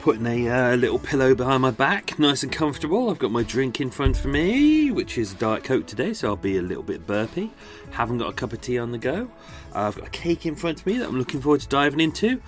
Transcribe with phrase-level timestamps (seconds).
[0.00, 3.10] Putting a uh, little pillow behind my back, nice and comfortable.
[3.10, 6.36] I've got my drink in front of me, which is Diet Coke today, so I'll
[6.36, 7.50] be a little bit burpy.
[7.90, 9.30] Haven't got a cup of tea on the go.
[9.74, 12.00] Uh, I've got a cake in front of me that I'm looking forward to diving
[12.00, 12.40] into.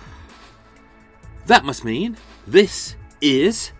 [1.45, 3.71] That must mean this is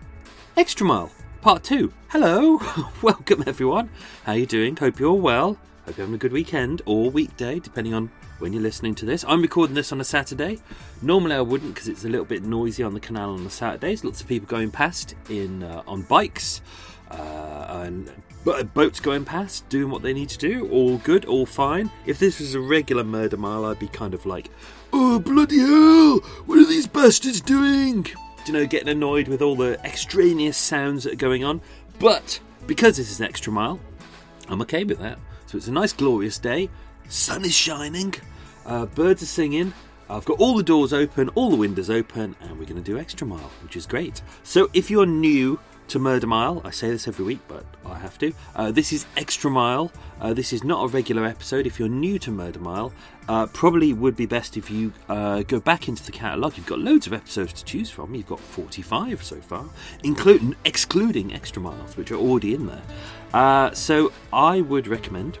[0.56, 1.92] Extra Mile Part 2.
[2.10, 2.60] Hello,
[3.02, 3.90] welcome everyone.
[4.22, 4.76] How are you doing?
[4.76, 5.58] Hope you're all well.
[5.84, 9.24] Hope you're having a good weekend or weekday, depending on when you're listening to this.
[9.26, 10.58] I'm recording this on a Saturday.
[11.02, 14.04] Normally I wouldn't because it's a little bit noisy on the canal on the Saturdays.
[14.04, 16.60] Lots of people going past in uh, on bikes
[17.10, 18.12] uh, and
[18.74, 20.68] boats going past, doing what they need to do.
[20.70, 21.90] All good, all fine.
[22.06, 24.50] If this was a regular murder mile, I'd be kind of like,
[24.92, 26.18] oh bloody hell!
[26.46, 28.06] What are these bastards doing?
[28.46, 31.62] You know, getting annoyed with all the extraneous sounds that are going on.
[31.98, 33.80] But because this is an extra mile,
[34.48, 35.18] I'm okay with that.
[35.46, 36.68] So it's a nice, glorious day.
[37.08, 38.14] Sun is shining.
[38.66, 39.72] Uh, birds are singing.
[40.08, 42.98] I've got all the doors open, all the windows open, and we're going to do
[42.98, 44.20] Extra Mile, which is great.
[44.42, 45.58] So if you're new
[45.88, 48.32] to Murder Mile, I say this every week, but I have to.
[48.54, 49.90] Uh, this is Extra Mile.
[50.20, 51.66] Uh, this is not a regular episode.
[51.66, 52.92] If you're new to Murder Mile,
[53.28, 56.56] uh, probably would be best if you uh, go back into the catalogue.
[56.56, 58.14] You've got loads of episodes to choose from.
[58.14, 59.66] You've got 45 so far,
[60.02, 62.82] including excluding Extra Miles, which are already in there.
[63.32, 65.38] Uh, so I would recommend.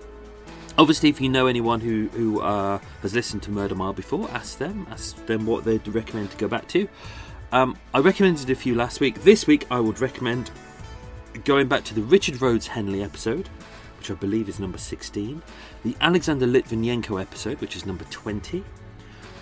[0.76, 4.58] Obviously, if you know anyone who who uh, has listened to Murder Mile before, ask
[4.58, 4.86] them.
[4.90, 6.88] Ask them what they'd recommend to go back to.
[7.52, 9.22] Um, I recommended a few last week.
[9.22, 10.50] This week, I would recommend
[11.44, 13.48] going back to the Richard Rhodes Henley episode,
[13.98, 15.42] which I believe is number 16,
[15.84, 18.64] the Alexander Litvinenko episode, which is number 20,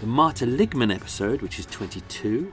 [0.00, 2.52] the Marta Ligman episode, which is 22,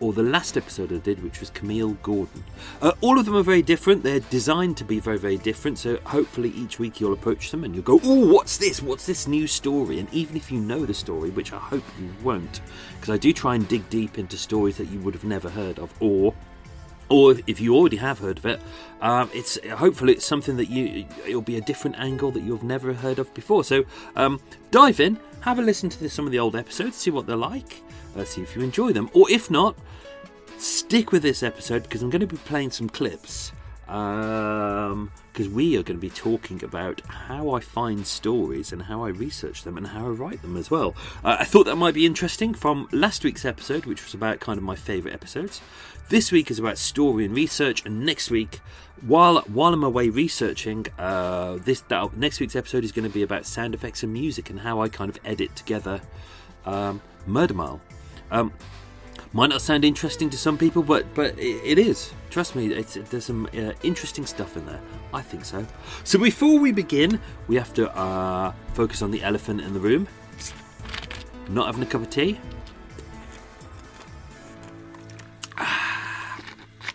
[0.00, 2.44] or the last episode I did, which was Camille Gordon.
[2.82, 4.02] Uh, all of them are very different.
[4.02, 5.78] They're designed to be very, very different.
[5.78, 8.82] So hopefully each week you'll approach them and you'll go, "Oh, what's this?
[8.82, 12.10] What's this new story?" And even if you know the story, which I hope you
[12.22, 12.60] won't,
[12.94, 15.78] because I do try and dig deep into stories that you would have never heard
[15.78, 16.34] of, or
[17.08, 18.60] or if you already have heard of it,
[19.00, 22.92] um, it's hopefully it's something that you it'll be a different angle that you've never
[22.94, 23.64] heard of before.
[23.64, 23.84] So
[24.16, 24.40] um,
[24.70, 27.82] dive in, have a listen to some of the old episodes, see what they're like,
[28.16, 29.76] uh, see if you enjoy them, or if not,
[30.58, 33.52] stick with this episode because I'm going to be playing some clips.
[33.86, 39.04] Because um, we are going to be talking about how I find stories and how
[39.04, 40.94] I research them and how I write them as well.
[41.22, 44.56] Uh, I thought that might be interesting from last week's episode, which was about kind
[44.56, 45.60] of my favourite episodes.
[46.08, 48.60] This week is about story and research, and next week,
[49.06, 53.22] while while I'm away researching, uh, this that, next week's episode is going to be
[53.22, 56.00] about sound effects and music and how I kind of edit together
[56.64, 57.80] um, Murder Mile.
[58.30, 58.52] Um,
[59.34, 62.12] might not sound interesting to some people, but but it, is.
[62.30, 64.80] Trust me, there's some uh, interesting stuff in there.
[65.12, 65.66] I think so.
[66.04, 70.06] So before we begin, we have to uh, focus on the elephant in the room.
[71.48, 72.40] Not having a cup of tea.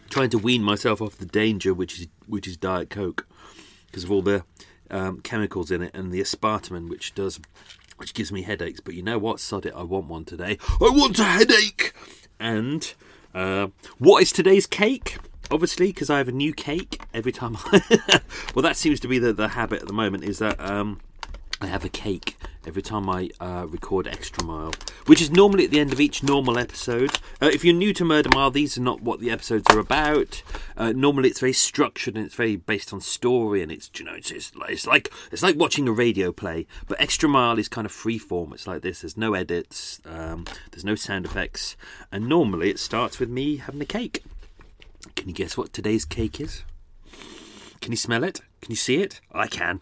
[0.10, 3.28] trying to wean myself off the danger, which is which is Diet Coke,
[3.88, 4.46] because of all the
[4.90, 7.40] um, chemicals in it and the aspartame, which does
[8.00, 8.80] which gives me headaches.
[8.80, 9.40] But you know what?
[9.40, 10.57] Sod it, I want one today.
[10.81, 11.94] I want a headache.
[12.40, 12.94] And
[13.34, 13.68] uh,
[13.98, 15.18] what is today's cake?
[15.51, 17.57] Obviously, because I have a new cake every time.
[17.66, 18.22] I
[18.54, 20.24] well, that seems to be the, the habit at the moment.
[20.24, 21.00] Is that um,
[21.60, 22.38] I have a cake
[22.69, 24.71] every time I uh, record Extra Mile,
[25.07, 27.10] which is normally at the end of each normal episode.
[27.42, 30.44] Uh, if you're new to Murder Mile, these are not what the episodes are about.
[30.77, 34.13] Uh, normally, it's very structured and it's very based on story, and it's you know
[34.13, 36.68] it's, it's, it's like it's like watching a radio play.
[36.88, 38.54] But Extra Mile is kind of free form.
[38.54, 39.01] It's like this.
[39.01, 40.00] There's no edits.
[40.06, 41.75] Um, there's no sound effects,
[42.12, 44.24] and normally it starts with me having a cake.
[45.16, 46.63] Can you guess what today's cake is?
[47.81, 48.42] Can you smell it?
[48.62, 49.21] Can you see it?
[49.31, 49.81] I can.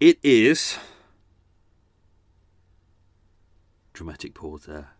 [0.00, 0.76] It is.
[3.98, 4.90] Dramatic pause there.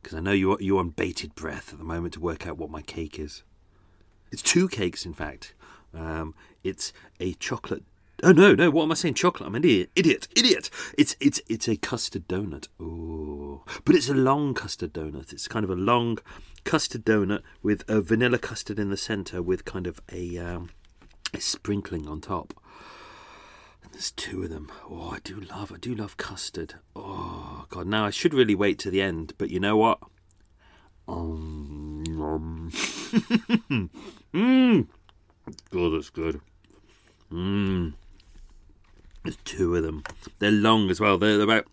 [0.00, 2.70] Because I know you're, you're on bated breath at the moment to work out what
[2.70, 3.42] my cake is.
[4.30, 5.52] It's two cakes, in fact.
[5.92, 6.32] Um,
[6.62, 7.82] it's a chocolate.
[8.22, 8.70] Oh no, no!
[8.70, 9.14] What am I saying?
[9.14, 9.48] Chocolate?
[9.48, 10.70] I'm an idiot, idiot, idiot.
[10.96, 12.68] It's it's it's a custard donut.
[12.78, 15.32] Oh, but it's a long custard donut.
[15.32, 16.18] It's kind of a long
[16.62, 20.70] custard donut with a vanilla custard in the centre, with kind of a um,
[21.34, 22.54] a sprinkling on top.
[23.96, 24.70] There's two of them.
[24.90, 26.74] Oh, I do love, I do love custard.
[26.94, 30.00] Oh God, now I should really wait to the end, but you know what?
[31.08, 32.70] Um, um.
[34.34, 34.86] mm.
[35.70, 36.42] God, that's good.
[37.32, 37.94] Mmm.
[39.24, 40.04] There's two of them.
[40.40, 41.16] They're long as well.
[41.16, 41.66] They're about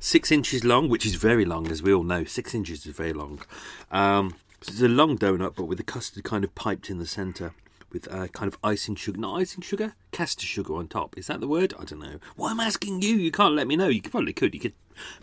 [0.00, 2.24] six inches long, which is very long, as we all know.
[2.24, 3.42] Six inches is very long.
[3.90, 7.06] Um, so it's a long donut, but with the custard kind of piped in the
[7.06, 7.52] centre
[7.92, 11.16] with uh, kind of icing sugar, not icing sugar, caster sugar on top.
[11.18, 11.74] Is that the word?
[11.78, 12.18] I don't know.
[12.36, 13.16] Why am I asking you?
[13.16, 13.88] You can't let me know.
[13.88, 14.54] You probably could.
[14.54, 14.74] You could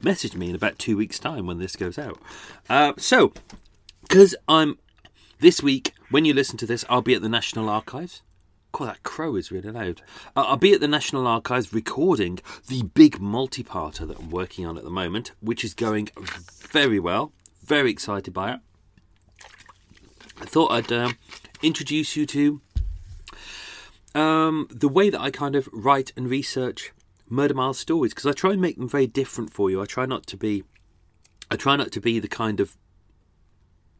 [0.02, 2.20] message me in about two weeks' time when this goes out.
[2.70, 3.34] Uh, so,
[4.02, 4.78] because I'm
[5.40, 8.22] this week, when you listen to this, I'll be at the National Archives.
[8.72, 10.02] God, that crow is really loud.
[10.36, 14.78] Uh, I'll be at the National Archives recording the big multi-parter that I'm working on
[14.78, 16.10] at the moment, which is going
[16.70, 17.32] very well.
[17.64, 18.60] Very excited by it.
[20.40, 21.18] I thought I'd um,
[21.62, 22.62] introduce you to
[24.16, 26.92] um, the way that I kind of write and research
[27.30, 29.82] Murder Mile stories because I try and make them very different for you.
[29.82, 30.64] I try not to be,
[31.52, 32.78] I try not to be the kind of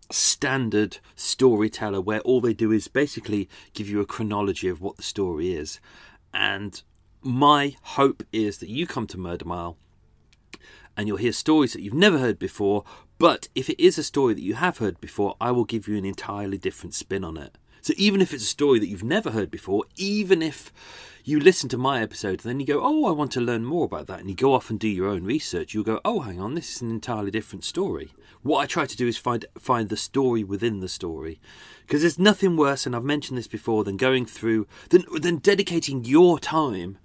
[0.10, 5.04] standard storyteller where all they do is basically give you a chronology of what the
[5.04, 5.80] story is.
[6.34, 6.82] And
[7.22, 9.78] my hope is that you come to Murder Mile
[10.96, 12.84] and you'll hear stories that you've never heard before.
[13.18, 15.98] But if it is a story that you have heard before, I will give you
[15.98, 17.58] an entirely different spin on it.
[17.82, 20.74] So even if it's a story that you've never heard before, even if
[21.24, 23.86] you listen to my episode and then you go, oh, I want to learn more
[23.86, 26.40] about that, and you go off and do your own research, you'll go, oh, hang
[26.40, 28.12] on, this is an entirely different story.
[28.44, 31.40] What I try to do is find find the story within the story,
[31.82, 36.06] because there's nothing worse, and I've mentioned this before, than going through than than dedicating
[36.06, 36.98] your time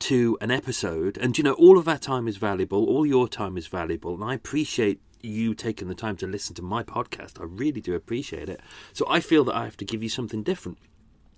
[0.00, 3.56] to an episode, and you know all of that time is valuable, all your time
[3.56, 7.40] is valuable, and I appreciate you taking the time to listen to my podcast.
[7.40, 8.60] I really do appreciate it.
[8.92, 10.78] So I feel that I have to give you something different,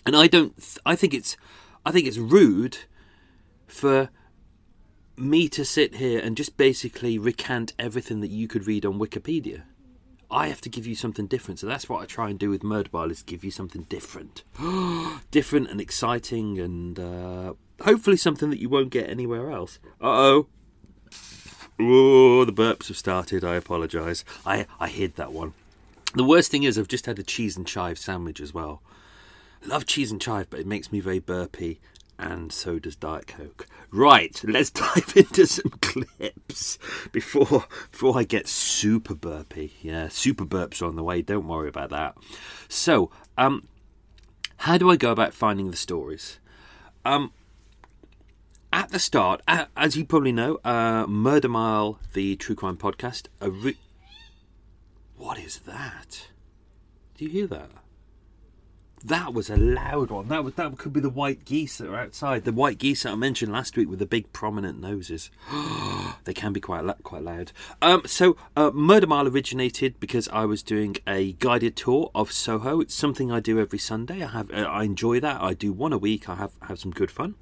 [0.06, 0.54] and I don't.
[0.84, 1.36] I think it's
[1.84, 2.78] I think it's rude
[3.66, 4.10] for
[5.16, 9.62] me to sit here and just basically recant everything that you could read on Wikipedia.
[10.30, 11.60] I have to give you something different.
[11.60, 14.44] So that's what I try and do with Murder Mile is give you something different.
[15.30, 17.52] different and exciting and uh,
[17.82, 19.78] hopefully something that you won't get anywhere else.
[20.00, 20.46] Uh-oh.
[21.78, 23.44] Oh, the burps have started.
[23.44, 24.24] I apologise.
[24.44, 25.54] I, I hid that one.
[26.14, 28.82] The worst thing is I've just had a cheese and chive sandwich as well.
[29.64, 31.80] I Love cheese and chive, but it makes me very burpy,
[32.18, 33.66] and so does Diet Coke.
[33.90, 36.78] Right, let's dive into some clips
[37.12, 39.72] before before I get super burpy.
[39.80, 41.22] Yeah, super burps are on the way.
[41.22, 42.16] Don't worry about that.
[42.68, 43.68] So, um,
[44.58, 46.38] how do I go about finding the stories?
[47.04, 47.32] Um,
[48.72, 53.28] at the start, as you probably know, uh, Murder Mile, the true crime podcast.
[53.40, 53.76] Re-
[55.16, 56.28] what is that?
[57.16, 57.70] Do you hear that?
[59.04, 60.28] That was a loud one.
[60.28, 62.44] That was that could be the white geese that are outside.
[62.44, 65.28] The white geese that I mentioned last week with the big prominent noses.
[66.24, 67.50] they can be quite quite loud.
[67.80, 72.80] Um, so uh, Murder Mile originated because I was doing a guided tour of Soho.
[72.80, 74.22] It's something I do every Sunday.
[74.22, 75.42] I have uh, I enjoy that.
[75.42, 76.28] I do one a week.
[76.28, 77.34] I have have some good fun.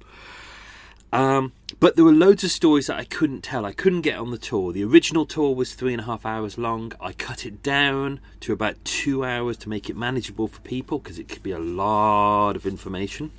[1.11, 3.65] Um, but there were loads of stories that I couldn't tell.
[3.65, 4.71] I couldn't get on the tour.
[4.71, 6.93] The original tour was three and a half hours long.
[7.01, 11.19] I cut it down to about two hours to make it manageable for people because
[11.19, 13.31] it could be a lot of information.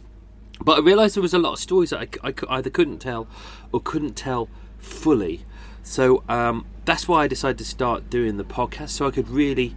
[0.60, 3.26] But I realised there was a lot of stories that I, I either couldn't tell
[3.72, 4.48] or couldn't tell
[4.78, 5.44] fully.
[5.82, 9.74] So um, that's why I decided to start doing the podcast so I could really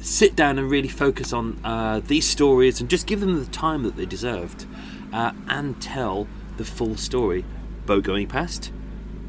[0.00, 3.82] sit down and really focus on uh, these stories and just give them the time
[3.82, 4.66] that they deserved
[5.12, 7.44] uh, and tell the full story.
[7.86, 8.70] Boat going past,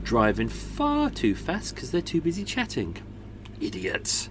[0.03, 2.97] driving far too fast because they're too busy chatting.
[3.61, 4.29] Idiots.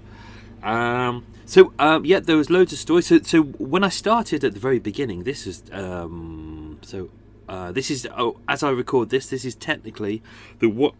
[0.62, 3.06] Um, so um, yeah, there was loads of stories.
[3.06, 7.08] So, so when I started at the very beginning, this is um, so
[7.48, 10.20] Uh, this is oh, as I record this, this is technically
[10.60, 10.94] the what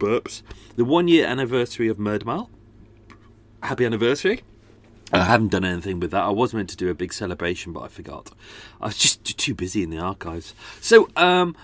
[0.00, 0.42] burps
[0.74, 2.50] the one year anniversary of Murder Mile.
[3.62, 4.42] Happy anniversary!
[5.12, 6.22] I haven't done anything with that.
[6.22, 8.30] I was meant to do a big celebration, but I forgot.
[8.80, 10.54] I was just too busy in the archives.
[10.80, 11.54] So, um,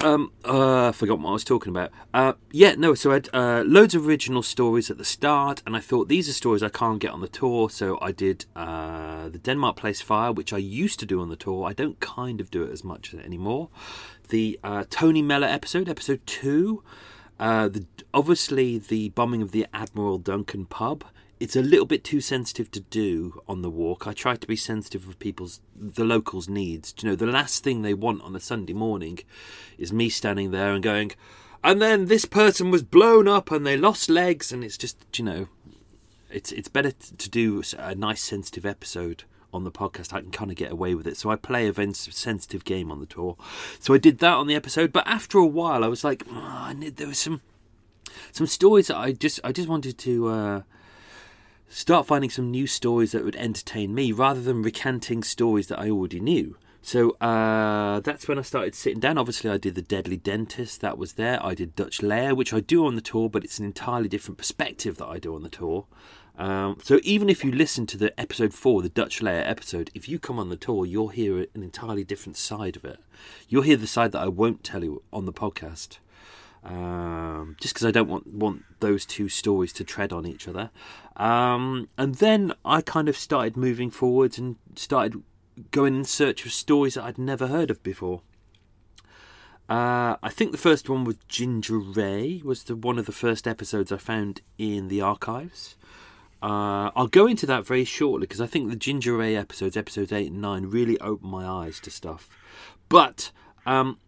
[0.00, 1.90] um, uh, I forgot what I was talking about.
[2.14, 5.76] Uh, yeah, no, so I had uh, loads of original stories at the start, and
[5.76, 9.28] I thought these are stories I can't get on the tour, so I did uh,
[9.28, 11.66] the Denmark Place Fire, which I used to do on the tour.
[11.66, 13.70] I don't kind of do it as much anymore.
[14.28, 16.82] The uh, Tony Mellor episode, episode two.
[17.40, 21.04] Uh, the, obviously, the bombing of the Admiral Duncan pub
[21.40, 24.06] it's a little bit too sensitive to do on the walk.
[24.06, 26.94] I try to be sensitive of people's the locals' needs.
[27.00, 29.20] You know, the last thing they want on a Sunday morning
[29.76, 31.12] is me standing there and going,
[31.62, 35.24] and then this person was blown up and they lost legs, and it's just you
[35.24, 35.48] know,
[36.30, 40.12] it's it's better to do a nice sensitive episode on the podcast.
[40.12, 43.00] I can kind of get away with it, so I play a sensitive game on
[43.00, 43.36] the tour.
[43.78, 46.34] So I did that on the episode, but after a while, I was like, oh,
[46.34, 47.42] I need, there was some
[48.32, 50.28] some stories that I just I just wanted to.
[50.28, 50.62] Uh,
[51.68, 55.90] start finding some new stories that would entertain me rather than recanting stories that I
[55.90, 56.56] already knew.
[56.80, 59.18] So uh, that's when I started sitting down.
[59.18, 61.44] Obviously, I did The Deadly Dentist, that was there.
[61.44, 64.38] I did Dutch Lair, which I do on the tour, but it's an entirely different
[64.38, 65.86] perspective that I do on the tour.
[66.38, 70.08] Um, so even if you listen to the episode four, the Dutch Lair episode, if
[70.08, 73.00] you come on the tour, you'll hear an entirely different side of it.
[73.48, 75.98] You'll hear the side that I won't tell you on the podcast
[76.64, 80.70] um, just because I don't want want those two stories to tread on each other.
[81.18, 85.22] Um, and then I kind of started moving forwards and started
[85.72, 88.22] going in search of stories that I'd never heard of before.
[89.68, 93.46] Uh, I think the first one was Ginger Ray was the one of the first
[93.46, 95.76] episodes I found in the archives.
[96.40, 100.12] Uh, I'll go into that very shortly because I think the Ginger Ray episodes, episodes
[100.12, 102.30] eight and nine, really opened my eyes to stuff.
[102.88, 103.32] But
[103.66, 103.98] um,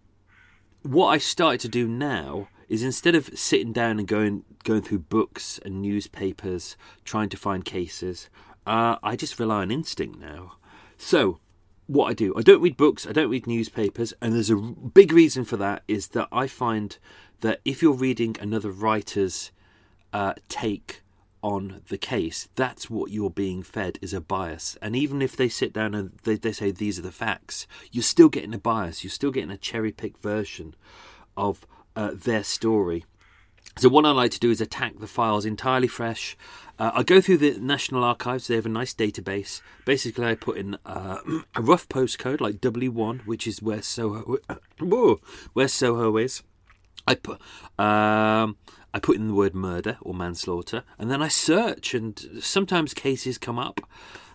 [0.82, 5.00] what I started to do now is instead of sitting down and going going through
[5.00, 8.30] books and newspapers trying to find cases,
[8.66, 10.52] uh, I just rely on instinct now.
[10.96, 11.40] So
[11.88, 15.12] what I do, I don't read books, I don't read newspapers, and there's a big
[15.12, 16.96] reason for that is that I find
[17.40, 19.50] that if you're reading another writer's
[20.12, 21.02] uh, take
[21.42, 24.76] on the case, that's what you're being fed is a bias.
[24.80, 28.02] And even if they sit down and they, they say these are the facts, you're
[28.04, 29.02] still getting a bias.
[29.02, 30.76] You're still getting a cherry picked version
[31.36, 33.04] of uh, their story.
[33.78, 36.36] So what I like to do is attack the files entirely fresh.
[36.78, 38.46] Uh, I go through the National Archives.
[38.46, 39.60] They have a nice database.
[39.84, 41.18] Basically, I put in uh,
[41.54, 44.38] a rough postcode like W1, which is where Soho,
[45.52, 46.42] where Soho is.
[47.06, 47.40] I put
[47.78, 48.56] um,
[48.92, 53.38] I put in the word murder or manslaughter, and then I search, and sometimes cases
[53.38, 53.80] come up.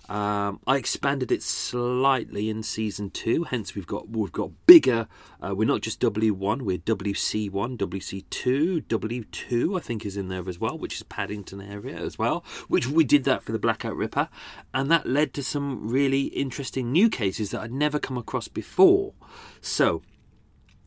[0.08, 5.08] Um, I expanded it slightly in season two, hence we've got we've got bigger.
[5.42, 9.76] Uh, we're not just W one, we're WC one, WC two, W two.
[9.76, 12.44] I think is in there as well, which is Paddington area as well.
[12.68, 14.30] Which we did that for the Blackout Ripper,
[14.74, 19.14] and that led to some really interesting new cases that I'd never come across before.
[19.62, 20.04] So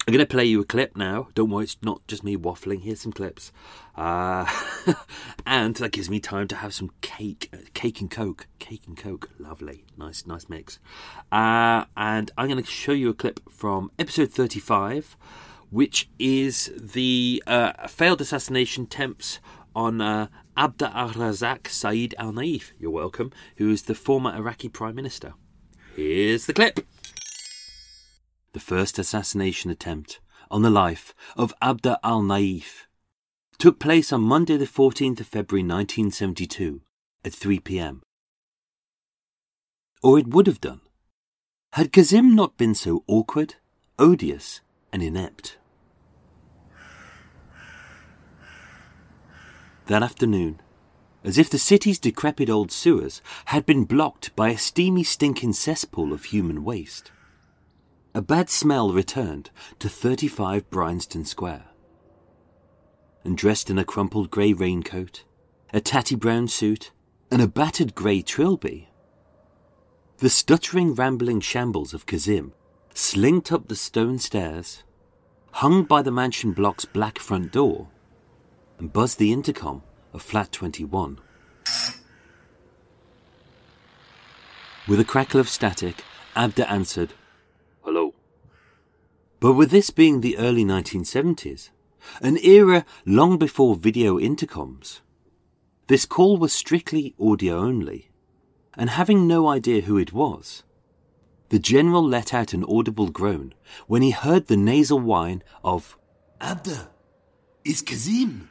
[0.09, 1.29] I'm going to play you a clip now.
[1.35, 2.81] Don't worry, it's not just me waffling.
[2.81, 3.53] Here's some clips.
[3.95, 4.51] Uh,
[5.47, 7.53] and that gives me time to have some cake.
[7.75, 8.47] Cake and Coke.
[8.59, 9.29] Cake and Coke.
[9.39, 9.85] Lovely.
[9.99, 10.79] Nice, nice mix.
[11.31, 15.15] Uh, and I'm going to show you a clip from episode 35,
[15.69, 19.41] which is the uh, failed assassination attempts
[19.77, 22.73] on uh, Abda al Razak Saeed al Naif.
[22.79, 23.31] You're welcome.
[23.59, 25.35] Who is the former Iraqi Prime Minister.
[25.95, 26.81] Here's the clip
[28.53, 32.87] the first assassination attempt on the life of Abd al Naif
[33.59, 36.81] took place on Monday, the 14th of February 1972
[37.25, 38.03] at 3 pm.
[40.03, 40.81] Or it would have done,
[41.73, 43.57] had Kazim not been so awkward,
[43.99, 44.61] odious,
[44.93, 45.59] and inept.
[49.87, 50.61] That afternoon,
[51.25, 56.13] as if the city's decrepit old sewers had been blocked by a steamy, stinking cesspool
[56.13, 57.11] of human waste,
[58.15, 61.65] a bad smell returned to 35 Bryanston Square.
[63.25, 65.25] And dressed in a crumpled grey raincoat,
[65.73, 66.91] a tatty brown suit,
[67.31, 68.89] and a battered grey trilby,
[70.19, 72.53] the stuttering, rambling shambles of Kazim
[72.93, 74.83] slinked up the stone stairs,
[75.53, 77.87] hung by the mansion block's black front door,
[78.81, 79.81] and buzzed the intercom
[80.13, 81.21] of flat 21.
[84.89, 86.03] With a crackle of static,
[86.35, 87.13] Abda answered,
[89.41, 91.71] but with this being the early 1970s,
[92.21, 95.01] an era long before video intercoms,
[95.87, 98.11] this call was strictly audio only,
[98.77, 100.63] and having no idea who it was,
[101.51, 103.55] The general let out an audible groan
[103.87, 105.97] when he heard the nasal whine of
[106.41, 106.89] Abda,
[107.65, 108.51] it's Kazim.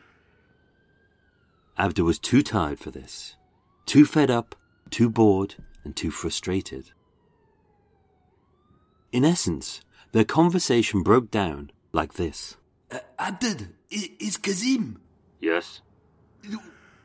[1.78, 3.36] Abda was too tired for this,
[3.86, 4.56] too fed up,
[4.90, 6.92] too bored, and too frustrated.
[9.12, 9.82] In essence,
[10.18, 12.58] their conversation broke down like this
[12.90, 15.00] Uh, Abdad, it's Kazim.
[15.40, 15.82] Yes?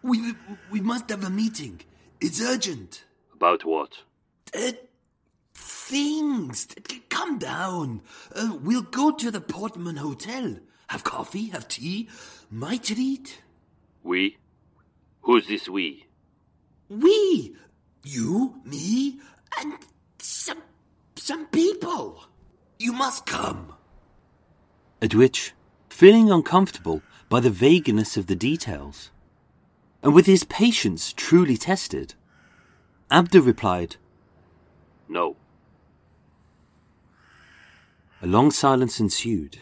[0.02, 0.32] We,
[0.70, 1.82] we must have a meeting.
[2.20, 3.04] It's urgent.
[3.34, 3.98] About what?
[4.54, 4.72] Uh,
[5.54, 6.68] things.
[7.10, 8.00] Come down.
[8.34, 10.56] Uh, we'll go to the Portman Hotel.
[10.86, 12.08] Have coffee, have tea,
[12.50, 13.30] might read.
[14.02, 14.38] We?
[15.22, 16.06] Who's this we?
[16.88, 17.56] We,
[18.04, 19.20] you, me,
[19.60, 19.74] and
[20.18, 20.62] some
[21.16, 22.31] some people.
[22.82, 23.74] You must come.
[25.00, 25.52] At which,
[25.88, 29.12] feeling uncomfortable by the vagueness of the details,
[30.02, 32.14] and with his patience truly tested,
[33.08, 33.98] Abda replied,
[35.08, 35.36] No.
[38.20, 39.58] A long silence ensued,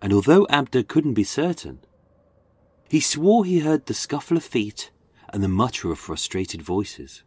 [0.00, 1.80] and although Abda couldn't be certain,
[2.88, 4.92] he swore he heard the scuffle of feet
[5.30, 7.24] and the mutter of frustrated voices.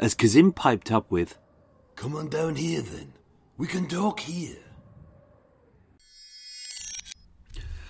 [0.00, 1.38] As Kazim piped up with,
[1.94, 3.12] Come on down here then.
[3.60, 4.56] We can talk here.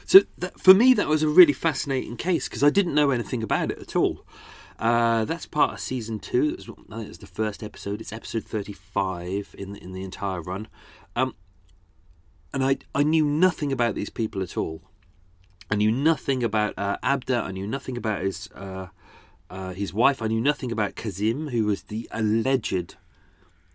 [0.04, 3.44] So that, for me, that was a really fascinating case because I didn't know anything
[3.44, 4.26] about it at all.
[4.80, 6.56] Uh, that's part of season two.
[6.56, 8.00] That was, I think the first episode.
[8.00, 10.66] It's episode thirty-five in in the entire run,
[11.14, 11.36] um,
[12.52, 14.82] and I I knew nothing about these people at all.
[15.70, 17.44] I knew nothing about uh, Abda.
[17.44, 18.88] I knew nothing about his uh,
[19.48, 20.20] uh, his wife.
[20.20, 22.96] I knew nothing about Kazim, who was the alleged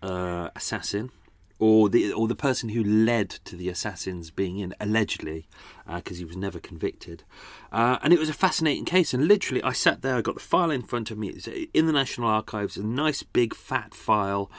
[0.02, 1.12] uh, assassin,
[1.58, 5.48] or the or the person who led to the assassins being in allegedly,
[5.94, 7.24] because he was never convicted.
[7.72, 9.14] Uh, and it was a fascinating case.
[9.14, 10.16] And literally, I sat there.
[10.16, 11.30] I got the file in front of me.
[11.30, 12.78] It's in the National Archives.
[12.78, 14.52] A nice big fat file.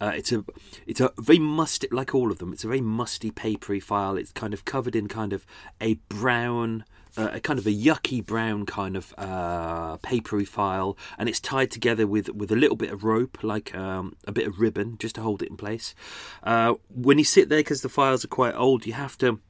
[0.00, 0.44] Uh, it's a
[0.86, 2.52] it's a very musty, like all of them.
[2.52, 4.16] It's a very musty, papery file.
[4.16, 5.46] It's kind of covered in kind of
[5.80, 11.28] a brown, uh, a kind of a yucky brown kind of uh, papery file, and
[11.28, 14.60] it's tied together with with a little bit of rope, like um, a bit of
[14.60, 15.94] ribbon, just to hold it in place.
[16.42, 19.40] Uh, when you sit there, because the files are quite old, you have to.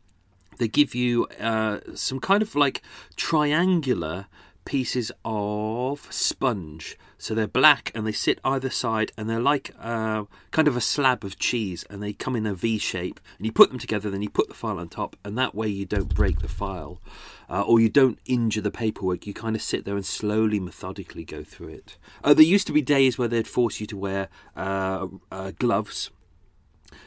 [0.58, 2.82] They give you uh, some kind of like
[3.16, 4.26] triangular
[4.64, 6.96] pieces of sponge.
[7.18, 10.80] So they're black and they sit either side and they're like uh, kind of a
[10.80, 13.20] slab of cheese and they come in a V shape.
[13.38, 15.68] And you put them together, then you put the file on top, and that way
[15.68, 17.00] you don't break the file
[17.48, 19.26] uh, or you don't injure the paperwork.
[19.26, 21.96] You kind of sit there and slowly, methodically go through it.
[22.24, 26.10] Uh, there used to be days where they'd force you to wear uh, uh, gloves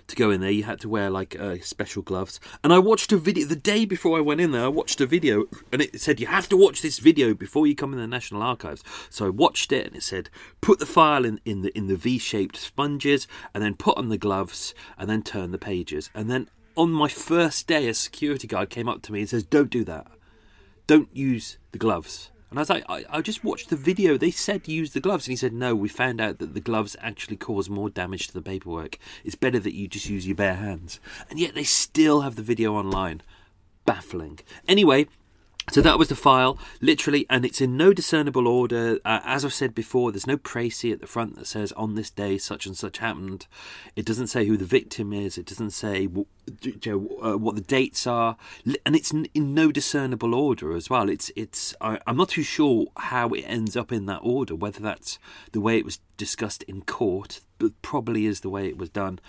[0.08, 0.52] to go in there.
[0.52, 2.40] You had to wear like uh, special gloves.
[2.64, 4.66] And I watched a video the day before I went in there.
[4.66, 7.76] I watched a video and it said you have to watch this video before you
[7.76, 8.84] come in the National Archives.
[9.10, 10.30] So I watched it and it said
[10.62, 14.18] put the file in, in the in the V-shaped sponges and then put on the
[14.18, 16.10] gloves and then turn the pages.
[16.14, 19.44] And then on my first day, a security guard came up to me and says,
[19.44, 20.08] "Don't do that.
[20.88, 24.18] Don't use the gloves." And I was like, I, I just watched the video.
[24.18, 25.28] They said use the gloves.
[25.28, 28.34] And he said, no, we found out that the gloves actually cause more damage to
[28.34, 28.98] the paperwork.
[29.26, 31.02] It's better that you just use your bare hands.
[31.30, 33.22] And yet they still have the video online.
[33.86, 34.40] Baffling.
[34.70, 35.08] Anyway,
[35.72, 39.00] so that was the file, literally, and it's in no discernible order.
[39.04, 42.12] Uh, as I've said before, there's no précis at the front that says on this
[42.12, 43.48] day such and such happened.
[43.96, 45.38] It doesn't say who the victim is.
[45.38, 46.28] It doesn't say w-
[46.62, 48.38] you uh, what the dates are,
[48.86, 51.10] and it's in no discernible order as well.
[51.10, 51.74] It's it's.
[51.82, 54.56] I, I'm not too sure how it ends up in that order.
[54.56, 55.18] Whether that's
[55.52, 59.20] the way it was discussed in court, but probably is the way it was done.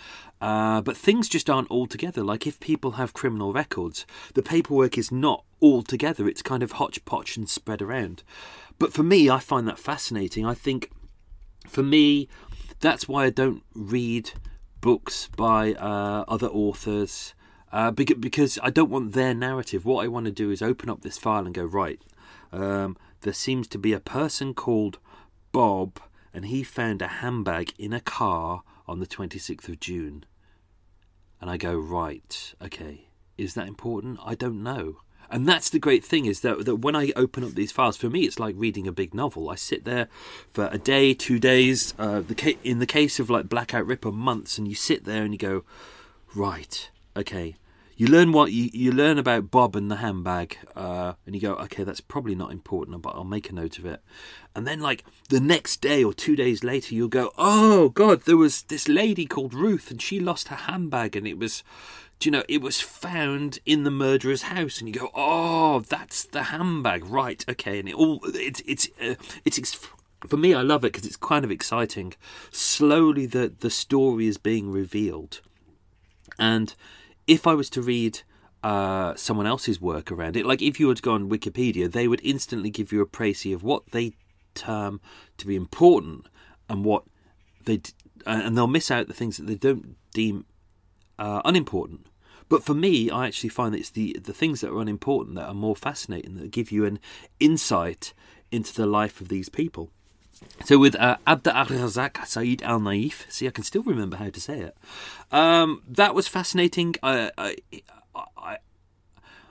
[0.40, 2.22] Uh, but things just aren't all together.
[2.22, 6.28] Like if people have criminal records, the paperwork is not all together.
[6.28, 8.22] It's kind of hodgepodge and spread around.
[8.78, 10.44] But for me, I find that fascinating.
[10.44, 10.90] I think
[11.66, 12.28] for me,
[12.80, 14.32] that's why I don't read
[14.80, 17.34] books by uh, other authors
[17.72, 19.84] uh, because I don't want their narrative.
[19.84, 22.00] What I want to do is open up this file and go right.
[22.52, 24.98] Um, there seems to be a person called
[25.52, 26.00] Bob,
[26.32, 30.24] and he found a handbag in a car on the 26th of June.
[31.40, 32.54] And I go right.
[32.62, 34.18] Okay, is that important?
[34.24, 34.98] I don't know.
[35.28, 38.08] And that's the great thing is that, that when I open up these files, for
[38.08, 39.50] me, it's like reading a big novel.
[39.50, 40.08] I sit there
[40.52, 41.94] for a day, two days.
[41.98, 45.24] Uh, the ca- in the case of like Blackout Ripper, months, and you sit there
[45.24, 45.64] and you go,
[46.34, 47.56] right, okay.
[47.98, 51.54] You learn what you, you learn about Bob and the handbag, uh, and you go,
[51.54, 54.02] okay, that's probably not important, but I'll make a note of it.
[54.54, 58.36] And then, like the next day or two days later, you'll go, oh god, there
[58.36, 61.64] was this lady called Ruth, and she lost her handbag, and it was,
[62.18, 66.24] do you know, it was found in the murderer's house, and you go, oh, that's
[66.24, 67.42] the handbag, right?
[67.48, 69.14] Okay, and it all it's it's uh,
[69.46, 69.88] it's ex-
[70.26, 72.12] for me, I love it because it's kind of exciting.
[72.50, 75.40] Slowly, the the story is being revealed,
[76.38, 76.74] and
[77.26, 78.20] if I was to read
[78.62, 82.08] uh, someone else's work around it, like if you were to go on Wikipedia, they
[82.08, 84.14] would instantly give you a précis of what they
[84.54, 85.00] term
[85.36, 86.26] to be important
[86.68, 87.04] and what
[87.64, 87.80] they
[88.24, 90.46] and they'll miss out the things that they don't deem
[91.18, 92.06] uh, unimportant.
[92.48, 95.46] But for me, I actually find that it's the the things that are unimportant that
[95.46, 96.98] are more fascinating, that give you an
[97.38, 98.14] insight
[98.50, 99.90] into the life of these people.
[100.64, 104.60] So with uh, Abda al-Razak Said al-Naif, see, I can still remember how to say
[104.60, 104.76] it.
[105.32, 106.94] Um, that was fascinating.
[107.02, 107.56] I, I,
[108.36, 108.58] I,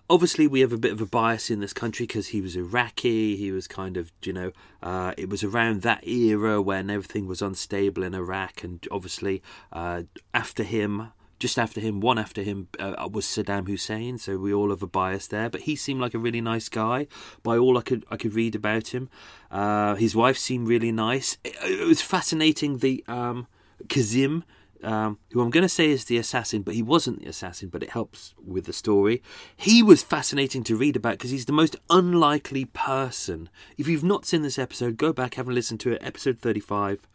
[0.10, 3.36] obviously, we have a bit of a bias in this country because he was Iraqi.
[3.36, 4.52] He was kind of, you know,
[4.84, 10.04] uh, it was around that era when everything was unstable in Iraq, and obviously, uh,
[10.34, 11.12] after him,
[11.46, 14.18] just after him, one after him uh, was Saddam Hussein.
[14.18, 15.48] So we all have a bias there.
[15.48, 17.06] But he seemed like a really nice guy.
[17.44, 19.10] By all I could I could read about him,
[19.52, 21.38] uh, his wife seemed really nice.
[21.44, 22.80] It, it was fascinating.
[22.80, 23.46] The um,
[23.88, 24.44] Kazim.
[24.84, 27.82] Um, who I'm going to say is the assassin, but he wasn't the assassin, but
[27.82, 29.24] it helps with the story.
[29.56, 33.50] He was fascinating to read about because he's the most unlikely person.
[33.78, 37.08] If you've not seen this episode, go back, have a listen to it, episode 35.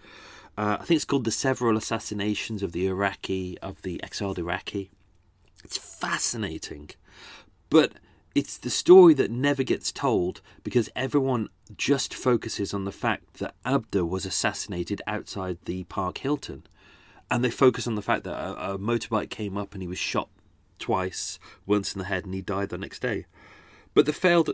[0.61, 4.91] Uh, I think it's called The Several Assassinations of the Iraqi, of the exiled Iraqi.
[5.65, 6.91] It's fascinating.
[7.71, 7.93] But
[8.35, 13.55] it's the story that never gets told because everyone just focuses on the fact that
[13.65, 16.65] Abda was assassinated outside the Park Hilton.
[17.31, 19.97] And they focus on the fact that a, a motorbike came up and he was
[19.97, 20.29] shot
[20.79, 23.25] twice, once in the head, and he died the next day.
[23.95, 24.51] But the failed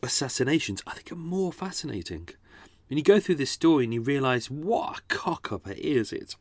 [0.00, 2.28] assassinations, I think, are more fascinating.
[2.90, 6.12] And you go through this story and you realise what a cock up it is.
[6.12, 6.36] It's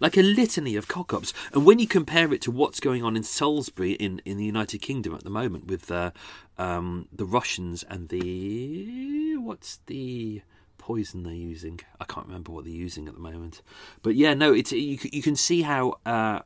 [0.00, 1.32] like a litany of cock ups.
[1.52, 4.78] And when you compare it to what's going on in Salisbury in, in the United
[4.78, 6.10] Kingdom at the moment with uh,
[6.58, 9.36] um, the Russians and the.
[9.36, 10.42] What's the
[10.78, 11.80] poison they're using?
[12.00, 13.62] I can't remember what they're using at the moment.
[14.02, 15.98] But yeah, no, it's you, you can see how.
[16.04, 16.40] Uh,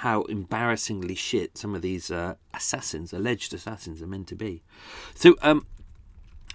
[0.00, 4.62] how embarrassingly shit some of these uh, assassins, alleged assassins, are meant to be.
[5.14, 5.66] So, um,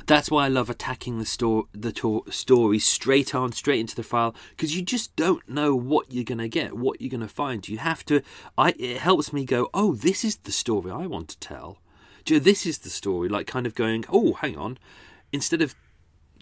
[0.05, 4.03] that's why I love attacking the, sto- the to- story straight on, straight into the
[4.03, 7.27] file, because you just don't know what you're going to get, what you're going to
[7.27, 7.67] find.
[7.67, 8.21] You have to.
[8.57, 11.79] I it helps me go, oh, this is the story I want to tell.
[12.25, 14.77] Do this is the story, like kind of going, oh, hang on.
[15.31, 15.75] Instead of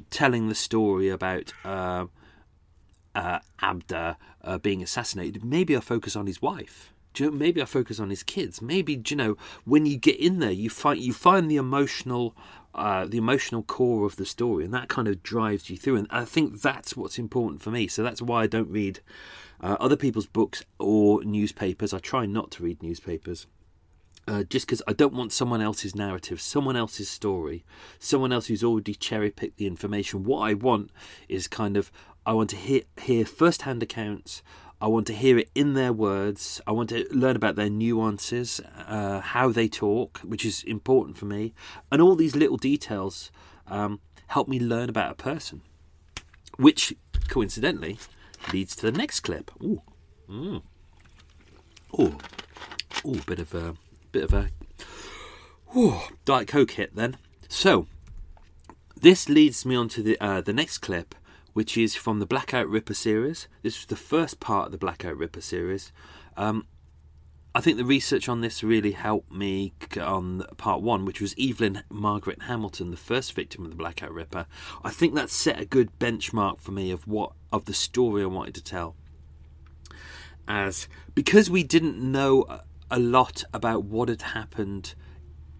[0.09, 2.05] telling the story about uh,
[3.15, 6.93] uh, Abda uh, being assassinated, maybe I focus on his wife.
[7.13, 8.61] Do you know, maybe I focus on his kids.
[8.61, 12.35] Maybe you know when you get in there, you find you find the emotional
[12.79, 15.97] uh, the emotional core of the story, and that kind of drives you through.
[15.97, 17.87] And I think that's what's important for me.
[17.87, 18.99] So that's why I don't read
[19.61, 21.93] uh, other people's books or newspapers.
[21.93, 23.47] I try not to read newspapers.
[24.27, 27.65] Uh, just because I don't want someone else's narrative, someone else's story,
[27.97, 30.23] someone else who's already cherry picked the information.
[30.23, 30.91] What I want
[31.27, 31.91] is kind of
[32.25, 34.43] I want to hear hear first hand accounts
[34.81, 36.61] I want to hear it in their words.
[36.65, 41.25] I want to learn about their nuances, uh, how they talk, which is important for
[41.25, 41.53] me.
[41.91, 43.29] And all these little details
[43.67, 45.61] um, help me learn about a person,
[46.57, 46.93] which
[47.27, 47.99] coincidentally
[48.53, 49.51] leads to the next clip.
[49.61, 49.81] Ooh.
[50.29, 50.61] Mm.
[51.99, 52.17] Ooh.
[53.05, 53.75] Ooh, bit of a
[54.11, 54.49] bit of a
[55.75, 57.17] ooh, Diet Coke hit then.
[57.47, 57.87] So
[58.99, 61.15] this leads me on to the uh, the next clip,
[61.59, 63.49] which is from the Blackout Ripper series.
[63.63, 65.91] This was the first part of the Blackout Ripper series.
[66.37, 66.65] Um,
[67.53, 71.83] I think the research on this really helped me on part one, which was Evelyn
[71.89, 74.45] Margaret Hamilton, the first victim of the Blackout Ripper.
[74.85, 78.27] I think that set a good benchmark for me of what of the story I
[78.27, 78.95] wanted to tell.
[80.47, 84.95] As because we didn't know a lot about what had happened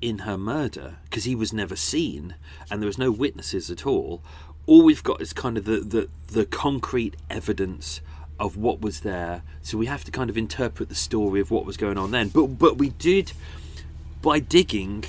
[0.02, 2.36] in her murder, because he was never seen
[2.72, 4.24] and there was no witnesses at all,
[4.70, 8.02] all we've got is kind of the, the, the concrete evidence
[8.40, 9.42] of what was there.
[9.64, 12.30] So we have to kind of interpret the story of what was going on then.
[12.30, 13.34] But but we did
[14.22, 15.06] by digging,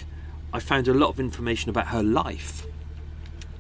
[0.51, 2.66] I found a lot of information about her life.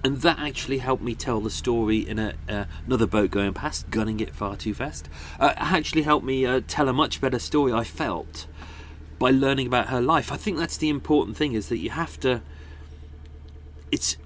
[0.02, 3.90] And that actually helped me tell the story in a, uh, another boat going past,
[3.90, 5.06] gunning it far too fast.
[5.38, 7.74] Uh, actually helped me uh, tell a much better story.
[7.74, 8.46] I felt
[9.18, 10.32] by learning about her life.
[10.32, 12.40] I think that's the important thing is that you have to.
[13.92, 14.16] It's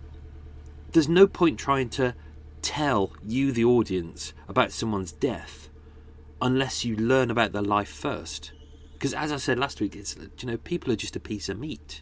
[0.94, 2.14] there's no point trying to
[2.62, 5.68] tell you, the audience, about someone's death
[6.40, 8.52] unless you learn about their life first.
[8.92, 11.58] Because as I said last week, it's you know people are just a piece of
[11.58, 12.00] meat.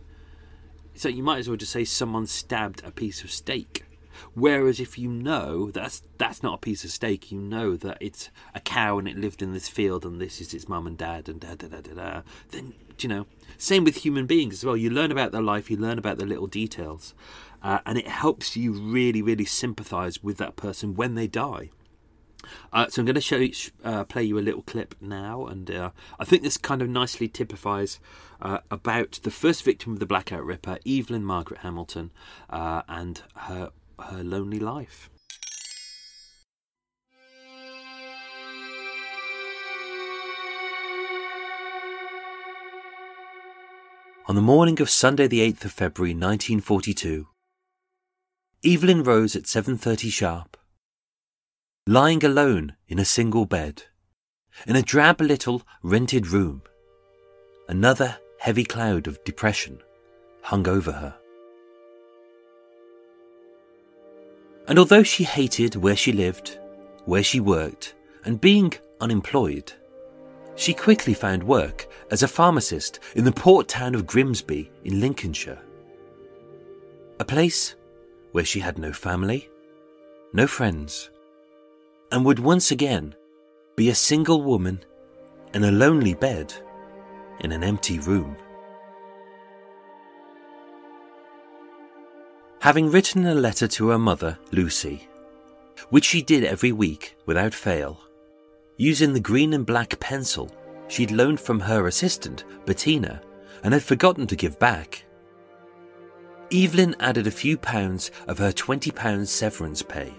[0.94, 3.86] So you might as well just say someone stabbed a piece of steak.
[4.34, 8.28] Whereas if you know that's that's not a piece of steak, you know that it's
[8.54, 11.30] a cow and it lived in this field and this is its mum and dad
[11.30, 12.22] and da da da da da.
[12.50, 13.26] Then you know,
[13.56, 14.76] same with human beings as well.
[14.76, 17.14] You learn about their life, you learn about the little details,
[17.62, 21.70] uh, and it helps you really, really sympathise with that person when they die.
[22.72, 23.52] Uh, so I'm going to show you,
[23.84, 27.28] uh, play you a little clip now, and uh, I think this kind of nicely
[27.28, 28.00] typifies
[28.40, 32.10] uh, about the first victim of the Blackout Ripper, Evelyn Margaret Hamilton,
[32.50, 33.70] uh, and her
[34.08, 35.08] her lonely life.
[44.28, 47.26] On the morning of Sunday the 8th of February 1942,
[48.64, 50.56] Evelyn rose at 7:30 sharp
[51.88, 53.82] lying alone in a single bed,
[54.68, 56.62] in a drab little rented room.
[57.68, 59.82] Another heavy cloud of depression
[60.42, 61.16] hung over her.
[64.68, 66.60] And although she hated where she lived,
[67.04, 69.72] where she worked, and being unemployed,
[70.54, 75.60] she quickly found work as a pharmacist in the port town of Grimsby in Lincolnshire.
[77.18, 77.74] A place
[78.32, 79.48] where she had no family,
[80.32, 81.10] no friends,
[82.10, 83.14] and would once again
[83.76, 84.84] be a single woman
[85.54, 86.52] in a lonely bed
[87.40, 88.36] in an empty room.
[92.60, 95.08] Having written a letter to her mother, Lucy,
[95.90, 98.00] which she did every week without fail,
[98.76, 100.50] using the green and black pencil
[100.88, 103.20] she'd loaned from her assistant, Bettina,
[103.64, 105.04] and had forgotten to give back.
[106.52, 110.12] Evelyn added a few pounds of her £20 severance pay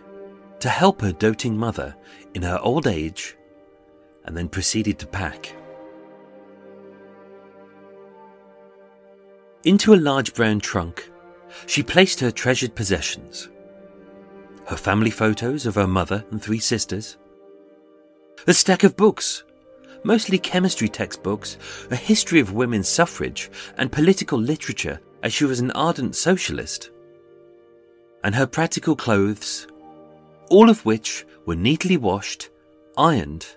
[0.59, 1.95] to help her doting mother
[2.33, 3.35] in her old age,
[4.25, 5.55] and then proceeded to pack.
[9.63, 11.09] Into a large brown trunk,
[11.67, 13.49] she placed her treasured possessions
[14.67, 17.17] her family photos of her mother and three sisters,
[18.47, 19.43] a stack of books,
[20.03, 21.57] mostly chemistry textbooks,
[21.91, 26.91] a history of women's suffrage, and political literature, as she was an ardent socialist,
[28.23, 29.65] and her practical clothes,
[30.49, 32.49] all of which were neatly washed,
[32.97, 33.47] ironed,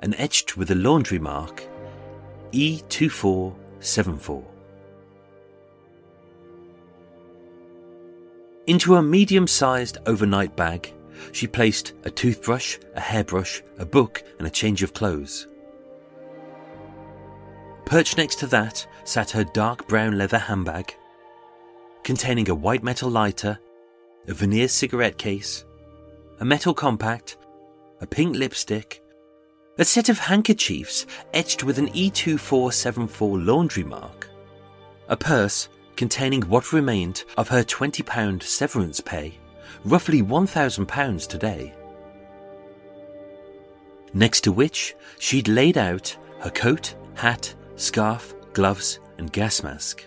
[0.00, 1.66] and etched with the laundry mark
[2.52, 4.44] E2474.
[8.66, 10.92] Into a medium sized overnight bag,
[11.30, 15.46] she placed a toothbrush, a hairbrush, a book, and a change of clothes.
[17.84, 20.94] Perched next to that sat her dark brown leather handbag,
[22.02, 23.58] containing a white metal lighter,
[24.28, 25.64] a veneer cigarette case,
[26.40, 27.36] a metal compact,
[28.00, 29.02] a pink lipstick,
[29.78, 34.28] a set of handkerchiefs etched with an E2474 laundry mark,
[35.08, 39.34] a purse containing what remained of her £20 severance pay,
[39.84, 41.72] roughly £1,000 today.
[44.14, 50.04] Next to which she'd laid out her coat, hat, scarf, gloves, and gas mask.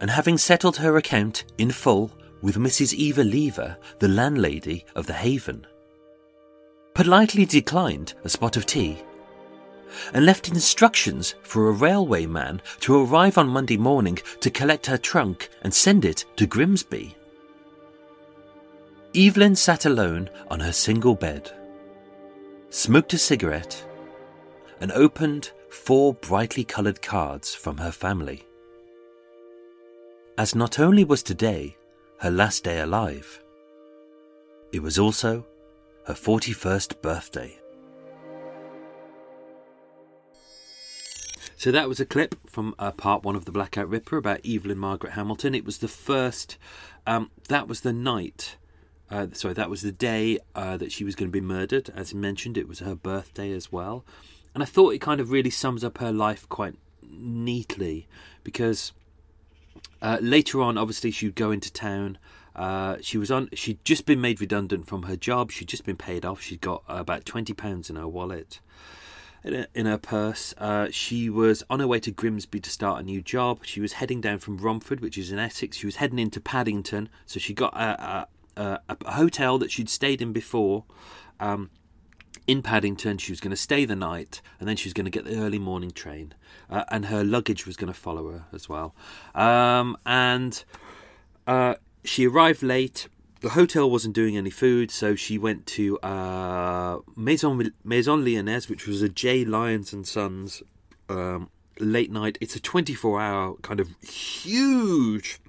[0.00, 2.94] And having settled her account in full with Mrs.
[2.94, 5.66] Eva Lever, the landlady of the Haven.
[6.94, 9.02] Politely declined a spot of tea
[10.12, 14.98] and left instructions for a railway man to arrive on Monday morning to collect her
[14.98, 17.16] trunk and send it to Grimsby.
[19.14, 21.50] Evelyn sat alone on her single bed,
[22.70, 23.84] smoked a cigarette,
[24.80, 28.46] and opened four brightly coloured cards from her family.
[30.40, 31.76] As not only was today
[32.20, 33.42] her last day alive.
[34.72, 35.44] It was also
[36.06, 37.58] her 41st birthday.
[41.58, 44.78] So that was a clip from uh, part one of the Blackout Ripper about Evelyn
[44.78, 45.54] Margaret Hamilton.
[45.54, 46.56] It was the first,
[47.06, 48.56] um, that was the night,
[49.10, 51.90] uh, sorry, that was the day uh, that she was going to be murdered.
[51.94, 54.06] As mentioned, it was her birthday as well.
[54.54, 58.08] And I thought it kind of really sums up her life quite neatly
[58.42, 58.92] because
[60.02, 62.18] uh, later on, obviously, she'd go into town.
[62.56, 63.48] Uh, she was on.
[63.54, 65.50] She'd just been made redundant from her job.
[65.50, 66.40] She'd just been paid off.
[66.40, 68.60] She'd got about twenty pounds in her wallet,
[69.44, 70.52] in, in her purse.
[70.58, 73.60] Uh, she was on her way to Grimsby to start a new job.
[73.64, 75.76] She was heading down from Romford, which is in Essex.
[75.76, 79.88] She was heading into Paddington, so she got a, a, a, a hotel that she'd
[79.88, 80.84] stayed in before.
[81.38, 81.70] Um,
[82.50, 83.18] in Paddington.
[83.18, 85.38] She was going to stay the night, and then she was going to get the
[85.38, 86.34] early morning train,
[86.68, 88.92] uh, and her luggage was going to follow her as well.
[89.36, 90.64] Um, and
[91.46, 93.08] uh, she arrived late.
[93.40, 98.86] The hotel wasn't doing any food, so she went to uh, Maison Maison Lyonnaise, which
[98.86, 100.62] was a J Lyons and Sons
[101.08, 102.36] um, late night.
[102.40, 105.40] It's a 24 hour kind of huge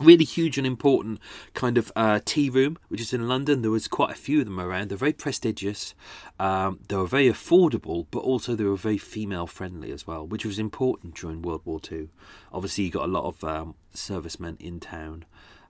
[0.00, 1.20] really huge and important
[1.54, 3.62] kind of uh, tea room, which is in London.
[3.62, 4.88] There was quite a few of them around.
[4.88, 5.94] They're very prestigious.
[6.38, 10.44] Um, they were very affordable, but also they were very female friendly as well, which
[10.44, 12.08] was important during World War Two.
[12.52, 15.24] Obviously, you got a lot of um, servicemen in town.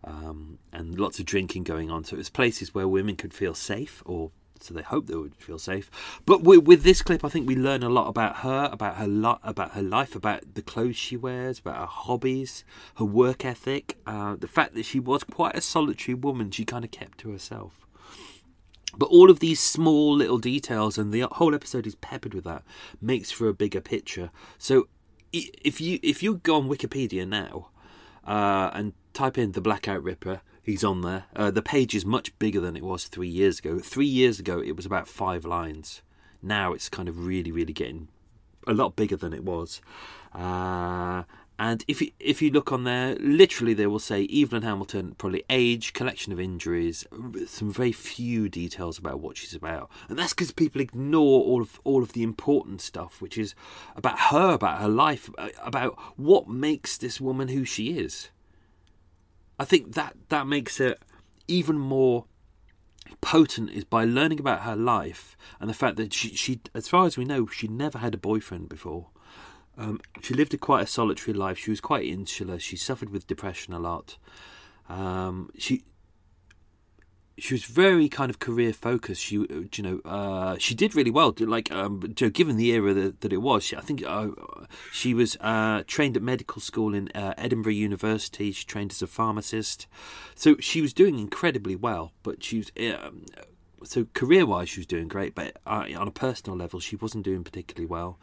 [0.05, 2.05] Um, and lots of drinking going on.
[2.05, 4.31] So it was places where women could feel safe or
[4.63, 5.91] so they hope they would feel safe.
[6.25, 9.41] But with, this clip, I think we learn a lot about her, about her lo-
[9.43, 12.65] about her life, about the clothes she wears, about her hobbies,
[12.97, 16.51] her work ethic, uh, the fact that she was quite a solitary woman.
[16.51, 17.87] She kind of kept to herself.
[18.97, 22.63] But all of these small little details, and the whole episode is peppered with that,
[23.01, 24.31] makes for a bigger picture.
[24.59, 24.89] So
[25.33, 27.69] if you if you go on Wikipedia now
[28.25, 31.25] uh, and type in the Blackout Ripper, he's on there.
[31.35, 33.79] Uh, the page is much bigger than it was three years ago.
[33.79, 36.03] Three years ago, it was about five lines.
[36.43, 38.09] Now it's kind of really, really getting
[38.67, 39.81] a lot bigger than it was.
[40.35, 41.23] Uh,
[41.59, 45.45] and if you, if you look on there, literally they will say Evelyn Hamilton, probably
[45.49, 47.07] age, collection of injuries,
[47.47, 51.81] some very few details about what she's about, and that's because people ignore all of
[51.85, 53.55] all of the important stuff, which is
[53.95, 55.31] about her, about her life,
[55.63, 58.29] about what makes this woman who she is.
[59.59, 60.99] I think that that makes it
[61.49, 62.27] even more
[63.21, 67.07] potent is by learning about her life and the fact that she, she as far
[67.07, 69.09] as we know, she never had a boyfriend before.
[69.79, 71.59] Um, she lived a quite a solitary life.
[71.59, 72.59] She was quite insular.
[72.59, 74.17] She suffered with depression a lot.
[74.89, 75.85] Um, she
[77.39, 79.23] she was very kind of career focused.
[79.23, 81.35] She, uh, you know, uh, she did really well.
[81.39, 84.29] Like, um, given the era that, that it was, she, I think uh,
[84.91, 88.53] she was uh, trained at medical school in uh, Edinburgh University.
[88.53, 89.87] She trained as a pharmacist,
[90.35, 92.13] so she was doing incredibly well.
[92.23, 93.27] But she was, um,
[93.85, 95.35] so career-wise, she was doing great.
[95.35, 98.19] But uh, on a personal level, she wasn't doing particularly well.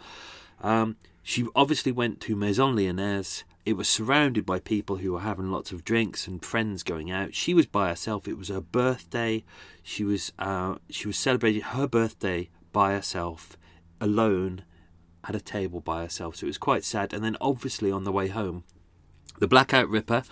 [0.62, 5.52] Um, she obviously went to Maison Lyonnaise it was surrounded by people who were having
[5.52, 7.34] lots of drinks and friends going out.
[7.34, 8.28] She was by herself.
[8.28, 9.44] It was her birthday.
[9.82, 13.56] She was uh, she was celebrating her birthday by herself,
[14.02, 14.64] alone,
[15.24, 16.36] at a table by herself.
[16.36, 17.14] So it was quite sad.
[17.14, 18.66] And then obviously on the way home,
[19.40, 20.24] the Blackout Ripper,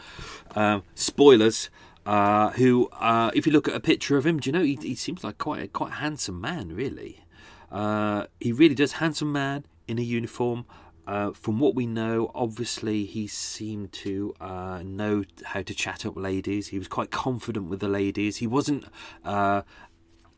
[0.56, 1.70] uh, spoilers.
[2.04, 4.76] Uh, who, uh, if you look at a picture of him, do you know he,
[4.82, 7.24] he seems like quite a quite a handsome man, really.
[7.72, 10.66] Uh, he really does handsome man in a uniform.
[11.08, 16.16] Uh, from what we know, obviously he seemed to uh, know how to chat up
[16.16, 16.68] ladies.
[16.68, 18.38] He was quite confident with the ladies.
[18.38, 18.86] He wasn't
[19.26, 19.64] uh,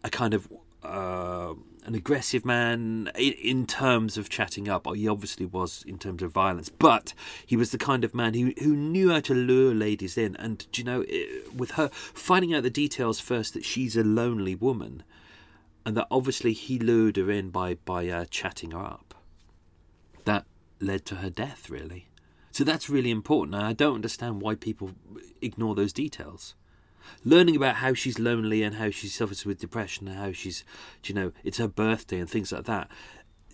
[0.03, 0.47] a kind of
[0.83, 1.53] uh,
[1.85, 4.87] an aggressive man in, in, terms of chatting up.
[4.95, 7.13] He obviously was in terms of violence, but
[7.45, 10.35] he was the kind of man who who knew how to lure ladies in.
[10.37, 11.05] And you know,
[11.55, 15.03] with her finding out the details first that she's a lonely woman,
[15.85, 19.13] and that obviously he lured her in by by uh, chatting her up.
[20.25, 20.45] That
[20.83, 22.09] led to her death, really.
[22.51, 23.55] So that's really important.
[23.55, 24.91] And I don't understand why people
[25.41, 26.53] ignore those details.
[27.25, 30.63] Learning about how she's lonely and how she suffers with depression and how she's,
[31.03, 32.89] you know, it's her birthday and things like that.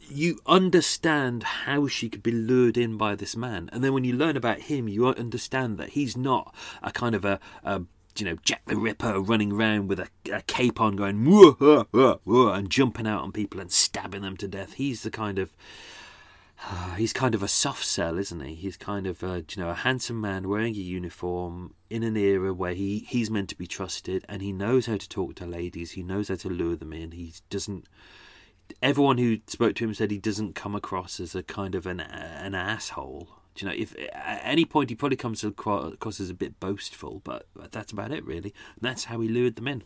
[0.10, 3.70] You understand how she could be lured in by this man.
[3.72, 7.26] And then when you learn about him, you understand that he's not a kind of
[7.26, 7.84] a, a
[8.18, 11.54] you know, Jack the Ripper running around with a, a cape on going, whoa,
[11.92, 14.74] whoa, whoa, and jumping out on people and stabbing them to death.
[14.74, 15.54] He's the kind of
[16.62, 18.54] Ah, he's kind of a soft sell, isn't he?
[18.54, 22.54] He's kind of a, you know a handsome man wearing a uniform in an era
[22.54, 25.92] where he he's meant to be trusted and he knows how to talk to ladies.
[25.92, 27.12] He knows how to lure them in.
[27.12, 27.88] He doesn't.
[28.82, 32.02] Everyone who spoke to him said he doesn't come across as a kind of an
[32.02, 33.30] an asshole.
[33.58, 37.48] You know, if at any point he probably comes across as a bit boastful, but
[37.72, 38.54] that's about it really.
[38.76, 39.84] And that's how he lured them in.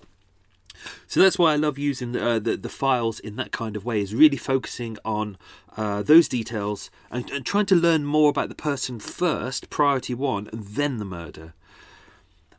[1.08, 4.02] So that's why I love using uh, the, the files in that kind of way,
[4.02, 5.38] is really focusing on
[5.78, 10.50] uh, those details and, and, trying to learn more about the person first, priority one,
[10.52, 11.54] and then the murder.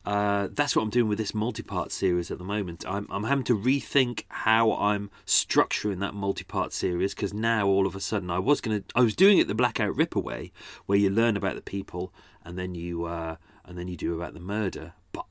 [0.04, 2.84] Uh, that's what I'm doing with this multi-part series at the moment.
[2.86, 7.96] I'm, I'm having to rethink how I'm structuring that multi-part series because now all of
[7.96, 10.52] a sudden I was gonna I was doing it the Blackout Ripper way,
[10.84, 12.12] where you learn about the people
[12.44, 15.24] and then you uh, and then you do about the murder, but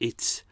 [0.00, 0.42] it's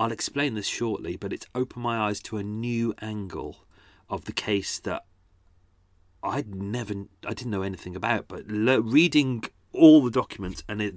[0.00, 3.66] I'll explain this shortly, but it's opened my eyes to a new angle
[4.08, 5.04] of the case that
[6.22, 6.94] I'd never,
[7.26, 8.26] I didn't know anything about.
[8.26, 10.94] But le- reading all the documents, and it,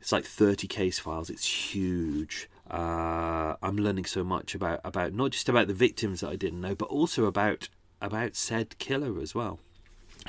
[0.00, 1.28] it's like 30 case files.
[1.28, 2.48] It's huge.
[2.70, 6.62] Uh, I'm learning so much about about not just about the victims that I didn't
[6.62, 7.68] know, but also about
[8.00, 9.60] about said killer as well,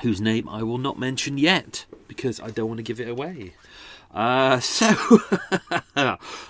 [0.02, 3.54] whose name I will not mention yet because I don't want to give it away.
[4.14, 4.94] Uh, so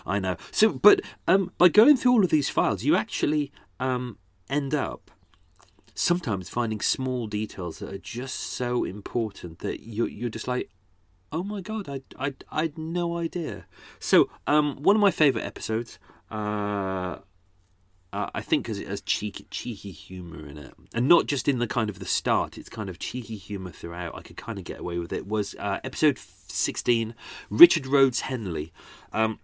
[0.06, 0.36] I know.
[0.50, 3.50] So, but um, by going through all of these files, you actually
[3.80, 5.10] um, end up
[5.94, 10.70] sometimes finding small details that are just so important that you're, you're just like,
[11.34, 13.66] Oh my god, I I I had no idea.
[13.98, 15.98] So, um, one of my favourite episodes.
[16.30, 17.16] Uh,
[18.12, 21.58] uh, I think because it has cheeky, cheeky humour in it, and not just in
[21.58, 22.56] the kind of the start.
[22.56, 24.14] It's kind of cheeky humour throughout.
[24.14, 25.26] I could kind of get away with it.
[25.26, 26.20] Was uh, episode
[26.54, 27.14] sixteen,
[27.50, 28.72] Richard Rhodes Henley.
[29.12, 29.38] Um,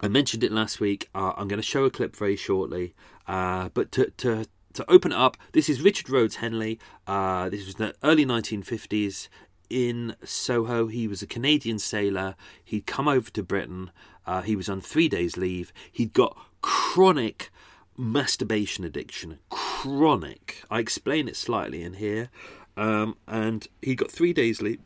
[0.00, 1.08] I mentioned it last week.
[1.14, 2.94] Uh, I'm going to show a clip very shortly,
[3.26, 6.78] uh, but to to to open it up, this is Richard Rhodes Henley.
[7.06, 9.28] Uh, this was the early 1950s
[9.70, 10.86] in Soho.
[10.86, 12.36] He was a Canadian sailor.
[12.62, 13.90] He'd come over to Britain.
[14.26, 15.72] Uh, he was on three days' leave.
[15.90, 17.50] He'd got chronic
[17.96, 19.38] masturbation addiction.
[19.48, 20.62] Chronic.
[20.70, 22.28] I explain it slightly in here.
[22.76, 24.80] Um, and he got three days leave.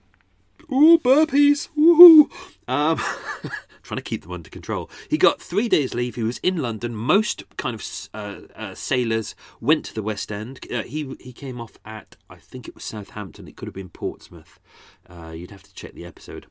[0.73, 1.69] Ooh, burpees.
[1.77, 2.31] Woohoo.
[2.69, 3.01] Um,
[3.83, 4.89] trying to keep them under control.
[5.09, 6.15] He got three days leave.
[6.15, 6.95] He was in London.
[6.95, 10.61] Most kind of uh, uh, sailors went to the West End.
[10.73, 13.49] Uh, he he came off at I think it was Southampton.
[13.49, 14.61] It could have been Portsmouth.
[15.09, 16.47] Uh, you'd have to check the episode.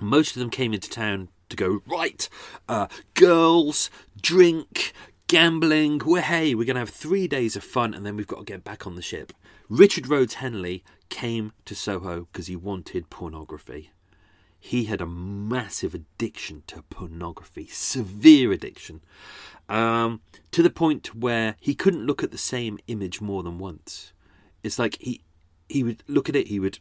[0.00, 2.28] Most of them came into town to go right.
[2.68, 3.90] Uh, girls,
[4.20, 4.92] drink,
[5.26, 6.00] gambling.
[6.04, 8.44] We're hey, we're going to have three days of fun, and then we've got to
[8.44, 9.32] get back on the ship.
[9.68, 13.90] Richard Rhodes Henley came to Soho because he wanted pornography.
[14.58, 19.02] He had a massive addiction to pornography, severe addiction,
[19.68, 20.20] um,
[20.52, 24.12] to the point where he couldn't look at the same image more than once.
[24.62, 25.22] It's like he
[25.68, 26.78] he would look at it, he would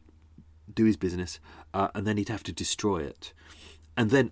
[0.73, 1.39] do his business,
[1.73, 3.33] uh, and then he'd have to destroy it,
[3.95, 4.31] and then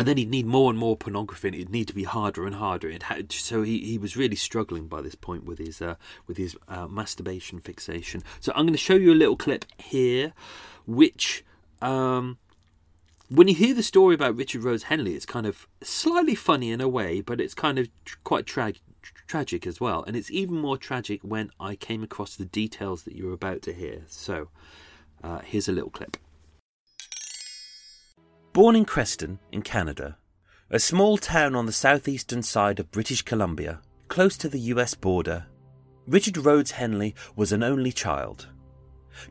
[0.00, 2.54] and then he'd need more and more pornography, and it'd need to be harder and
[2.54, 2.88] harder.
[2.88, 5.96] It had, so he, he was really struggling by this point with his uh,
[6.26, 8.22] with his uh, masturbation fixation.
[8.40, 10.32] So I'm going to show you a little clip here,
[10.86, 11.44] which.
[11.82, 12.38] Um,
[13.28, 16.80] when you hear the story about Richard Rhodes Henley, it's kind of slightly funny in
[16.80, 17.88] a way, but it's kind of
[18.24, 18.72] quite tra-
[19.28, 20.02] tragic as well.
[20.02, 23.72] And it's even more tragic when I came across the details that you're about to
[23.72, 24.02] hear.
[24.08, 24.48] So,
[25.22, 26.16] uh, here's a little clip.
[28.60, 30.18] Born in Creston, in Canada,
[30.68, 35.46] a small town on the southeastern side of British Columbia, close to the US border,
[36.06, 38.48] Richard Rhodes Henley was an only child.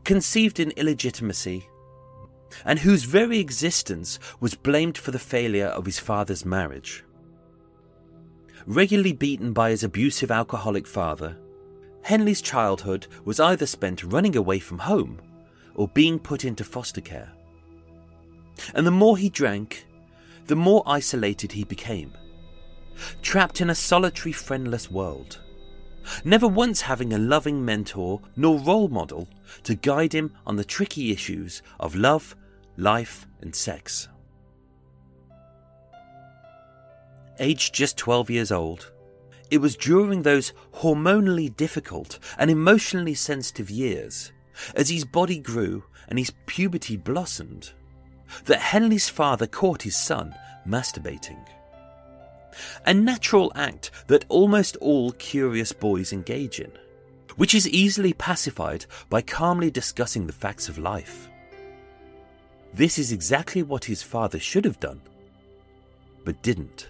[0.03, 1.69] Conceived in illegitimacy
[2.65, 7.03] and whose very existence was blamed for the failure of his father's marriage.
[8.65, 11.37] Regularly beaten by his abusive alcoholic father,
[12.01, 15.21] Henley's childhood was either spent running away from home
[15.75, 17.31] or being put into foster care.
[18.73, 19.85] And the more he drank,
[20.47, 22.13] the more isolated he became,
[23.21, 25.41] trapped in a solitary, friendless world,
[26.23, 29.27] never once having a loving mentor nor role model
[29.63, 32.35] to guide him on the tricky issues of love,
[32.77, 34.07] life, and sex.
[37.39, 38.91] Aged just 12 years old,
[39.49, 44.31] it was during those hormonally difficult and emotionally sensitive years,
[44.75, 47.71] as his body grew and his puberty blossomed,
[48.45, 50.35] that Henley's father caught his son
[50.67, 51.43] masturbating.
[52.85, 56.71] A natural act that almost all curious boys engage in,
[57.35, 61.29] which is easily pacified by calmly discussing the facts of life.
[62.73, 65.01] This is exactly what his father should have done,
[66.25, 66.89] but didn't.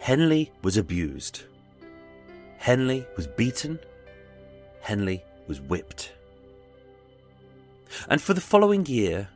[0.00, 1.42] Henley was abused.
[2.56, 3.78] Henley was beaten.
[4.80, 6.12] Henley was whipped.
[8.08, 9.28] And for the following year,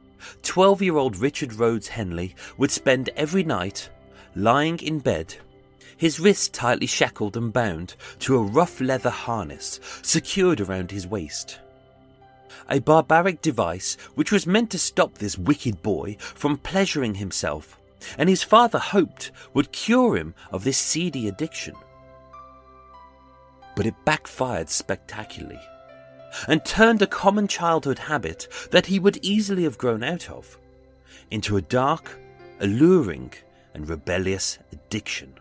[0.43, 3.89] 12 year old Richard Rhodes Henley would spend every night
[4.35, 5.35] lying in bed,
[5.97, 11.61] his wrists tightly shackled and bound to a rough leather harness secured around his waist.
[12.69, 17.79] A barbaric device which was meant to stop this wicked boy from pleasuring himself,
[18.19, 21.75] and his father hoped would cure him of this seedy addiction.
[23.75, 25.61] But it backfired spectacularly
[26.49, 30.59] and turned a common childhood habit that he would easily have grown out of
[31.31, 32.19] into a dark,
[32.61, 33.33] alluring,
[33.75, 35.35] and rebellious addiction.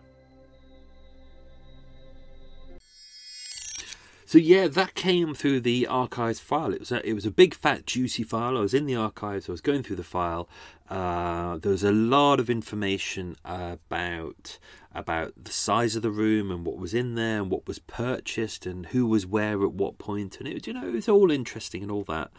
[4.32, 6.74] So yeah, that came through the archives file.
[6.74, 8.58] It was a, it was a big fat juicy file.
[8.58, 9.50] I was in the archives.
[9.50, 10.48] I was going through the file.
[10.90, 14.58] Uh, there was a lot of information about
[14.94, 18.66] about the size of the room and what was in there and what was purchased
[18.66, 21.32] and who was where at what point and it was you know it was all
[21.32, 22.30] interesting and all that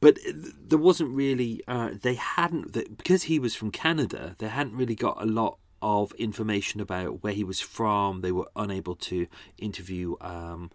[0.00, 4.94] but there wasn't really uh, they hadn't because he was from Canada they hadn't really
[4.94, 9.26] got a lot of information about where he was from they were unable to
[9.58, 10.70] interview um,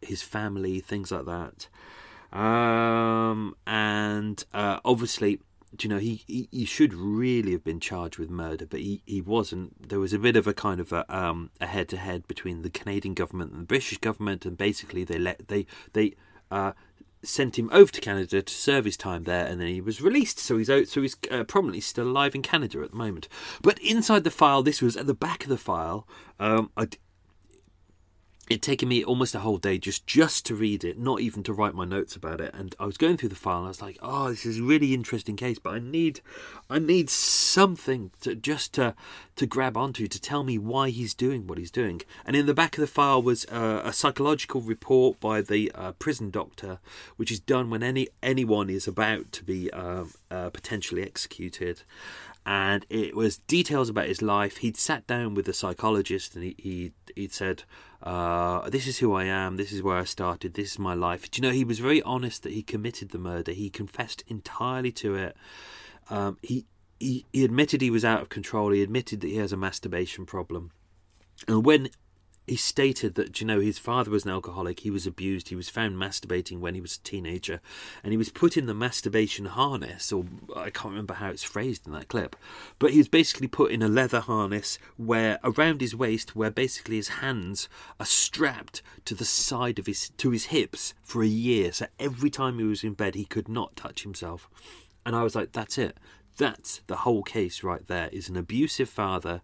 [0.00, 1.68] his family, things like that.
[2.38, 5.40] Um, and uh, obviously,
[5.80, 9.20] you know, he, he, he should really have been charged with murder, but he, he
[9.20, 9.88] wasn't.
[9.88, 12.62] There was a bit of a kind of a um a head to head between
[12.62, 16.14] the Canadian government and the British government, and basically they let they they
[16.50, 16.72] uh
[17.24, 20.38] sent him over to Canada to serve his time there, and then he was released.
[20.38, 23.28] So he's out, so he's uh, prominently still alive in Canada at the moment.
[23.62, 26.06] But inside the file, this was at the back of the file.
[26.40, 26.88] Um, I,
[28.52, 31.52] it'd taken me almost a whole day just just to read it, not even to
[31.52, 32.54] write my notes about it.
[32.54, 34.62] And I was going through the file, and I was like, "Oh, this is a
[34.62, 36.20] really interesting case, but I need,
[36.68, 38.94] I need something to just to
[39.36, 42.54] to grab onto to tell me why he's doing what he's doing." And in the
[42.54, 46.78] back of the file was uh, a psychological report by the uh, prison doctor,
[47.16, 51.82] which is done when any anyone is about to be um, uh, potentially executed
[52.44, 54.58] and it was details about his life.
[54.58, 57.62] He'd sat down with a psychologist and he, he he'd said,
[58.02, 59.56] uh, "This is who I am.
[59.56, 60.54] This is where I started.
[60.54, 61.54] This is my life." Do you know?
[61.54, 63.52] He was very honest that he committed the murder.
[63.52, 65.36] He confessed entirely to it.
[66.10, 66.66] Um, he,
[66.98, 68.72] he he admitted he was out of control.
[68.72, 70.72] He admitted that he has a masturbation problem.
[71.46, 71.90] And when
[72.46, 75.68] he stated that you know his father was an alcoholic he was abused he was
[75.68, 77.60] found masturbating when he was a teenager
[78.02, 80.24] and he was put in the masturbation harness or
[80.56, 82.34] i can't remember how it's phrased in that clip
[82.78, 86.96] but he was basically put in a leather harness where around his waist where basically
[86.96, 87.68] his hands
[88.00, 92.30] are strapped to the side of his to his hips for a year so every
[92.30, 94.48] time he was in bed he could not touch himself.
[95.04, 95.96] And i was like that's it
[96.36, 99.42] that's the whole case right there is an abusive father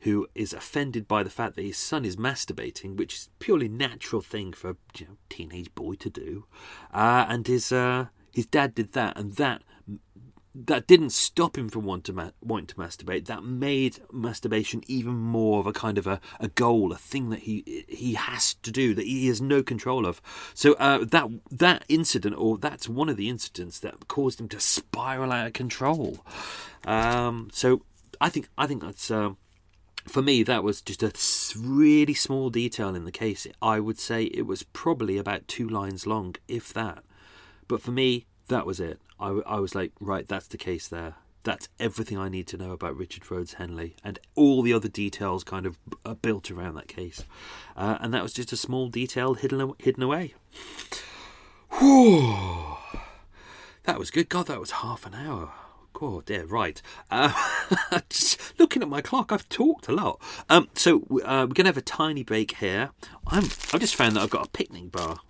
[0.00, 4.20] who is offended by the fact that his son is masturbating which is purely natural
[4.22, 6.44] thing for a you know, teenage boy to do.
[6.92, 9.62] Uh, and his uh, his dad did that and that
[10.64, 13.26] that didn't stop him from want to ma- wanting to masturbate.
[13.26, 17.40] That made masturbation even more of a kind of a, a goal, a thing that
[17.40, 20.22] he he has to do that he has no control of.
[20.54, 24.60] So uh, that that incident, or that's one of the incidents that caused him to
[24.60, 26.24] spiral out of control.
[26.86, 27.82] Um, so
[28.20, 29.10] I think I think that's.
[29.10, 29.30] Uh,
[30.06, 31.12] for me, that was just a
[31.58, 33.44] really small detail in the case.
[33.60, 37.02] I would say it was probably about two lines long, if that.
[37.66, 39.00] But for me, that was it.
[39.18, 41.14] I, I was like, right, that's the case there.
[41.42, 45.44] That's everything I need to know about Richard Rhodes Henley, and all the other details
[45.44, 47.24] kind of are built around that case.
[47.76, 50.34] Uh, and that was just a small detail hidden hidden away.
[51.78, 52.76] Whew.
[53.84, 54.28] That was good.
[54.28, 55.52] God, that was half an hour.
[56.02, 56.82] Oh dear, right.
[57.08, 57.32] Uh,
[58.10, 60.20] just looking at my clock, I've talked a lot.
[60.50, 62.90] Um, so uh, we're gonna have a tiny break here.
[63.26, 65.20] I'm, I've just found that I've got a picnic bar.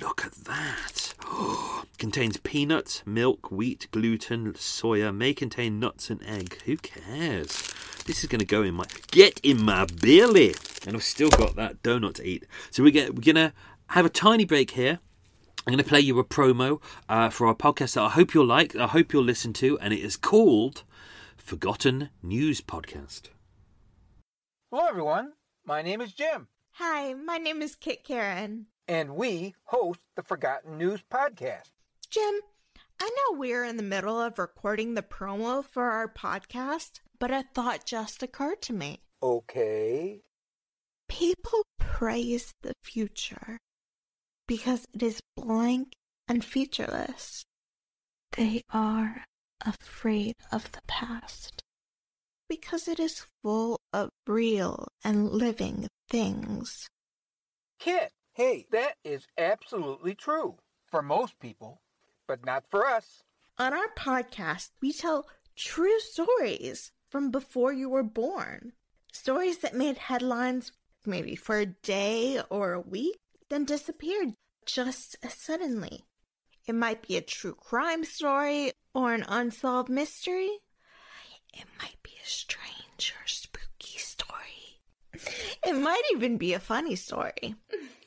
[0.00, 1.14] Look at that.
[1.98, 6.60] Contains peanuts, milk, wheat, gluten, soya, may contain nuts and egg.
[6.64, 7.72] Who cares?
[8.06, 10.54] This is going to go in my get in my belly,
[10.86, 12.46] and I've still got that donut to eat.
[12.70, 13.52] So we get we're gonna
[13.88, 15.00] have a tiny break here.
[15.66, 18.46] I'm going to play you a promo uh, for our podcast that I hope you'll
[18.46, 20.84] like, I hope you'll listen to, and it is called
[21.36, 23.28] Forgotten News Podcast.
[24.70, 25.32] Hello, everyone.
[25.66, 26.48] My name is Jim,
[26.82, 28.66] Hi, my name is Kit Karen.
[28.90, 31.70] And we host the Forgotten News Podcast.
[32.10, 32.40] Jim,
[33.00, 37.44] I know we're in the middle of recording the promo for our podcast, but a
[37.54, 38.98] thought just occurred to me.
[39.22, 40.22] Okay.
[41.08, 43.58] People praise the future
[44.48, 45.92] because it is blank
[46.26, 47.44] and featureless.
[48.36, 49.22] They are
[49.64, 51.62] afraid of the past
[52.48, 56.88] because it is full of real and living things.
[57.78, 60.56] Kit, hey, that is absolutely true
[60.86, 61.80] for most people,
[62.26, 63.22] but not for us.
[63.58, 65.26] On our podcast, we tell
[65.56, 68.72] true stories from before you were born.
[69.12, 70.72] Stories that made headlines
[71.06, 73.18] maybe for a day or a week,
[73.48, 74.34] then disappeared
[74.66, 76.06] just as suddenly.
[76.66, 80.50] It might be a true crime story or an unsolved mystery.
[81.52, 84.59] It might be a strange or spooky story.
[85.66, 87.54] It might even be a funny story.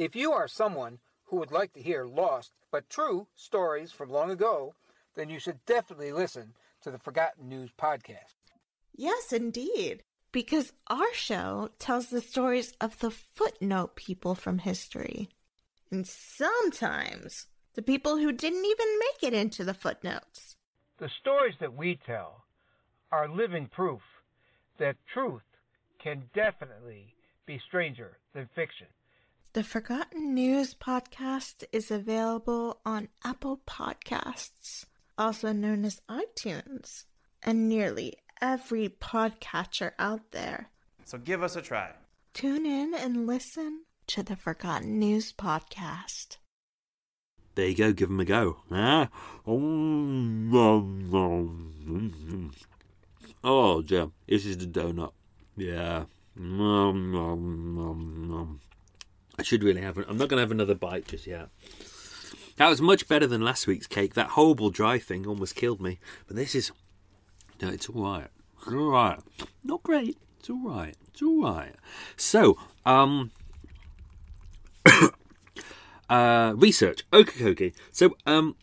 [0.00, 4.30] If you are someone who would like to hear lost but true stories from long
[4.30, 4.74] ago,
[5.14, 8.32] then you should definitely listen to the Forgotten News Podcast.
[8.96, 10.02] Yes, indeed.
[10.32, 15.28] Because our show tells the stories of the footnote people from history.
[15.90, 20.56] And sometimes the people who didn't even make it into the footnotes.
[20.96, 22.44] The stories that we tell
[23.12, 24.00] are living proof
[24.78, 25.42] that truth
[26.02, 27.14] can definitely
[27.46, 28.86] be stranger than fiction.
[29.52, 34.86] The Forgotten News podcast is available on Apple Podcasts,
[35.18, 37.04] also known as iTunes,
[37.42, 40.70] and nearly every podcatcher out there.
[41.04, 41.90] So give us a try.
[42.32, 46.36] Tune in and listen to the Forgotten News podcast.
[47.56, 48.58] There you go, give them a go.
[48.70, 49.08] Ah.
[53.42, 54.10] Oh, dear.
[54.28, 55.12] This is the donut.
[55.60, 56.04] Yeah.
[59.38, 59.98] I should really have.
[59.98, 61.48] I'm not going to have another bite just yet.
[62.56, 64.14] That was much better than last week's cake.
[64.14, 65.98] That horrible dry thing almost killed me.
[66.26, 66.72] But this is.
[67.60, 68.28] No, it's all right.
[68.62, 69.18] It's all right.
[69.62, 70.16] Not great.
[70.38, 70.96] It's all right.
[71.08, 71.74] It's all right.
[72.16, 72.56] So,
[72.86, 73.30] um.
[76.08, 77.04] uh, research.
[77.12, 78.56] Okie So, um.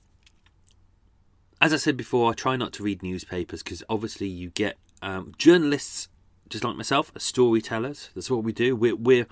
[1.61, 5.33] As I said before, I try not to read newspapers because obviously you get um,
[5.37, 6.07] journalists,
[6.49, 8.09] just like myself, are storytellers.
[8.15, 8.75] That's what we do.
[8.75, 9.27] We're, we're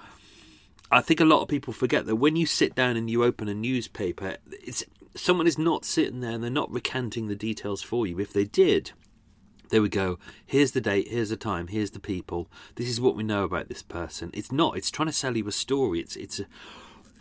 [0.91, 3.47] I think a lot of people forget that when you sit down and you open
[3.47, 4.84] a newspaper, it's
[5.16, 8.20] someone is not sitting there and they're not recanting the details for you.
[8.20, 8.91] If they did,
[9.70, 12.49] there we go, here's the date, here's the time, here's the people.
[12.76, 14.30] This is what we know about this person.
[14.34, 14.78] It's not.
[14.78, 15.99] It's trying to sell you a story.
[15.99, 16.41] It's it's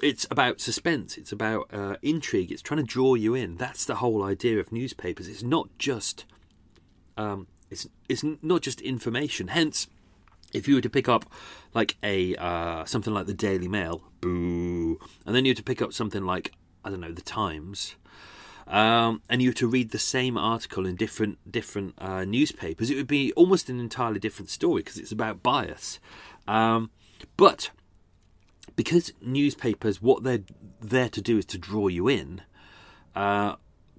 [0.02, 1.16] it's about suspense.
[1.16, 2.52] It's about uh, intrigue.
[2.52, 3.56] It's trying to draw you in.
[3.56, 5.28] That's the whole idea of newspapers.
[5.28, 6.26] It's not just
[7.16, 9.48] um, it's it's not just information.
[9.48, 9.88] Hence,
[10.52, 11.26] if you were to pick up
[11.74, 15.82] like a uh, something like the Daily Mail, boo, and then you were to pick
[15.82, 16.52] up something like
[16.84, 17.96] I don't know the Times,
[18.66, 22.96] um, and you were to read the same article in different different uh, newspapers, it
[22.96, 25.98] would be almost an entirely different story because it's about bias.
[26.46, 26.90] Um,
[27.36, 27.70] but
[28.76, 30.44] because newspapers, what they're
[30.80, 32.42] there to do is to draw you in.
[33.14, 33.56] Uh,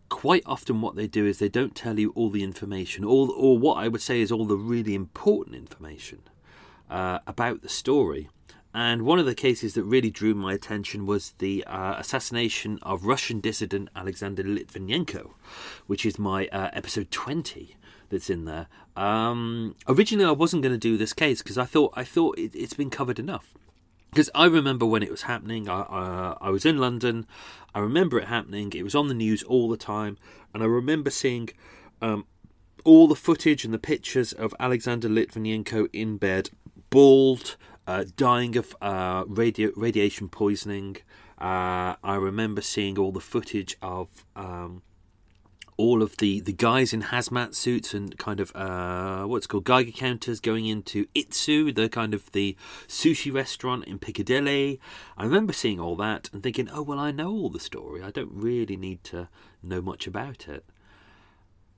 [0.09, 3.57] quite often, what they do is they don't tell you all the information, all or
[3.57, 6.21] what I would say is all the really important information
[6.89, 8.29] uh, about the story.
[8.73, 13.05] And one of the cases that really drew my attention was the uh, assassination of
[13.05, 15.31] Russian dissident Alexander Litvinenko,
[15.87, 17.77] which is my uh, episode 20
[18.09, 18.67] that's in there.
[18.97, 22.53] Um, originally, I wasn't going to do this case because I thought I thought it,
[22.53, 23.53] has been covered enough.
[24.09, 27.27] Because I remember when it was happening, I, uh, I was in London.
[27.75, 28.71] I remember it happening.
[28.73, 30.17] It was on the news all the time,
[30.53, 31.49] and I remember seeing
[32.01, 32.25] um,
[32.85, 36.51] all the footage and the pictures of Alexander Litvinenko in bed
[36.89, 40.95] bald, uh, dying of uh, radiation poisoning.
[41.37, 44.07] Uh, I remember seeing all the footage of
[44.37, 44.81] um,
[45.77, 49.91] all of the, the guys in hazmat suits and kind of uh, what's called Geiger
[49.91, 52.55] counters going into Itsu, the kind of the
[52.87, 54.79] sushi restaurant in Piccadilly.
[55.17, 58.01] I remember seeing all that and thinking, oh well, I know all the story.
[58.01, 59.27] I don't really need to
[59.61, 60.65] know much about it.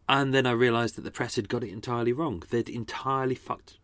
[0.10, 2.44] And then I realised that the press had got it entirely wrong.
[2.50, 3.78] They'd entirely fucked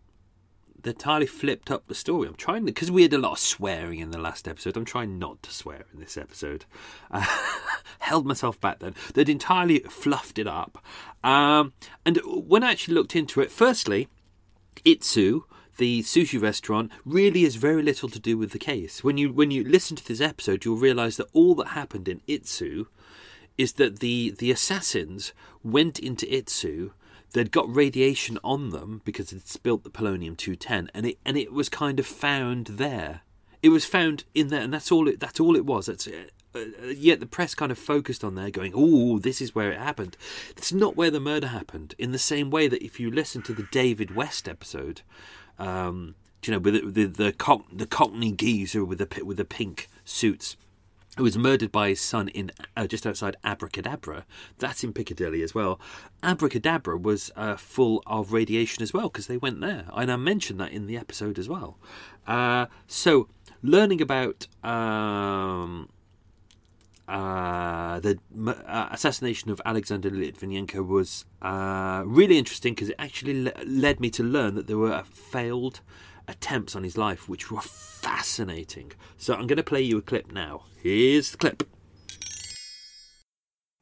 [0.86, 2.28] entirely flipped up the story.
[2.28, 4.78] I'm trying because we had a lot of swearing in the last episode.
[4.78, 6.66] I'm trying not to swear in this episode.
[7.12, 7.26] Uh,
[8.00, 8.96] held myself back then.
[9.14, 10.84] They'd entirely fluffed it up.
[11.24, 11.74] Um,
[12.06, 14.08] and when I actually looked into it, firstly,
[14.86, 15.42] Itsu,
[15.78, 19.04] the sushi restaurant, really has very little to do with the case.
[19.04, 22.22] When you when you listen to this episode, you'll realise that all that happened in
[22.28, 22.88] Itsu
[23.58, 26.92] is that the the assassins went into Itsu
[27.34, 31.52] they'd got radiation on them because they'd spilt the polonium 210 and it and it
[31.52, 33.22] was kind of found there.
[33.62, 35.88] It was found in there and that's all it that's all it was.
[35.88, 36.26] That's uh,
[36.56, 39.80] uh, yet the press kind of focused on there going oh this is where it
[39.80, 40.16] happened.
[40.56, 43.54] It's not where the murder happened in the same way that if you listen to
[43.54, 45.02] the david west episode
[45.60, 46.16] um,
[46.46, 49.90] you know with the the, the, cock, the cockney geezer with the with the pink
[50.06, 50.56] suits
[51.18, 54.26] who was murdered by his son in uh, just outside Abracadabra.
[54.58, 55.80] That's in Piccadilly as well.
[56.24, 60.60] Abracadabra was uh, full of radiation as well because they went there, and I mentioned
[60.60, 61.78] that in the episode as well.
[62.26, 63.28] Uh, so,
[63.62, 65.90] learning about um,
[67.08, 73.54] uh, the uh, assassination of Alexander Litvinenko was uh, really interesting because it actually le-
[73.66, 75.82] led me to learn that there were failed
[76.28, 78.92] attempts on his life, which were fascinating.
[79.18, 80.66] So I'm going to play you a clip now.
[80.82, 81.64] Here's the clip.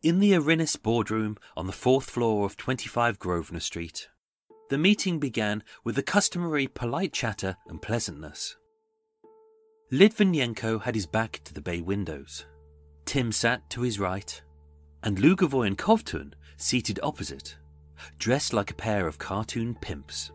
[0.04, 4.10] In the Erinys boardroom on the fourth floor of 25 Grosvenor Street,
[4.70, 8.56] the meeting began with the customary polite chatter and pleasantness.
[9.92, 12.46] Litvinenko had his back to the bay windows.
[13.06, 14.42] Tim sat to his right,
[15.04, 17.58] and Lugovoy and Kovtun seated opposite,
[18.18, 20.32] dressed like a pair of cartoon pimps.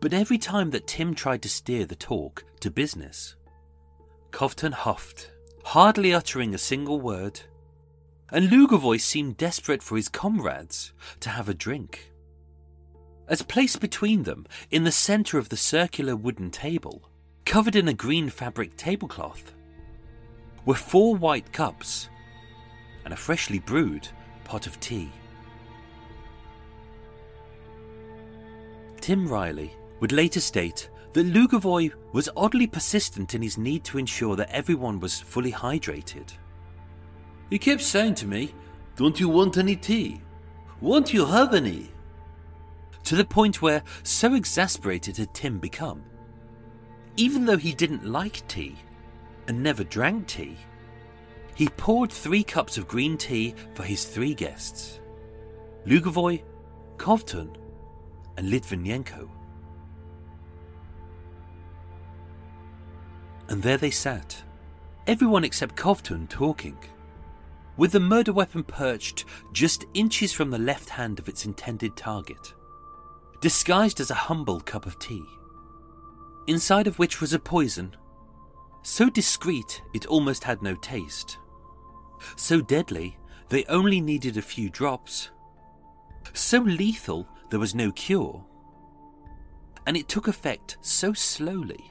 [0.00, 3.36] But every time that Tim tried to steer the talk to business,
[4.30, 5.30] Kovtun huffed,
[5.64, 7.40] hardly uttering a single word,
[8.32, 12.12] and Lugovoy seemed desperate for his comrades to have a drink.
[13.28, 17.10] As placed between them, in the centre of the circular wooden table,
[17.44, 19.52] covered in a green fabric tablecloth,
[20.64, 22.08] were four white cups
[23.04, 24.08] and a freshly brewed
[24.44, 25.10] pot of tea.
[29.00, 34.36] Tim Reilly would later state that Lugovoy was oddly persistent in his need to ensure
[34.36, 36.32] that everyone was fully hydrated.
[37.50, 38.54] He kept saying to me,
[38.96, 40.20] Don't you want any tea?
[40.80, 41.90] Won't you have any?
[43.04, 46.02] To the point where so exasperated had Tim become.
[47.16, 48.76] even though he didn't like tea
[49.48, 50.56] and never drank tea,
[51.54, 55.00] he poured three cups of green tea for his three guests
[55.86, 56.42] Lugovoy,
[56.96, 57.54] Kovtun,
[58.36, 59.28] and Litvinenko.
[63.50, 64.44] And there they sat,
[65.08, 66.78] everyone except Kovtun talking,
[67.76, 72.54] with the murder weapon perched just inches from the left hand of its intended target,
[73.40, 75.24] disguised as a humble cup of tea,
[76.46, 77.96] inside of which was a poison,
[78.82, 81.36] so discreet it almost had no taste,
[82.36, 85.30] so deadly they only needed a few drops,
[86.34, 88.44] so lethal there was no cure,
[89.88, 91.90] and it took effect so slowly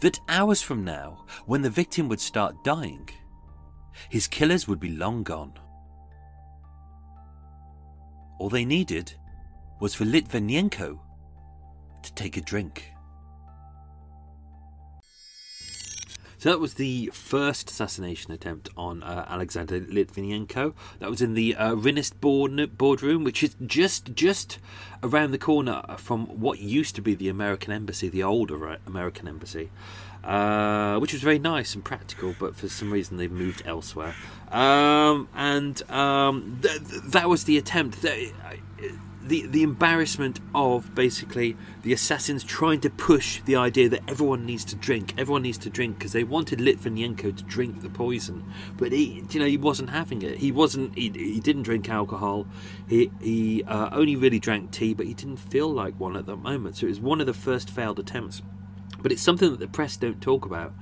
[0.00, 3.08] that hours from now, when the victim would start dying,
[4.08, 5.52] his killers would be long gone.
[8.38, 9.12] All they needed
[9.80, 10.98] was for Litvinenko
[12.02, 12.92] to take a drink.
[16.38, 20.72] So that was the first assassination attempt on uh, Alexander Litvinenko.
[21.00, 21.74] That was in the uh,
[22.20, 24.60] board, boardroom, which is just just
[25.02, 29.70] around the corner from what used to be the American Embassy, the older American Embassy,
[30.22, 34.14] uh, which was very nice and practical, but for some reason they've moved elsewhere.
[34.52, 38.04] Um, and um, th- th- that was the attempt.
[39.28, 44.64] The the embarrassment of basically the assassins trying to push the idea that everyone needs
[44.64, 48.44] to drink, everyone needs to drink because they wanted Litvinenko to drink the poison,
[48.76, 50.38] but he, you know, he wasn't having it.
[50.38, 50.94] He wasn't.
[50.96, 52.46] He, he didn't drink alcohol.
[52.88, 56.36] He he uh, only really drank tea, but he didn't feel like one at that
[56.36, 56.76] moment.
[56.76, 58.42] So it was one of the first failed attempts.
[59.00, 60.72] But it's something that the press don't talk about.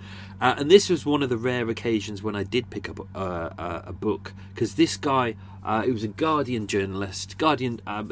[0.41, 3.19] Uh, and this was one of the rare occasions when I did pick up uh,
[3.19, 8.05] uh, a book because this guy, uh, he was a Guardian journalist, Guardian, uh,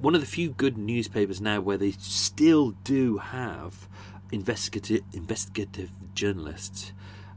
[0.00, 3.88] one of the few good newspapers now where they still do have
[4.32, 6.92] investigative investigative journalists.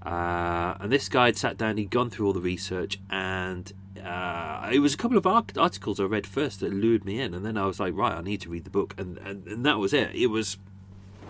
[0.06, 3.74] Uh, and this guy had sat down, he'd gone through all the research, and
[4.04, 7.46] uh, it was a couple of articles I read first that lured me in, and
[7.46, 9.80] then I was like, right, I need to read the book, and, and, and that
[9.80, 10.16] was it.
[10.16, 10.58] It was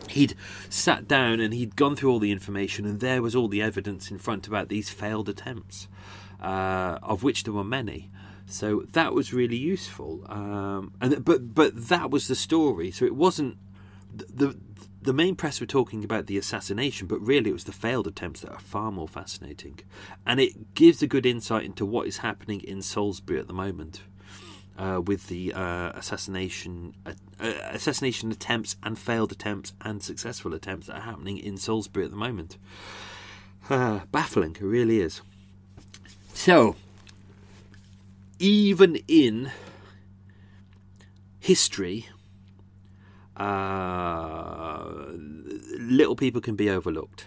[0.09, 0.35] he'd
[0.69, 4.11] sat down and he'd gone through all the information, and there was all the evidence
[4.11, 5.87] in front about these failed attempts,
[6.41, 8.09] uh, of which there were many.
[8.45, 10.25] So that was really useful.
[10.29, 12.91] Um, and but but that was the story.
[12.91, 13.57] So it wasn't
[14.13, 14.57] the
[15.01, 18.41] the main press were talking about the assassination, but really it was the failed attempts
[18.41, 19.79] that are far more fascinating,
[20.25, 24.01] and it gives a good insight into what is happening in Salisbury at the moment.
[24.77, 30.85] Uh, with the uh, assassination uh, uh assassination attempts and failed attempts and successful attempts
[30.85, 32.57] that are happening in Salisbury at the moment.
[34.11, 35.21] baffling, it really is.
[36.35, 36.75] So,
[38.37, 39.51] even in
[41.39, 42.07] history,
[43.35, 44.85] uh,
[45.79, 47.25] little people can be overlooked.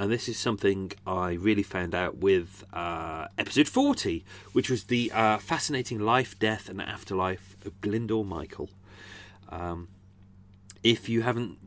[0.00, 4.24] And this is something I really found out with uh, episode 40,
[4.54, 8.70] which was the uh, fascinating life, death, and afterlife of Glyndwr Michael.
[9.50, 9.88] Um,
[10.82, 11.58] if you haven't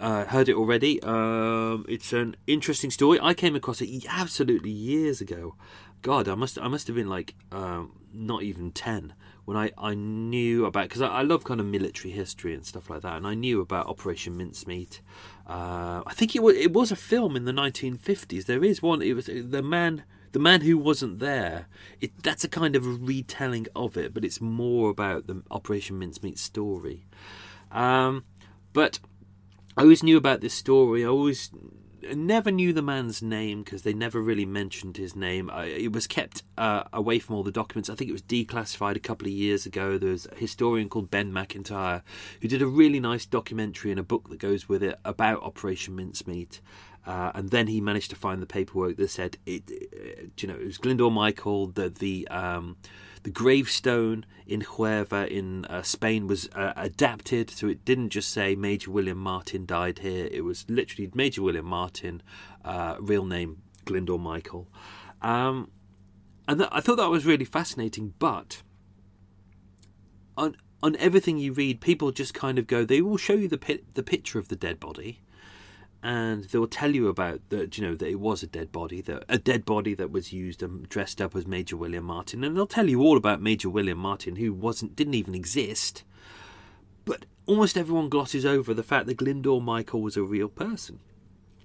[0.00, 3.18] uh, heard it already, um, it's an interesting story.
[3.20, 5.54] I came across it absolutely years ago,
[6.00, 9.12] God, I must I must have been like um, not even ten
[9.44, 12.88] when I, I knew about because I, I, love kind of military history and stuff
[12.88, 15.00] like that, and I knew about Operation Mincemeat.
[15.46, 18.46] Uh, I think it was it was a film in the 1950s.
[18.46, 19.02] There is one.
[19.02, 21.66] It was the man the man who wasn't there.
[22.00, 26.38] It, that's a kind of retelling of it, but it's more about the Operation Mincemeat
[26.38, 27.06] story.
[27.70, 28.24] Um,
[28.72, 28.98] but
[29.76, 31.04] I always knew about this story.
[31.04, 31.50] I always
[32.14, 35.50] never knew the man's name because they never really mentioned his name.
[35.54, 37.88] It was kept uh, away from all the documents.
[37.88, 39.98] I think it was declassified a couple of years ago.
[39.98, 42.02] There's a historian called Ben Macintyre
[42.40, 45.96] who did a really nice documentary and a book that goes with it about Operation
[45.96, 46.60] Mincemeat.
[47.06, 49.70] Uh, and then he managed to find the paperwork that said it.
[49.70, 52.76] it you know, it was Glyndwr Michael, the the um,
[53.24, 58.54] the gravestone in Huelva in uh, Spain was uh, adapted, so it didn't just say
[58.54, 60.28] Major William Martin died here.
[60.30, 62.22] It was literally Major William Martin,
[62.64, 64.68] uh, real name Glyndwr Michael.
[65.22, 65.70] Um,
[66.46, 68.12] and th- I thought that was really fascinating.
[68.18, 68.62] But
[70.36, 72.84] on on everything you read, people just kind of go.
[72.84, 75.20] They will show you the pit, the picture of the dead body,
[76.04, 79.00] and they will tell you about that you know that it was a dead body
[79.00, 82.44] that a dead body that was used and dressed up as Major William Martin.
[82.44, 86.04] And they'll tell you all about Major William Martin who wasn't didn't even exist.
[87.06, 91.00] But almost everyone glosses over the fact that Glyndwr Michael was a real person.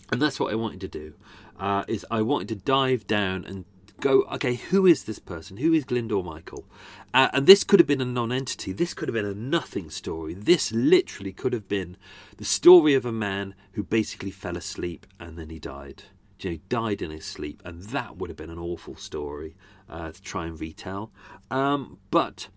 [0.09, 1.13] And that's what I wanted to do
[1.59, 3.65] uh, is I wanted to dive down and
[3.99, 5.57] go, okay, who is this person?
[5.57, 6.65] Who is Glyndwr Michael?
[7.13, 8.71] Uh, and this could have been a non-entity.
[8.71, 10.33] This could have been a nothing story.
[10.33, 11.97] This literally could have been
[12.37, 16.03] the story of a man who basically fell asleep and then he died.
[16.39, 19.57] You know, he died in his sleep, and that would have been an awful story
[19.89, 21.11] uh, to try and retell.
[21.51, 22.47] Um, but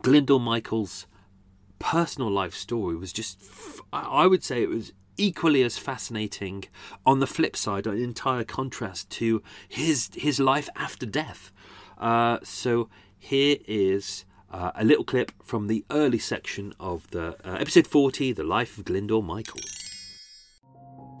[0.00, 1.06] Glyndwr Michael's
[1.78, 3.40] personal life story was just,
[3.92, 6.64] I would say it was equally as fascinating
[7.04, 11.52] on the flip side, an entire contrast to his his life after death.
[11.98, 12.88] Uh, so
[13.18, 18.32] here is uh, a little clip from the early section of the uh, episode 40,
[18.32, 19.60] The Life of Glyndwr Michael.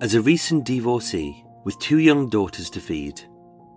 [0.00, 3.20] As a recent divorcee with two young daughters to feed,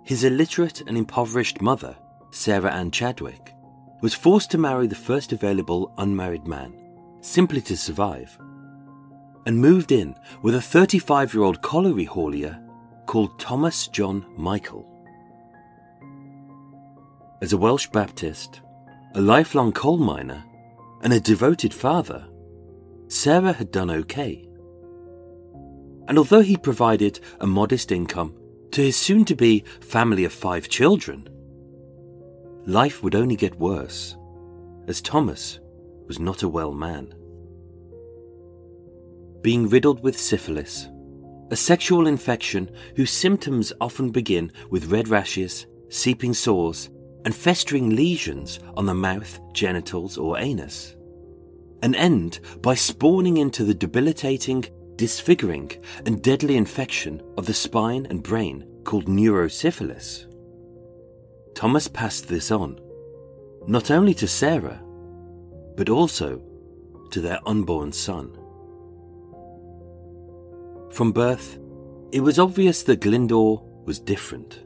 [0.04, 1.96] his illiterate and impoverished mother,
[2.32, 3.54] Sarah Ann Chadwick,
[4.02, 6.74] was forced to marry the first available unmarried man,
[7.22, 8.38] simply to survive
[9.46, 12.62] and moved in with a 35 year old colliery haulier
[13.06, 14.86] called Thomas John Michael.
[17.42, 18.62] As a Welsh Baptist,
[19.16, 20.44] a lifelong coal miner,
[21.02, 22.28] and a devoted father,
[23.08, 24.48] Sarah had done okay.
[26.08, 28.36] And although he provided a modest income
[28.72, 31.28] to his soon to be family of five children,
[32.66, 34.16] life would only get worse,
[34.88, 35.60] as Thomas
[36.08, 37.14] was not a well man
[39.42, 40.88] being riddled with syphilis,
[41.52, 46.90] a sexual infection whose symptoms often begin with red rashes, seeping sores,
[47.26, 50.96] and festering lesions on the mouth, genitals, or anus,
[51.82, 54.66] and end by spawning into the debilitating,
[54.96, 55.72] disfiguring,
[56.06, 60.26] and deadly infection of the spine and brain called neurosyphilis.
[61.56, 62.80] Thomas passed this on,
[63.68, 64.82] not only to Sarah,
[65.76, 66.42] but also
[67.12, 68.39] to their unborn son.
[70.92, 71.60] From birth,
[72.12, 74.64] it was obvious that Glyndwr was different.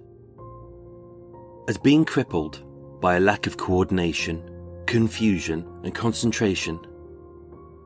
[1.67, 2.63] As being crippled
[3.01, 4.41] by a lack of coordination,
[4.85, 6.79] confusion, and concentration,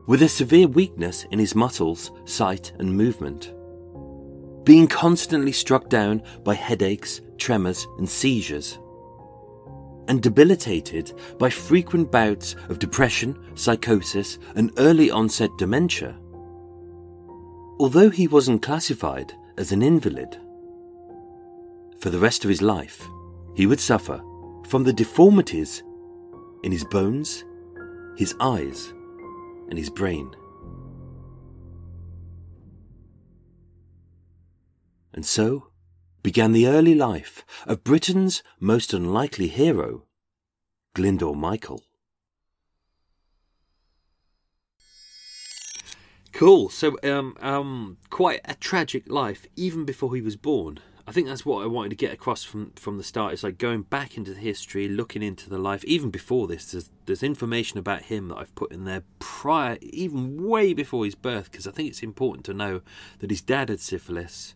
[0.06, 3.54] with a severe weakness in his muscles, sight, and movement,
[4.64, 8.78] being constantly struck down by headaches, tremors, and seizures,
[10.08, 16.18] and debilitated by frequent bouts of depression, psychosis, and early onset dementia
[17.80, 20.38] Although he wasn't classified as an invalid,
[22.00, 23.08] for the rest of his life,
[23.56, 24.22] he would suffer
[24.68, 25.84] from the deformities
[26.64, 27.44] in his bones,
[28.18, 28.94] his eyes,
[29.70, 30.32] and his brain.
[35.14, 35.70] And so
[36.24, 40.06] began the early life of Britain's most unlikely hero,
[40.96, 41.87] Glyndwr Michael.
[46.38, 46.70] Cool.
[46.70, 50.78] So, um, um, quite a tragic life, even before he was born.
[51.08, 53.34] I think that's what I wanted to get across from from the start.
[53.34, 55.84] It's like going back into the history, looking into the life.
[55.86, 60.48] Even before this, there's there's information about him that I've put in there prior, even
[60.48, 62.82] way before his birth, because I think it's important to know
[63.18, 64.54] that his dad had syphilis,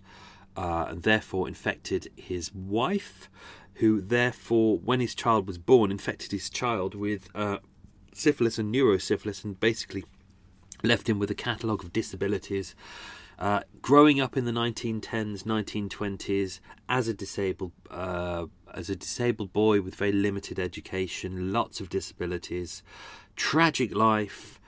[0.55, 3.27] uh, and therefore infected his wife,
[3.75, 7.57] who therefore, when his child was born, infected his child with uh,
[8.13, 10.03] syphilis and neurosyphilis, and basically
[10.83, 12.75] left him with a catalogue of disabilities.
[13.39, 19.81] Uh, growing up in the 1910s, 1920s as a disabled uh, as a disabled boy
[19.81, 22.83] with very limited education, lots of disabilities,
[23.35, 24.59] tragic life.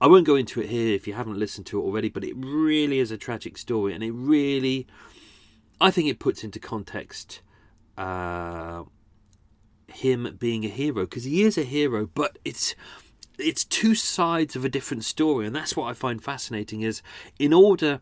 [0.00, 2.34] I won't go into it here if you haven't listened to it already, but it
[2.36, 4.86] really is a tragic story, and it really,
[5.80, 7.42] I think, it puts into context
[7.98, 8.84] uh,
[9.88, 12.74] him being a hero because he is a hero, but it's
[13.40, 16.82] it's two sides of a different story, and that's what I find fascinating.
[16.82, 17.02] Is
[17.38, 18.00] in order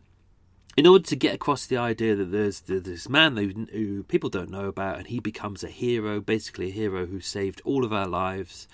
[0.77, 4.65] in order to get across the idea that there's this man who, people don't know
[4.65, 8.67] about, and he becomes a hero, basically a hero who saved all of our lives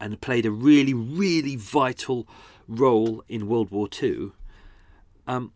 [0.00, 2.28] and played a really, really vital
[2.68, 4.30] role in World War II.
[5.26, 5.52] Um,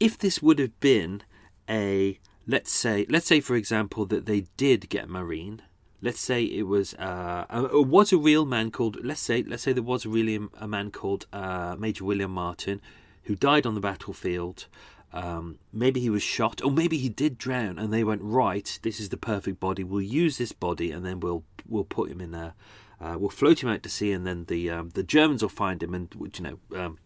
[0.00, 1.22] if this would have been
[1.68, 5.62] a let's say, let's say for example that they did get marine
[6.04, 9.72] let's say it was uh, uh, was a real man called let's say let's say
[9.72, 12.80] there was really a man called uh, Major William Martin
[13.24, 14.66] who died on the battlefield.
[15.14, 18.78] Um, maybe he was shot, or maybe he did drown, and they went right.
[18.82, 19.82] This is the perfect body.
[19.82, 22.52] We'll use this body, and then we'll we'll put him in there.
[23.00, 25.82] Uh, we'll float him out to sea, and then the um, the Germans will find
[25.82, 26.98] him, and you know um,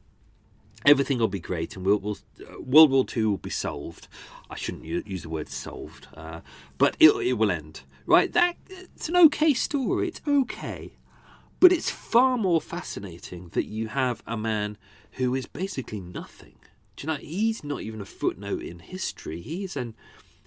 [0.85, 4.09] everything will be great, and we'll, we'll uh, World War Two will be solved.
[4.51, 6.41] I shouldn't use the word solved, uh,
[6.79, 8.33] but it it will end right?
[8.33, 10.09] That it's an okay story.
[10.09, 10.97] It's okay,
[11.61, 14.77] but it's far more fascinating that you have a man
[15.13, 16.57] who is basically nothing.
[16.97, 17.19] Do you know?
[17.21, 19.41] He's not even a footnote in history.
[19.41, 19.95] He's an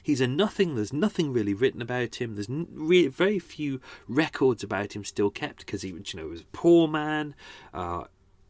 [0.04, 0.76] He's a nothing.
[0.76, 2.34] There's nothing really written about him.
[2.34, 6.46] There's re- very few records about him still kept because he, you know, was a
[6.46, 7.36] poor man.
[7.72, 8.06] Uh,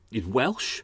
[0.10, 0.82] he's Welsh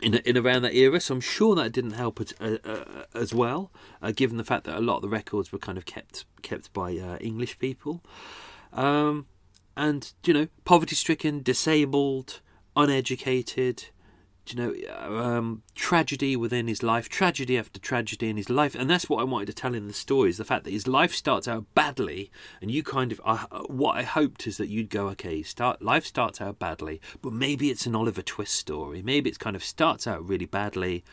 [0.00, 3.34] in in around that era, so I'm sure that didn't help it, uh, uh, as
[3.34, 3.70] well,
[4.02, 6.72] uh, given the fact that a lot of the records were kind of kept kept
[6.72, 8.02] by uh, English people.
[8.72, 9.26] Um,
[9.76, 12.40] and you know, poverty-stricken, disabled,
[12.76, 13.86] uneducated,
[14.48, 19.08] you know, um, tragedy within his life, tragedy after tragedy in his life, and that's
[19.08, 21.48] what I wanted to tell in the story: is the fact that his life starts
[21.48, 22.30] out badly,
[22.60, 26.04] and you kind of, uh, what I hoped is that you'd go, okay, start life
[26.04, 30.06] starts out badly, but maybe it's an Oliver Twist story, maybe it's kind of starts
[30.06, 31.04] out really badly,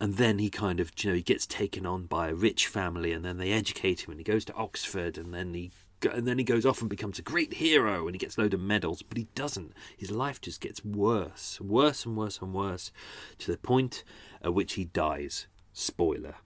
[0.00, 3.12] and then he kind of, you know, he gets taken on by a rich family,
[3.12, 5.70] and then they educate him, and he goes to Oxford, and then he
[6.04, 8.54] and then he goes off and becomes a great hero and he gets a load
[8.54, 9.72] of medals, but he doesn't.
[9.96, 12.90] His life just gets worse, worse and worse and worse
[13.38, 14.04] to the point
[14.42, 15.46] at which he dies.
[15.72, 16.36] Spoiler.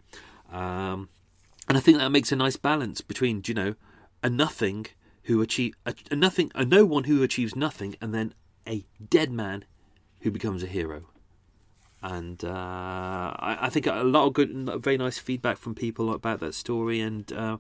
[0.51, 1.09] Um,
[1.69, 3.75] and I think that makes a nice balance between, you know,
[4.23, 4.87] a nothing
[5.25, 8.35] who achieve a, a nothing, a no one who achieves nothing, and then
[8.67, 9.65] a dead man
[10.21, 11.07] who becomes a hero.
[12.03, 14.51] And uh, I, I, think a lot of good,
[14.81, 17.57] very nice feedback from people about that story, and uh,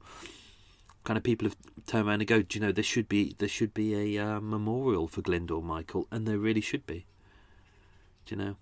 [1.06, 3.48] kind of people have turned around and go, do you know, there should be there
[3.48, 7.06] should be a uh, memorial for Glyndŵr Michael, and there really should be.
[8.26, 8.56] Do you know,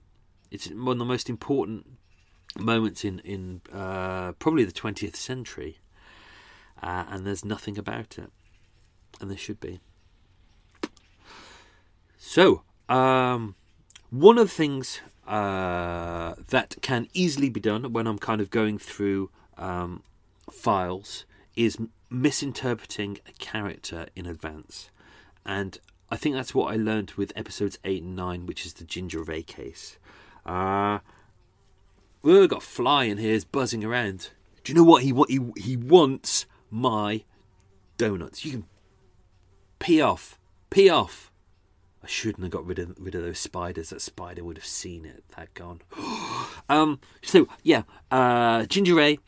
[0.51, 1.86] it's one of the most important
[2.59, 5.78] moments in in uh, probably the twentieth century,
[6.82, 8.30] uh, and there's nothing about it,
[9.20, 9.80] and there should be.
[12.18, 13.55] So, um,
[14.11, 18.78] one of the things uh, that can easily be done when I'm kind of going
[18.78, 20.03] through um,
[20.51, 21.24] files
[21.57, 21.78] is
[22.14, 24.90] misinterpreting a character in advance.
[25.44, 25.78] And
[26.10, 29.22] I think that's what I learned with episodes 8 and 9, which is the Ginger
[29.22, 29.98] Ray case.
[30.46, 31.00] Uh,
[32.22, 34.30] we've got Fly in here is buzzing around.
[34.62, 36.46] Do you know what he, what he, he wants?
[36.70, 37.24] My
[37.96, 38.44] donuts.
[38.44, 38.64] You can
[39.78, 40.38] pee off.
[40.70, 41.30] Pee off.
[42.02, 43.88] I shouldn't have got rid of rid of those spiders.
[43.90, 45.24] That spider would have seen it.
[45.36, 45.80] That gone.
[46.68, 47.00] um.
[47.22, 47.84] So yeah.
[48.10, 48.66] Uh.
[48.66, 49.18] Ginger Ray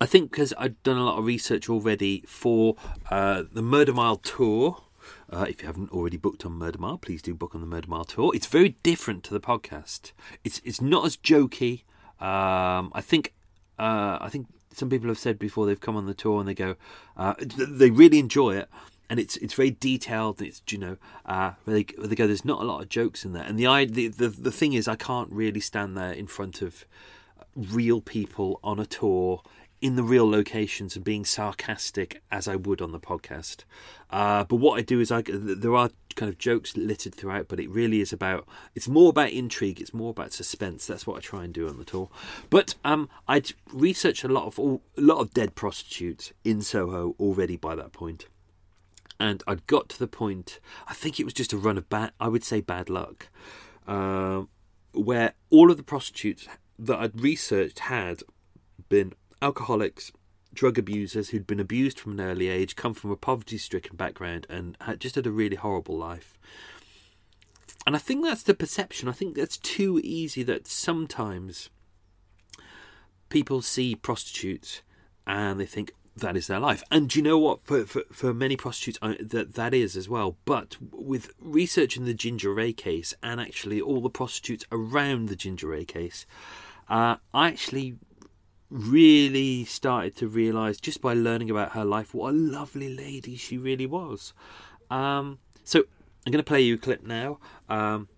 [0.00, 2.76] I think because I'd done a lot of research already for
[3.10, 4.82] uh, the Murder Mile tour.
[5.30, 7.88] Uh, if you haven't already booked on Murder Mile, please do book on the Murder
[7.88, 8.32] Mile tour.
[8.34, 10.12] It's very different to the podcast.
[10.44, 11.82] It's it's not as jokey.
[12.20, 13.32] Um, I think
[13.78, 16.54] uh, I think some people have said before they've come on the tour and they
[16.54, 16.76] go
[17.16, 18.68] uh, they really enjoy it
[19.08, 20.42] and it's it's very detailed.
[20.42, 22.26] It's you know uh, they, they go.
[22.26, 24.88] There's not a lot of jokes in there, and the, the the the thing is,
[24.88, 26.84] I can't really stand there in front of
[27.54, 29.42] real people on a tour
[29.80, 33.64] in the real locations and being sarcastic as I would on the podcast.
[34.10, 37.60] Uh, but what I do is I there are kind of jokes littered throughout, but
[37.60, 40.86] it really is about it's more about intrigue, it's more about suspense.
[40.86, 42.08] That's what I try and do on the tour.
[42.48, 47.14] But um, I'd researched a lot of all, a lot of dead prostitutes in Soho
[47.20, 48.26] already by that point.
[49.18, 52.12] And I'd got to the point, I think it was just a run of bad,
[52.20, 53.28] I would say bad luck,
[53.86, 54.42] uh,
[54.92, 56.46] where all of the prostitutes
[56.78, 58.22] that I'd researched had
[58.90, 60.12] been alcoholics,
[60.52, 64.46] drug abusers who'd been abused from an early age, come from a poverty stricken background,
[64.48, 66.38] and had just had a really horrible life.
[67.86, 69.08] And I think that's the perception.
[69.08, 71.70] I think that's too easy that sometimes
[73.28, 74.82] people see prostitutes
[75.26, 76.82] and they think that is their life.
[76.90, 77.60] And do you know what?
[77.62, 80.36] For, for, for many prostitutes, that that is as well.
[80.44, 85.36] But with research in the Ginger Ray case and actually all the prostitutes around the
[85.36, 86.26] Ginger Ray case,
[86.88, 87.96] uh, I actually
[88.70, 93.56] really started to realize just by learning about her life what a lovely lady she
[93.56, 94.32] really was.
[94.90, 95.84] Um, so
[96.26, 97.38] I'm going to play you a clip now.
[97.68, 98.08] Um,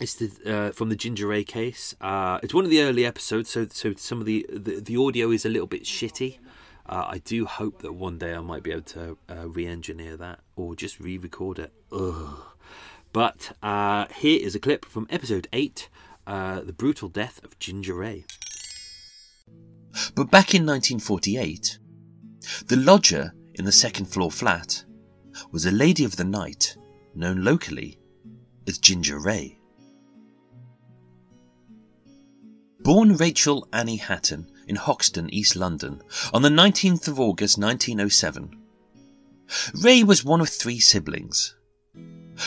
[0.00, 1.94] it's the, uh, from the Ginger Ray case.
[2.00, 5.30] Uh, it's one of the early episodes, so so some of the the, the audio
[5.30, 6.38] is a little bit shitty.
[6.86, 10.40] Uh, I do hope that one day I might be able to uh, re-engineer that
[10.56, 11.72] or just re-record it.
[11.92, 12.40] Ugh.
[13.12, 15.88] But uh, here is a clip from episode eight,
[16.26, 18.24] uh, "The Brutal Death of Ginger Ray."
[20.14, 21.78] But back in 1948,
[22.66, 24.84] the lodger in the second floor flat
[25.50, 26.76] was a lady of the night
[27.14, 27.98] known locally
[28.66, 29.58] as Ginger Ray.
[32.80, 38.56] Born Rachel Annie Hatton in Hoxton, East London, on the 19th of August 1907,
[39.82, 41.54] Ray was one of three siblings,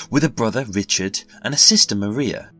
[0.10, 2.52] with a brother Richard and a sister Maria,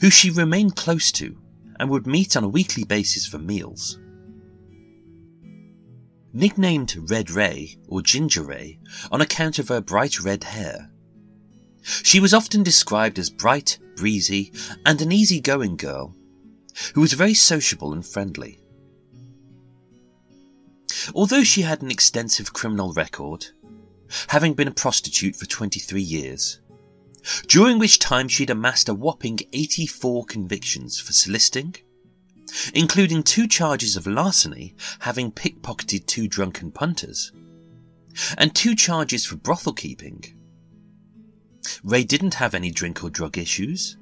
[0.00, 1.36] who she remained close to
[1.78, 3.98] and would meet on a weekly basis for meals.
[6.36, 8.78] Nicknamed Red Ray or Ginger Ray
[9.10, 10.90] on account of her bright red hair.
[12.02, 14.52] She was often described as bright, breezy,
[14.84, 16.14] and an easy-going girl
[16.92, 18.60] who was very sociable and friendly.
[21.14, 23.46] Although she had an extensive criminal record,
[24.28, 26.60] having been a prostitute for 23 years,
[27.48, 31.76] during which time she'd amassed a whopping 84 convictions for soliciting,
[32.74, 37.32] including two charges of larceny, having pickpocketed two drunken punters,
[38.38, 40.24] and two charges for brothel keeping.
[41.82, 43.96] Ray didn't have any drink or drug issues.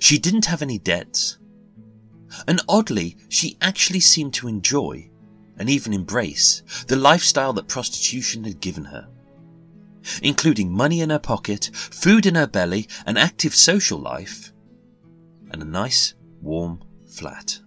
[0.00, 1.38] She didn't have any debts.
[2.46, 5.10] And oddly, she actually seemed to enjoy
[5.56, 9.08] and even embrace the lifestyle that prostitution had given her,
[10.22, 14.52] including money in her pocket, food in her belly, an active social life,
[15.50, 17.60] and a nice, warm flat.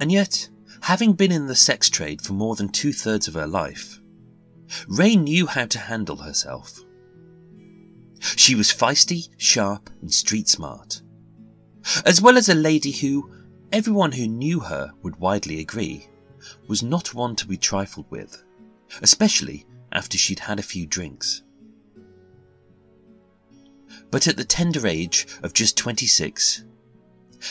[0.00, 0.48] And yet,
[0.82, 4.00] having been in the sex trade for more than two thirds of her life,
[4.86, 6.80] Ray knew how to handle herself.
[8.36, 11.02] She was feisty, sharp, and street smart,
[12.04, 13.32] as well as a lady who,
[13.72, 16.08] everyone who knew her would widely agree,
[16.66, 18.42] was not one to be trifled with,
[19.02, 21.42] especially after she'd had a few drinks.
[24.10, 26.64] But at the tender age of just 26,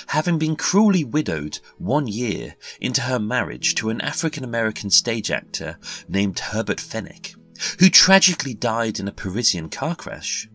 [0.07, 5.77] having been cruelly widowed one year into her marriage to an African American stage actor
[6.07, 7.35] named Herbert Fennick,
[7.79, 10.49] who tragically died in a Parisian car crash.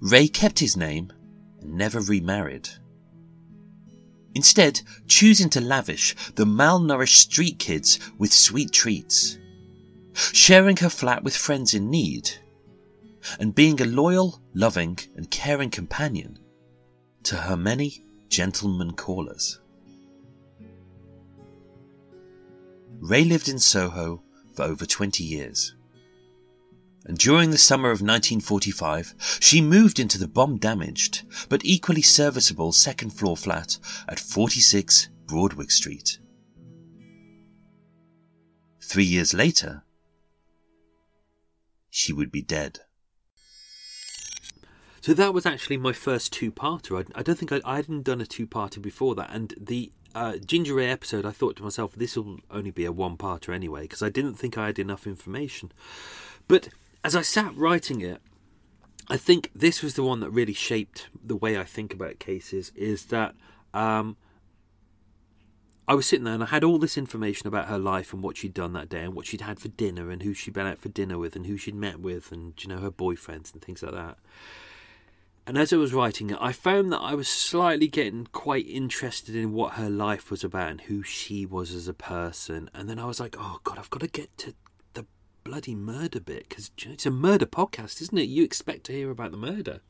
[0.00, 1.12] Ray kept his name
[1.60, 2.68] and never remarried.
[4.34, 9.38] Instead, choosing to lavish the malnourished street kids with sweet treats,
[10.14, 12.30] sharing her flat with friends in need,
[13.38, 16.38] and being a loyal, loving, and caring companion
[17.28, 19.60] to her many gentlemen callers.
[23.00, 24.22] Ray lived in Soho
[24.54, 25.74] for over 20 years.
[27.04, 32.72] And during the summer of 1945, she moved into the bomb damaged but equally serviceable
[32.72, 33.76] second floor flat
[34.08, 36.18] at 46 Broadwick Street.
[38.82, 39.84] Three years later,
[41.90, 42.80] she would be dead.
[45.08, 47.02] So that was actually my first two-parter.
[47.02, 50.36] I, I don't think I, I hadn't done a two-parter before that, and the uh,
[50.36, 54.02] Ginger Ale episode, I thought to myself, this will only be a one-parter anyway, because
[54.02, 55.72] I didn't think I had enough information.
[56.46, 56.68] But
[57.02, 58.20] as I sat writing it,
[59.08, 62.70] I think this was the one that really shaped the way I think about cases.
[62.76, 63.34] Is that
[63.72, 64.18] um,
[65.88, 68.36] I was sitting there and I had all this information about her life and what
[68.36, 70.76] she'd done that day and what she'd had for dinner and who she'd been out
[70.76, 73.82] for dinner with and who she'd met with and you know her boyfriends and things
[73.82, 74.18] like that.
[75.48, 79.34] And as I was writing it, I found that I was slightly getting quite interested
[79.34, 82.68] in what her life was about and who she was as a person.
[82.74, 84.52] And then I was like, oh God, I've got to get to
[84.92, 85.06] the
[85.44, 88.28] bloody murder bit because it's a murder podcast, isn't it?
[88.28, 89.80] You expect to hear about the murder.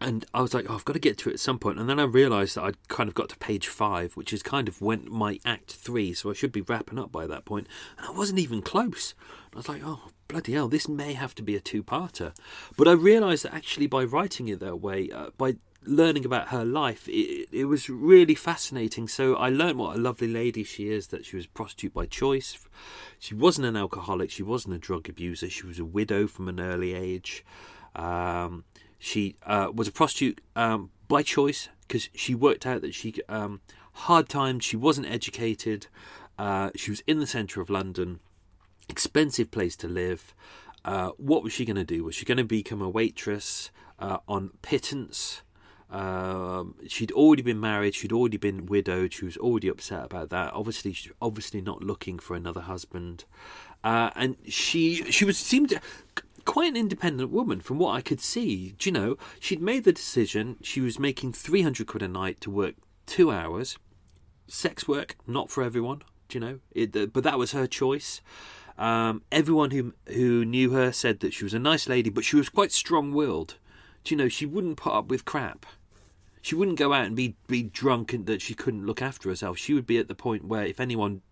[0.00, 1.80] And I was like, oh, I've got to get to it at some point.
[1.80, 4.68] And then I realised that I'd kind of got to page five, which is kind
[4.68, 7.66] of went my act three, so I should be wrapping up by that point.
[7.96, 9.14] And I wasn't even close.
[9.52, 12.34] I was like, oh, bloody hell, this may have to be a two-parter.
[12.76, 16.64] But I realised that actually by writing it that way, uh, by learning about her
[16.64, 19.08] life, it, it was really fascinating.
[19.08, 22.06] So I learned what a lovely lady she is, that she was a prostitute by
[22.06, 22.58] choice.
[23.18, 26.60] She wasn't an alcoholic, she wasn't a drug abuser, she was a widow from an
[26.60, 27.44] early age.
[27.96, 28.64] Um,
[28.98, 33.60] she uh, was a prostitute um, by choice because she worked out that she um,
[33.92, 34.64] hard times.
[34.64, 35.86] She wasn't educated.
[36.38, 38.20] Uh, she was in the centre of London,
[38.88, 40.34] expensive place to live.
[40.84, 42.04] Uh, what was she going to do?
[42.04, 45.42] Was she going to become a waitress uh, on pittance?
[45.90, 47.94] Um, she'd already been married.
[47.94, 49.12] She'd already been widowed.
[49.12, 50.52] She was already upset about that.
[50.52, 53.24] Obviously, obviously not looking for another husband.
[53.82, 55.78] Uh, and she she was seemed
[56.44, 58.74] quite an independent woman from what I could see.
[58.78, 60.56] Do you know, she'd made the decision.
[60.62, 62.74] She was making 300 quid a night to work
[63.06, 63.78] two hours.
[64.46, 66.02] Sex work, not for everyone.
[66.28, 66.58] Do you know?
[66.72, 68.20] It, but that was her choice.
[68.78, 72.36] Um, everyone who who knew her said that she was a nice lady, but she
[72.36, 73.56] was quite strong-willed.
[74.04, 74.28] Do you know?
[74.28, 75.66] She wouldn't put up with crap.
[76.40, 79.58] She wouldn't go out and be be drunk and that she couldn't look after herself.
[79.58, 81.22] She would be at the point where if anyone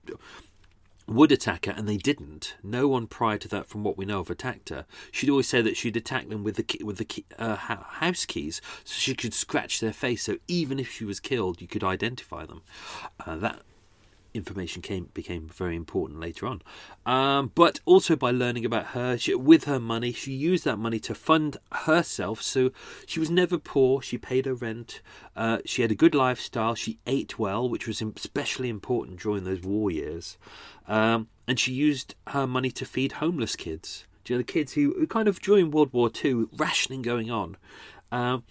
[1.06, 2.56] would attack her, and they didn't.
[2.62, 4.86] No one prior to that, from what we know of, attacked her.
[5.12, 8.24] She'd always say that she'd attack them with the key, with the key, uh, house
[8.24, 10.24] keys, so she could scratch their face.
[10.24, 12.62] So even if she was killed, you could identify them.
[13.24, 13.62] Uh, that
[14.36, 16.62] information came became very important later on.
[17.04, 20.98] Um, but also by learning about her, she, with her money, she used that money
[21.00, 22.42] to fund herself.
[22.42, 22.70] So
[23.06, 24.02] she was never poor.
[24.02, 25.00] She paid her rent.
[25.34, 26.74] Uh, she had a good lifestyle.
[26.74, 30.36] She ate well, which was especially important during those war years.
[30.86, 34.04] Um, and she used her money to feed homeless kids.
[34.26, 37.56] You know the kids who, who kind of during World War II, rationing going on.
[38.10, 38.42] Um,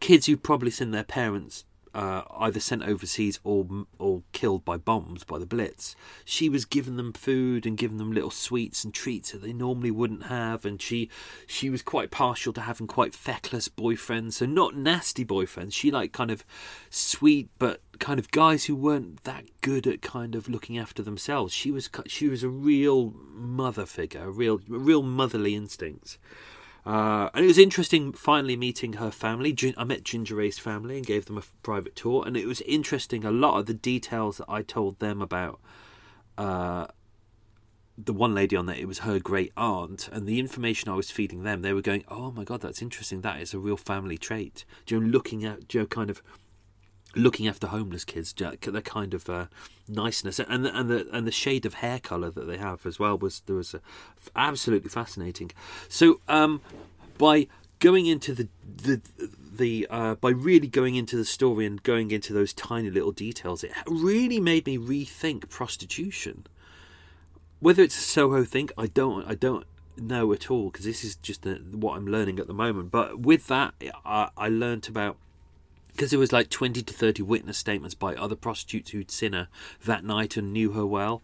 [0.00, 1.64] kids who probably seen their parents
[1.96, 3.66] uh, either sent overseas or
[3.98, 5.96] or killed by bombs by the Blitz.
[6.26, 9.90] She was giving them food and giving them little sweets and treats that they normally
[9.90, 11.08] wouldn't have, and she
[11.46, 15.72] she was quite partial to having quite feckless boyfriends, so not nasty boyfriends.
[15.72, 16.44] She liked kind of
[16.90, 21.54] sweet but kind of guys who weren't that good at kind of looking after themselves.
[21.54, 26.18] She was she was a real mother figure, a real real motherly instincts.
[26.86, 29.56] Uh, and it was interesting finally meeting her family.
[29.76, 33.24] I met Ginger Ray's family and gave them a private tour, and it was interesting
[33.24, 35.58] a lot of the details that I told them about
[36.38, 36.86] uh,
[37.98, 38.76] the one lady on there.
[38.76, 42.04] It was her great aunt, and the information I was feeding them, they were going,
[42.06, 43.22] "Oh my god, that's interesting.
[43.22, 46.22] That is a real family trait." Joe, looking at Joe, kind of
[47.16, 49.46] looking after homeless kids, the kind of uh,
[49.88, 52.98] niceness and the, and the and the shade of hair color that they have as
[52.98, 53.80] well was there was a,
[54.36, 55.50] absolutely fascinating.
[55.88, 56.60] So um,
[57.18, 57.48] by
[57.78, 59.00] going into the the
[59.56, 63.64] the uh, by really going into the story and going into those tiny little details,
[63.64, 66.46] it really made me rethink prostitution.
[67.58, 69.66] Whether it's a Soho thing, I don't I don't
[69.96, 72.90] know at all because this is just what I'm learning at the moment.
[72.90, 73.74] But with that,
[74.04, 75.16] I, I learned about
[75.96, 79.48] because it was like 20 to 30 witness statements by other prostitutes who'd seen her
[79.82, 81.22] that night and knew her well.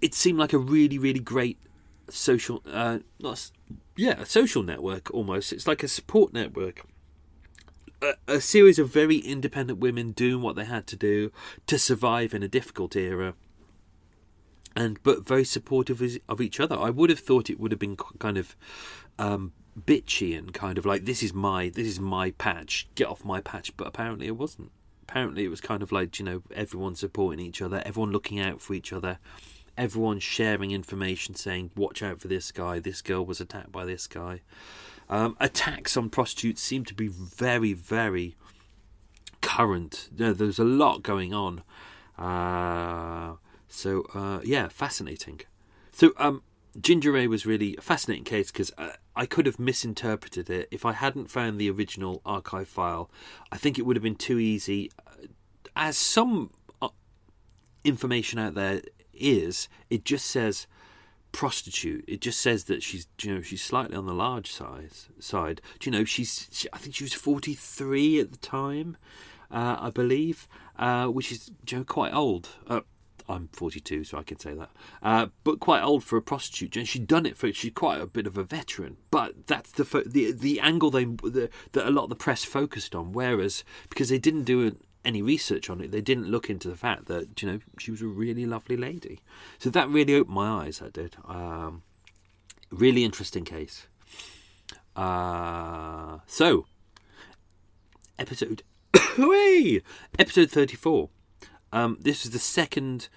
[0.00, 1.58] It seemed like a really really great
[2.10, 3.50] social uh not
[3.96, 5.52] yeah a social network almost.
[5.52, 6.86] It's like a support network.
[8.28, 11.32] A, series of very independent women doing what they had to do
[11.66, 13.34] to survive in a difficult era
[14.76, 16.78] and but very supportive of each other.
[16.78, 18.56] I would have thought it would have been kind of
[19.18, 22.88] um, bitchy and kind of like this is my this is my patch.
[22.94, 23.76] Get off my patch.
[23.76, 24.70] But apparently it wasn't.
[25.02, 28.62] Apparently it was kind of like you know everyone supporting each other everyone looking out
[28.62, 29.18] for each other
[29.76, 32.78] everyone sharing information saying watch out for this guy.
[32.78, 34.40] This girl was attacked by this guy.
[35.08, 38.36] Um, attacks on prostitutes seem to be very very
[39.40, 40.08] current.
[40.12, 41.62] There's a lot going on.
[42.16, 43.36] Uh,
[43.68, 45.40] so uh, yeah fascinating.
[45.92, 46.42] So um,
[46.80, 50.84] Ginger Ray was really a fascinating case because uh, I could have misinterpreted it if
[50.84, 53.10] I hadn't found the original archive file.
[53.52, 54.90] I think it would have been too easy.
[55.06, 55.26] Uh,
[55.76, 56.50] as some
[56.82, 56.88] uh,
[57.84, 58.82] information out there
[59.12, 60.66] is, it just says
[61.30, 62.04] prostitute.
[62.08, 65.60] It just says that she's, you know, she's slightly on the large size side.
[65.78, 68.96] Do you know, she's, she, I think she was forty three at the time,
[69.50, 70.48] uh, I believe,
[70.78, 72.48] uh, which is you know, quite old.
[72.68, 72.80] Uh,
[73.28, 74.70] I'm 42, so I can say that.
[75.02, 77.50] Uh, but quite old for a prostitute, and she'd done it for.
[77.52, 78.98] She's quite a bit of a veteran.
[79.10, 82.94] But that's the the the angle they the, that a lot of the press focused
[82.94, 83.12] on.
[83.12, 87.06] Whereas because they didn't do any research on it, they didn't look into the fact
[87.06, 89.20] that you know she was a really lovely lady.
[89.58, 90.80] So that really opened my eyes.
[90.80, 91.16] That did.
[91.26, 91.82] Um,
[92.70, 93.86] really interesting case.
[94.94, 96.66] Uh, so
[98.18, 98.62] episode,
[100.18, 101.08] episode thirty four.
[101.74, 103.08] Um, this is the second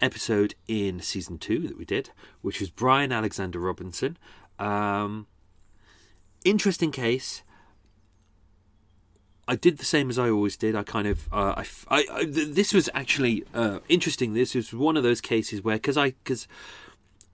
[0.00, 2.08] episode in season two that we did,
[2.40, 4.16] which was Brian Alexander Robinson.
[4.58, 5.26] Um,
[6.42, 7.42] interesting case.
[9.46, 10.74] I did the same as I always did.
[10.74, 14.32] I kind of, uh, I, I, I, this was actually uh, interesting.
[14.32, 16.48] This was one of those cases where, because I, because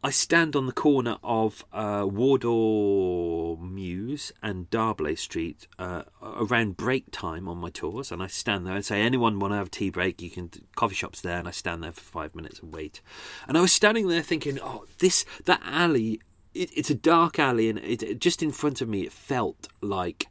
[0.04, 7.12] I stand on the corner of uh, Wardour Mews and D'Arblay Street uh, around break
[7.12, 9.70] time on my tours, and I stand there and say, "Anyone want to have a
[9.70, 10.20] tea break?
[10.20, 13.00] You can coffee shops there." And I stand there for five minutes and wait.
[13.46, 16.20] And I was standing there thinking, "Oh, this that alley.
[16.52, 19.68] It, it's a dark alley, and it, it, just in front of me, it felt
[19.80, 20.26] like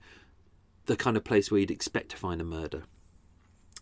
[0.86, 2.84] the kind of place where you'd expect to find a murder."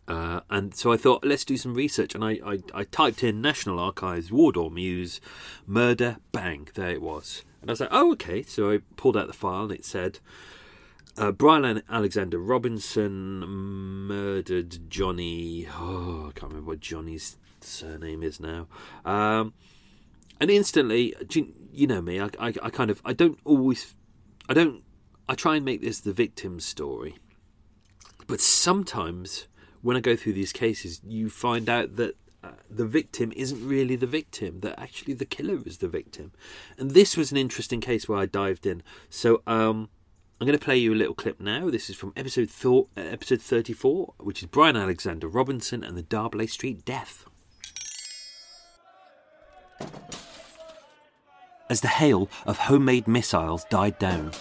[0.10, 2.16] Uh, and so I thought, let's do some research.
[2.16, 5.22] And I, I, I, typed in National Archives, Wardour Mews
[5.68, 7.44] murder, bang, there it was.
[7.62, 8.42] And I was like, oh, okay.
[8.42, 10.18] So I pulled out the file and it said,
[11.16, 15.68] uh, Brian Alexander Robinson murdered Johnny.
[15.76, 18.68] Oh, I can't remember what Johnny's surname is now.
[19.06, 19.54] Um,
[20.42, 21.14] and instantly,
[21.72, 23.94] you know me, I, I, I kind of, I don't always,
[24.48, 24.82] I don't,
[25.28, 27.18] I try and make this the victim's story.
[28.26, 29.48] But sometimes
[29.82, 33.96] when I go through these cases, you find out that uh, the victim isn't really
[33.96, 36.32] the victim, that actually the killer is the victim.
[36.78, 38.84] And this was an interesting case where I dived in.
[39.10, 39.90] So um,
[40.40, 41.70] I'm going to play you a little clip now.
[41.70, 46.04] This is from episode, th- uh, episode 34, which is Brian Alexander Robinson and the
[46.04, 47.26] D'Arblay Street Death.
[51.70, 54.32] As the hail of homemade missiles died down,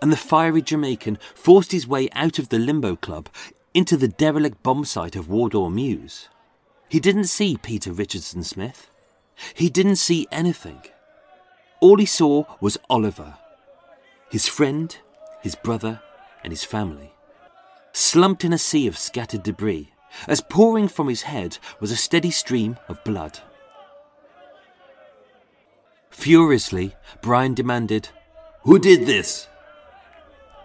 [0.00, 3.28] and the fiery Jamaican forced his way out of the limbo club
[3.74, 6.28] into the derelict bomb site of Wardour Mews.
[6.88, 8.90] He didn't see Peter Richardson Smith.
[9.54, 10.82] He didn't see anything.
[11.80, 13.36] All he saw was Oliver,
[14.30, 14.96] his friend,
[15.40, 16.00] his brother,
[16.44, 17.12] and his family.
[17.94, 19.92] slumped in a sea of scattered debris,
[20.26, 23.40] as pouring from his head was a steady stream of blood.
[26.10, 28.08] Furiously, Brian demanded,
[28.62, 29.48] Who did this?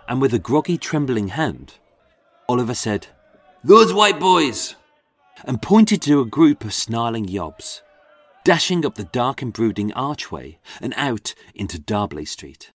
[0.09, 1.73] and with a groggy, trembling hand,
[2.49, 3.07] Oliver said,
[3.63, 4.75] Those white boys.
[5.43, 7.81] and pointed to a group of snarling yobs,
[8.43, 12.71] dashing up the dark and brooding archway and out into D'Arblay Street.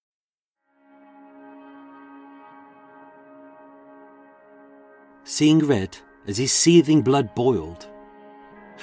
[5.25, 5.97] Seeing red
[6.27, 7.89] as his seething blood boiled,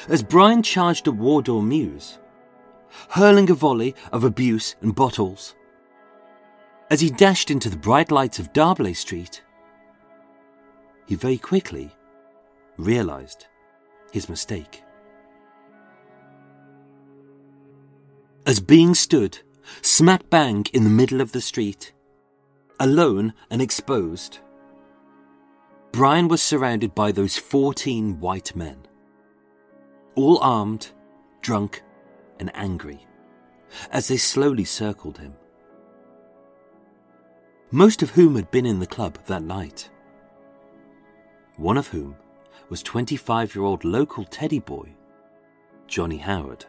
[0.07, 2.17] as Brian charged at Wardour Mews,
[3.09, 5.55] hurling a volley of abuse and bottles,
[6.89, 9.43] as he dashed into the bright lights of D'Arblay Street,
[11.09, 11.89] he very quickly
[12.77, 13.47] realised
[14.11, 14.83] his mistake.
[18.45, 19.39] As being stood
[19.81, 21.93] smack bang in the middle of the street,
[22.79, 24.37] alone and exposed,
[25.91, 28.77] Brian was surrounded by those 14 white men,
[30.13, 30.91] all armed,
[31.41, 31.81] drunk,
[32.39, 33.07] and angry,
[33.91, 35.33] as they slowly circled him.
[37.71, 39.89] Most of whom had been in the club that night.
[41.59, 42.15] One of whom
[42.69, 44.95] was 25 year old local teddy boy,
[45.87, 46.65] Johnny Howard.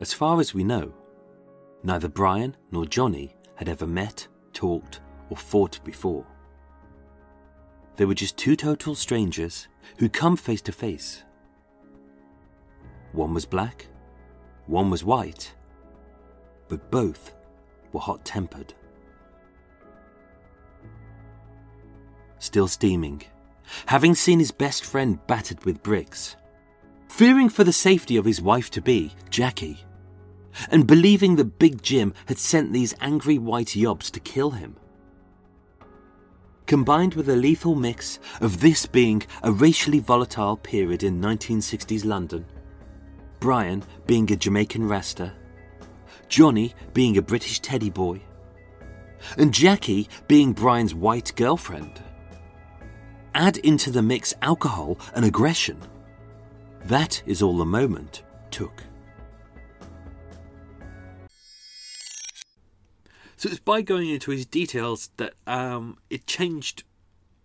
[0.00, 0.94] As far as we know,
[1.82, 6.24] neither Brian nor Johnny had ever met, talked, or fought before.
[7.96, 9.66] They were just two total strangers
[9.98, 11.24] who'd come face to face.
[13.10, 13.88] One was black,
[14.68, 15.52] one was white,
[16.68, 17.32] but both
[17.92, 18.72] were hot tempered.
[22.40, 23.22] Still steaming,
[23.86, 26.36] having seen his best friend battered with bricks,
[27.08, 29.84] fearing for the safety of his wife to be, Jackie,
[30.70, 34.76] and believing that Big Jim had sent these angry white yobs to kill him.
[36.66, 42.46] Combined with a lethal mix of this being a racially volatile period in 1960s London,
[43.38, 45.34] Brian being a Jamaican Rasta,
[46.28, 48.22] Johnny being a British teddy boy,
[49.36, 52.00] and Jackie being Brian's white girlfriend.
[53.34, 55.78] Add into the mix alcohol and aggression.
[56.84, 58.84] That is all the moment took.
[63.36, 66.84] So it's by going into his details that um, it changed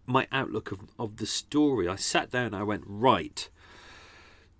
[0.05, 1.87] my outlook of, of the story.
[1.87, 3.47] I sat down I went, right.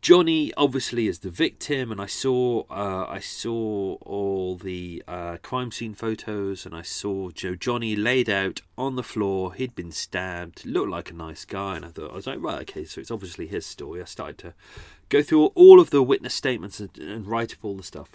[0.06, 5.72] Johnny obviously is the victim, and I saw uh, I saw all the uh, crime
[5.72, 9.56] scene photos, and I saw Joe Johnny laid out on the floor.
[9.56, 12.62] He'd been stabbed, looked like a nice guy, and I thought I was like, right,
[12.62, 14.00] okay, so it's obviously his story.
[14.00, 14.54] I started to
[15.10, 18.10] go through all of the witness statements and, and write up all the stuff.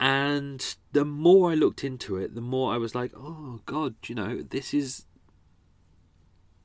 [0.00, 4.16] And the more I looked into it, the more I was like, oh God, you
[4.16, 5.04] know, this is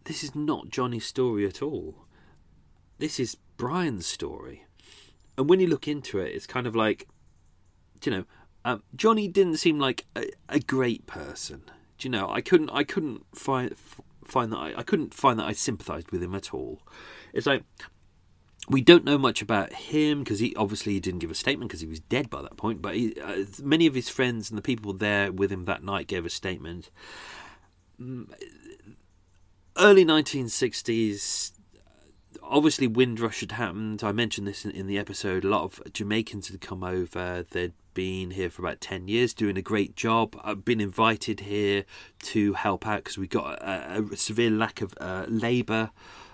[0.06, 2.08] this is not Johnny's story at all.
[2.98, 4.66] This is Brian's story.
[5.38, 7.08] And when you look into it, it's kind of like,
[8.04, 8.26] you know,
[8.64, 11.64] um, Johnny didn't seem like a, a, great person.
[11.98, 12.30] Do you know?
[12.30, 13.76] I couldn't, I couldn't find
[14.26, 16.82] find that I, I couldn't find that I sympathised with him at all.
[17.34, 17.64] It's like
[18.70, 21.82] we don't know much about him because he obviously he didn't give a statement because
[21.82, 22.82] he was dead by that point.
[22.82, 26.08] But he, uh, many of his friends and the people there with him that night
[26.08, 26.92] gave a statement.
[28.00, 28.32] Mm,
[29.78, 31.52] early 1960s,
[32.50, 34.04] obviously Windrush had happened.
[34.04, 35.46] I mentioned this in, in, the episode.
[35.46, 37.46] A lot of Jamaicans had come over.
[37.50, 40.40] They'd been here for about 10 years doing a great job.
[40.44, 41.86] I've been invited here
[42.24, 45.92] to help out because we got a, a, severe lack of uh, labour.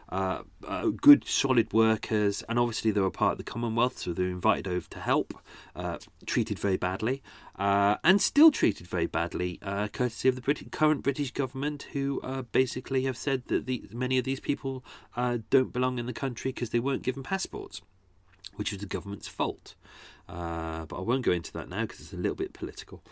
[0.08, 4.24] Uh, uh, good, solid workers, and obviously they were part of the Commonwealth, so they
[4.24, 5.34] were invited over to help.
[5.76, 5.98] Uh,
[6.28, 7.24] treated very badly,
[7.58, 12.20] uh, and still treated very badly, uh, courtesy of the Brit- current British government, who
[12.22, 14.84] uh, basically have said that the, many of these people
[15.50, 17.82] don't belong in the country because they weren't given passports,
[18.56, 19.76] which was the government's fault.
[20.28, 23.04] but I won't go into that now because it's a little bit political.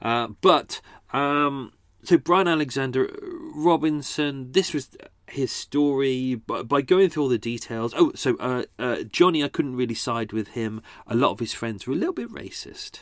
[0.00, 0.80] but
[1.12, 1.72] um,
[2.04, 3.08] so Brian Alexander
[3.54, 4.96] Robinson, this was
[5.28, 7.94] his story by, by going through all the details.
[7.96, 10.82] Oh, so uh, uh, Johnny, I couldn't really side with him.
[11.06, 13.00] A lot of his friends were a little bit racist.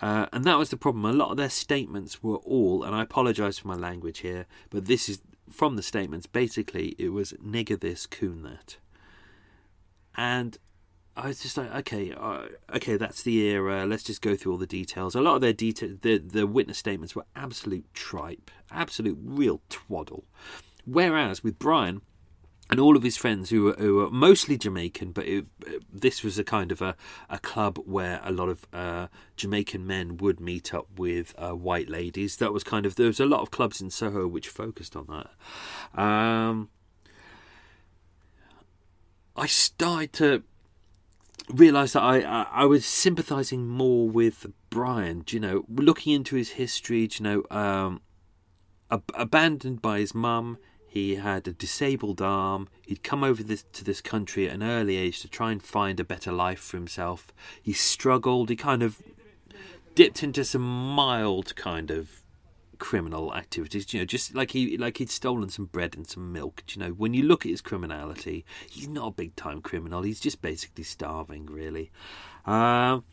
[0.00, 1.04] Uh, and that was the problem.
[1.04, 4.86] A lot of their statements were all, and I apologise for my language here, but
[4.86, 5.20] this is
[5.50, 6.26] from the statements.
[6.26, 8.78] Basically, it was nigger this, coon that.
[10.16, 10.58] And
[11.16, 13.84] I was just like, okay, uh, okay, that's the era.
[13.84, 15.14] Let's just go through all the details.
[15.14, 20.24] A lot of their detail, the the witness statements were absolute tripe, absolute real twaddle.
[20.86, 22.00] Whereas with Brian,
[22.70, 25.46] and all of his friends who were, who were mostly Jamaican, but it,
[25.92, 26.94] this was a kind of a,
[27.28, 31.88] a club where a lot of uh, Jamaican men would meet up with uh, white
[31.88, 32.36] ladies.
[32.36, 35.06] That was kind of there was a lot of clubs in Soho which focused on
[35.08, 36.00] that.
[36.00, 36.68] Um,
[39.34, 40.42] I started to
[41.48, 45.24] realize that I, I, was sympathizing more with Brian.
[45.28, 47.08] You know, looking into his history.
[47.18, 48.00] You know, um,
[48.92, 50.58] ab- abandoned by his mum.
[50.90, 52.66] He had a disabled arm.
[52.84, 56.00] He'd come over this, to this country at an early age to try and find
[56.00, 57.28] a better life for himself.
[57.62, 58.50] He struggled.
[58.50, 59.00] He kind of
[59.94, 62.22] dipped into some mild kind of
[62.80, 63.94] criminal activities.
[63.94, 66.64] You know, just like he like he'd stolen some bread and some milk.
[66.70, 70.02] You know, when you look at his criminality, he's not a big time criminal.
[70.02, 71.92] He's just basically starving, really.
[72.46, 73.04] Um,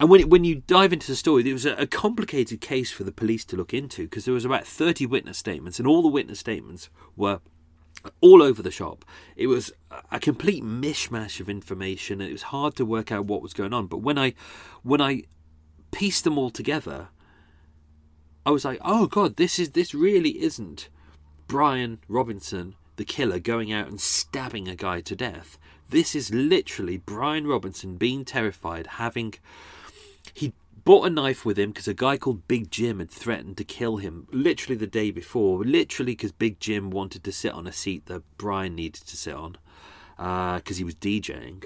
[0.00, 3.04] and when when you dive into the story, it was a, a complicated case for
[3.04, 6.08] the police to look into because there was about thirty witness statements, and all the
[6.08, 7.40] witness statements were
[8.20, 9.04] all over the shop.
[9.36, 9.72] It was
[10.10, 13.72] a complete mishmash of information, and it was hard to work out what was going
[13.72, 13.86] on.
[13.86, 14.34] But when I
[14.82, 15.22] when I
[15.90, 17.08] pieced them all together,
[18.44, 20.88] I was like, "Oh God, this is this really isn't
[21.46, 25.58] Brian Robinson, the killer, going out and stabbing a guy to death.
[25.88, 29.34] This is literally Brian Robinson being terrified, having."
[30.34, 30.52] He
[30.84, 33.96] brought a knife with him because a guy called Big Jim had threatened to kill
[33.96, 38.06] him literally the day before, literally because Big Jim wanted to sit on a seat
[38.06, 39.56] that Brian needed to sit on
[40.16, 41.64] because uh, he was DJing.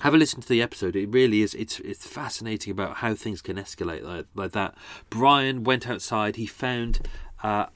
[0.00, 0.96] Have a listen to the episode.
[0.96, 1.54] It really is.
[1.54, 4.74] It's it's fascinating about how things can escalate like, like that.
[5.08, 6.36] Brian went outside.
[6.36, 7.00] He found
[7.42, 7.66] uh,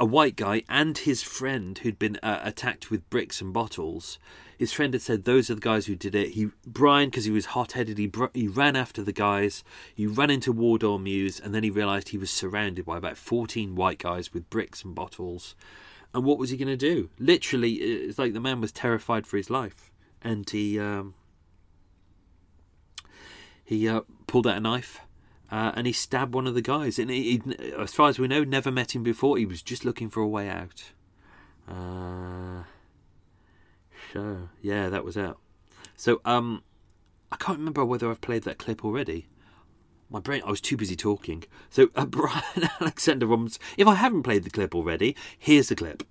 [0.00, 4.18] a white guy and his friend who'd been uh, attacked with bricks and bottles
[4.58, 6.30] his friend had said those are the guys who did it.
[6.30, 9.62] He Brian, because he was hot-headed, he br- he ran after the guys.
[9.94, 13.76] He ran into Wardour Mews, and then he realised he was surrounded by about fourteen
[13.76, 15.54] white guys with bricks and bottles.
[16.12, 17.08] And what was he going to do?
[17.20, 21.14] Literally, it's like the man was terrified for his life, and he um,
[23.64, 25.00] he uh, pulled out a knife.
[25.50, 26.98] Uh, and he stabbed one of the guys.
[26.98, 29.38] And he, he, as far as we know, never met him before.
[29.38, 30.92] He was just looking for a way out.
[31.66, 32.64] Uh,
[34.12, 34.48] show.
[34.60, 35.38] Yeah, that was out.
[35.96, 36.62] So, um,
[37.32, 39.26] I can't remember whether I've played that clip already.
[40.10, 41.44] My brain, I was too busy talking.
[41.70, 46.02] So, uh, Brian Alexander Robinson, if I haven't played the clip already, here's the clip.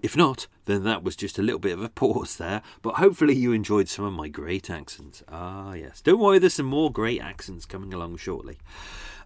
[0.00, 3.34] If not, then that was just a little bit of a pause there, but hopefully
[3.34, 5.22] you enjoyed some of my great accents.
[5.28, 6.00] Ah, yes.
[6.00, 8.58] Don't worry, there's some more great accents coming along shortly.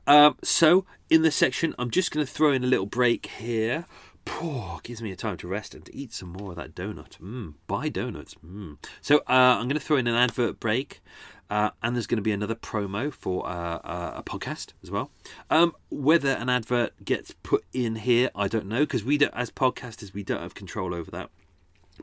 [0.06, 3.86] Um, so, in this section, I'm just going to throw in a little break here.
[4.24, 7.18] Poor, gives me a time to rest and to eat some more of that donut.
[7.18, 8.36] Mmm, buy donuts.
[8.44, 8.76] Mmm.
[9.00, 11.00] So, uh, I'm going to throw in an advert break.
[11.48, 15.10] Uh, and there's going to be another promo for uh, uh, a podcast as well.
[15.48, 19.50] Um, whether an advert gets put in here, I don't know because we don't, as
[19.50, 21.30] podcasters, we don't have control over that.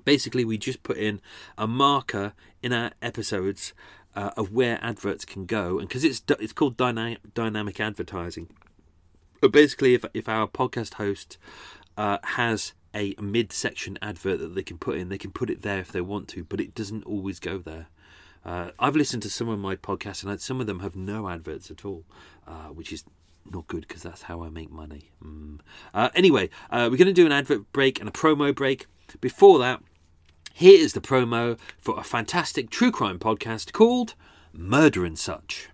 [0.06, 1.22] Basically, we just put in
[1.58, 3.74] a marker in our episodes
[4.16, 8.50] uh, of where adverts can go, and because it's it's called dynamic dynamic advertising.
[9.42, 11.38] But basically, if if our podcast host
[11.98, 15.80] uh, has a mid-section advert that they can put in, they can put it there
[15.80, 17.88] if they want to, but it doesn't always go there.
[18.46, 21.72] Uh, I've listened to some of my podcasts, and some of them have no adverts
[21.72, 22.04] at all,
[22.48, 23.04] uh, which is
[23.50, 25.12] not good because that's how I make money.
[25.24, 25.60] Mm.
[25.94, 28.88] Uh, anyway, uh, we're going to do an advert break and a promo break.
[29.22, 29.82] Before that,
[30.54, 34.16] here is the promo for a fantastic true crime podcast called
[34.54, 35.70] Murder and Such.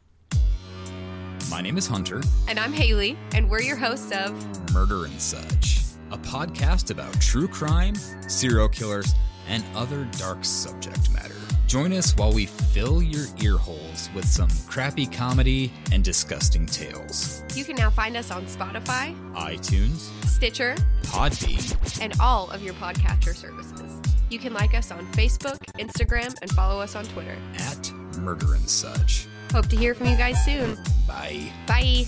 [1.50, 2.22] My name is Hunter.
[2.48, 5.82] And I'm Haley, and we're your hosts of Murder and Such,
[6.12, 7.96] a podcast about true crime,
[8.28, 9.16] serial killers,
[9.48, 11.39] and other dark subject matter.
[11.70, 17.44] Join us while we fill your ear holes with some crappy comedy and disgusting tales.
[17.54, 20.74] You can now find us on Spotify, iTunes, Stitcher,
[21.04, 24.02] Podbean, and all of your podcatcher services.
[24.32, 28.68] You can like us on Facebook, Instagram, and follow us on Twitter at Murder and
[28.68, 29.28] Such.
[29.52, 30.76] Hope to hear from you guys soon.
[31.08, 31.52] Bye.
[31.68, 32.08] Bye.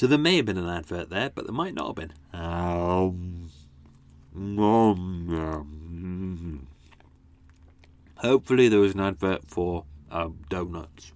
[0.00, 2.14] So there may have been an advert there, but there might not have been.
[2.32, 3.50] Um,
[4.34, 5.46] um,
[8.16, 11.12] hopefully there was an advert for um, donuts.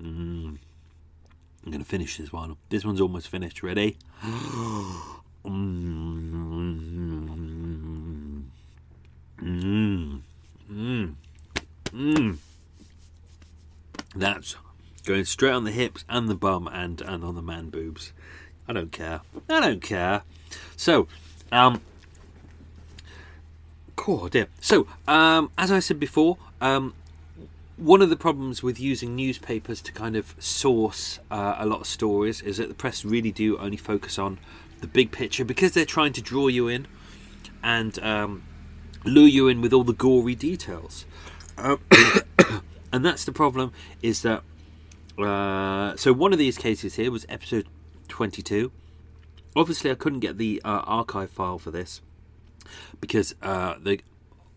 [0.00, 0.58] Mm.
[1.64, 2.56] I'm going to finish this one.
[2.68, 3.64] This one's almost finished.
[3.64, 3.98] Ready?
[4.22, 5.00] Mm.
[9.42, 10.20] Mm.
[10.70, 11.14] Mm.
[11.92, 12.36] Mm.
[14.14, 14.54] That's
[15.10, 18.12] going straight on the hips and the bum and, and on the man boobs.
[18.68, 19.22] I don't care.
[19.48, 20.22] I don't care.
[20.76, 21.08] So,
[21.50, 21.80] um,
[23.96, 24.46] cool, dear.
[24.60, 26.94] So, um, as I said before, um,
[27.76, 31.86] one of the problems with using newspapers to kind of source uh, a lot of
[31.88, 34.38] stories is that the press really do only focus on
[34.80, 36.86] the big picture because they're trying to draw you in
[37.64, 38.44] and um,
[39.04, 41.04] lure you in with all the gory details.
[41.58, 41.80] Um,
[42.92, 43.72] and that's the problem
[44.02, 44.44] is that.
[45.20, 47.68] Uh, so, one of these cases here was episode
[48.08, 48.72] 22.
[49.56, 52.00] Obviously, I couldn't get the uh, archive file for this
[53.00, 54.00] because uh, the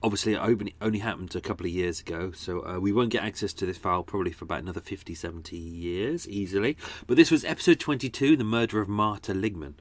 [0.03, 3.23] obviously it only, only happened a couple of years ago, so uh, we won't get
[3.23, 6.77] access to this file probably for about another 50, 70 years easily.
[7.07, 9.76] But this was episode 22 The Murder of Marta Ligman.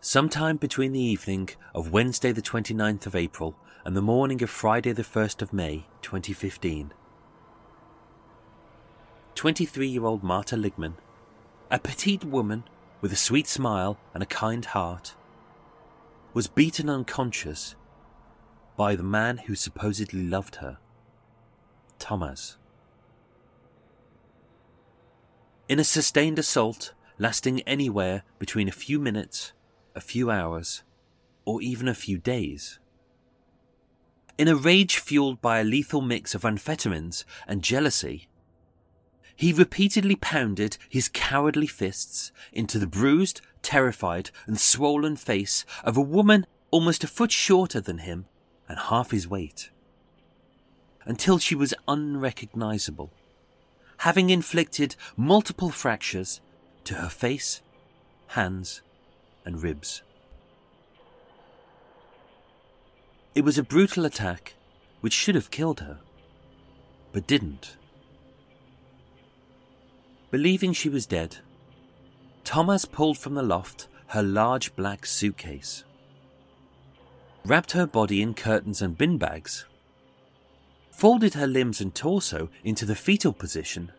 [0.00, 4.92] Sometime between the evening of Wednesday, the 29th of April, and the morning of Friday,
[4.92, 6.92] the 1st of May, 2015.
[9.36, 10.94] 23 year old Marta Ligman,
[11.70, 12.64] a petite woman
[13.02, 15.14] with a sweet smile and a kind heart,
[16.32, 17.76] was beaten unconscious
[18.78, 20.78] by the man who supposedly loved her,
[21.98, 22.56] Thomas.
[25.68, 29.52] In a sustained assault lasting anywhere between a few minutes,
[29.94, 30.82] a few hours,
[31.44, 32.78] or even a few days.
[34.38, 38.28] In a rage fueled by a lethal mix of amphetamines and jealousy,
[39.36, 46.00] he repeatedly pounded his cowardly fists into the bruised, terrified, and swollen face of a
[46.00, 48.26] woman almost a foot shorter than him
[48.68, 49.70] and half his weight,
[51.04, 53.12] until she was unrecognizable,
[53.98, 56.40] having inflicted multiple fractures
[56.84, 57.60] to her face,
[58.28, 58.80] hands,
[59.44, 60.02] and ribs.
[63.34, 64.54] It was a brutal attack
[65.02, 66.00] which should have killed her,
[67.12, 67.76] but didn't.
[70.36, 71.38] Believing she was dead,
[72.44, 75.82] Thomas pulled from the loft her large black suitcase,
[77.46, 79.64] wrapped her body in curtains and bin bags,
[80.90, 83.92] folded her limbs and torso into the fetal position,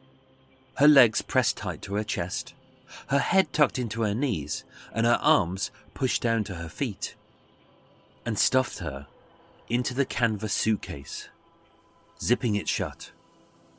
[0.75, 2.53] her legs pressed tight to her chest,
[3.07, 7.15] her head tucked into her knees, and her arms pushed down to her feet,
[8.27, 9.07] and stuffed her
[9.69, 11.29] into the canvas suitcase,
[12.21, 13.09] zipping it shut,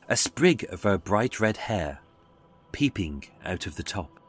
[0.09, 2.01] a sprig of her bright red hair
[2.71, 4.19] peeping out of the top.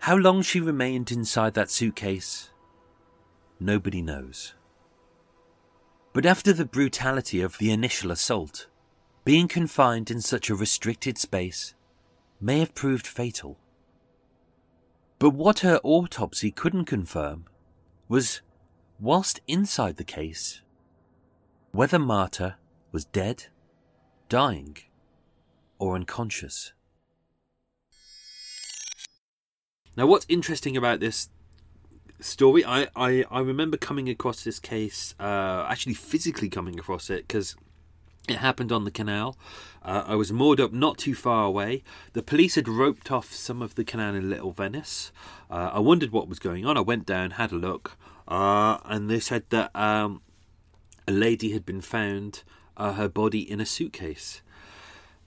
[0.00, 2.50] How long she remained inside that suitcase,
[3.58, 4.54] nobody knows.
[6.12, 8.66] But after the brutality of the initial assault,
[9.24, 11.74] being confined in such a restricted space
[12.40, 13.58] may have proved fatal.
[15.18, 17.44] But what her autopsy couldn't confirm
[18.08, 18.40] was,
[18.98, 20.62] whilst inside the case,
[21.72, 22.56] whether Marta
[22.90, 23.44] was dead,
[24.28, 24.78] dying,
[25.80, 26.72] or unconscious.
[29.96, 31.30] Now, what's interesting about this
[32.20, 37.26] story, I, I, I remember coming across this case, uh, actually physically coming across it,
[37.26, 37.56] because
[38.28, 39.36] it happened on the canal.
[39.82, 41.82] Uh, I was moored up not too far away.
[42.12, 45.10] The police had roped off some of the canal in Little Venice.
[45.50, 46.76] Uh, I wondered what was going on.
[46.76, 47.96] I went down, had a look,
[48.28, 50.20] uh, and they said that um,
[51.08, 52.44] a lady had been found,
[52.76, 54.42] uh, her body in a suitcase.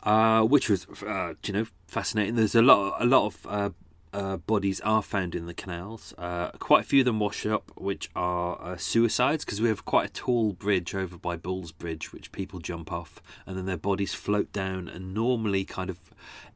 [0.04, 2.36] Uh, which was uh, you know fascinating.
[2.36, 3.70] There's a lot a lot of uh,
[4.12, 6.14] uh, bodies are found in the canals.
[6.18, 9.86] Uh, quite a few of them wash up, which are uh, suicides, because we have
[9.86, 13.78] quite a tall bridge over by Bulls Bridge, which people jump off, and then their
[13.78, 15.98] bodies float down and normally kind of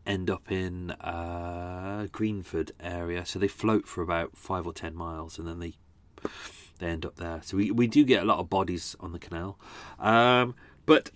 [0.06, 0.94] end up in
[2.12, 3.26] Greenford area.
[3.26, 5.74] So they float for about five or ten miles, and then they
[6.80, 7.42] they end up there.
[7.44, 9.58] So we we do get a lot of bodies on the canal,
[10.00, 10.54] um,
[10.86, 11.12] but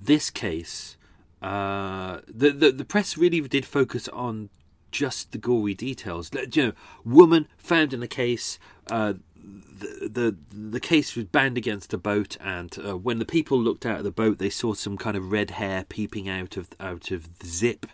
[0.00, 0.96] this case.
[1.42, 4.48] Uh, the, the the press really did focus on
[4.92, 6.30] just the gory details.
[6.52, 6.72] You know,
[7.04, 8.58] woman found in a case.
[8.90, 13.58] Uh, the, the the case was banned against a boat, and uh, when the people
[13.58, 16.68] looked out of the boat, they saw some kind of red hair peeping out of
[16.78, 17.86] out of the zip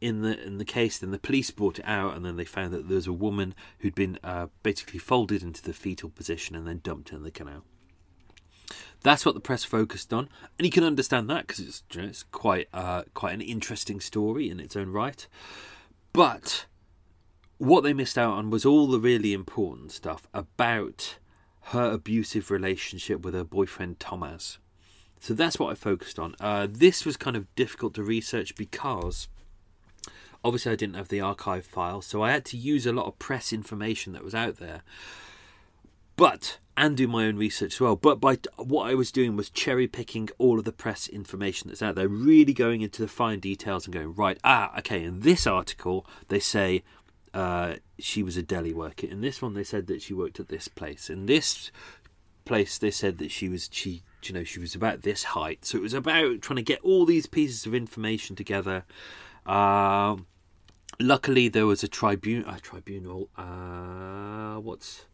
[0.00, 0.98] in the in the case.
[0.98, 3.54] Then the police brought it out, and then they found that there was a woman
[3.78, 7.62] who'd been uh, basically folded into the fetal position and then dumped in the canal.
[9.02, 12.08] That's what the press focused on, and you can understand that because it's, you know,
[12.08, 15.26] it's quite uh, quite an interesting story in its own right.
[16.12, 16.66] But
[17.58, 21.18] what they missed out on was all the really important stuff about
[21.66, 24.58] her abusive relationship with her boyfriend Thomas.
[25.20, 26.34] So that's what I focused on.
[26.40, 29.28] Uh, this was kind of difficult to research because
[30.44, 33.18] obviously I didn't have the archive file, so I had to use a lot of
[33.18, 34.82] press information that was out there.
[36.18, 37.94] But and do my own research as well.
[37.94, 41.80] But by what I was doing was cherry picking all of the press information that's
[41.80, 44.36] out there, really going into the fine details and going right.
[44.42, 45.04] Ah, okay.
[45.04, 46.82] In this article, they say
[47.32, 49.06] uh, she was a deli worker.
[49.06, 51.08] In this one, they said that she worked at this place.
[51.08, 51.70] In this
[52.44, 55.64] place, they said that she was she you know she was about this height.
[55.64, 58.84] So it was about trying to get all these pieces of information together.
[59.46, 60.26] Um,
[60.98, 62.52] luckily, there was a tribunal.
[62.52, 63.28] A tribunal.
[63.36, 65.06] Uh, what's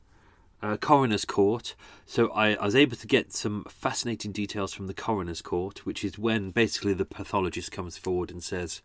[0.64, 1.74] uh, coroner's court.
[2.06, 6.02] So I, I, was able to get some fascinating details from the coroner's court, which
[6.02, 8.80] is when basically the pathologist comes forward and says,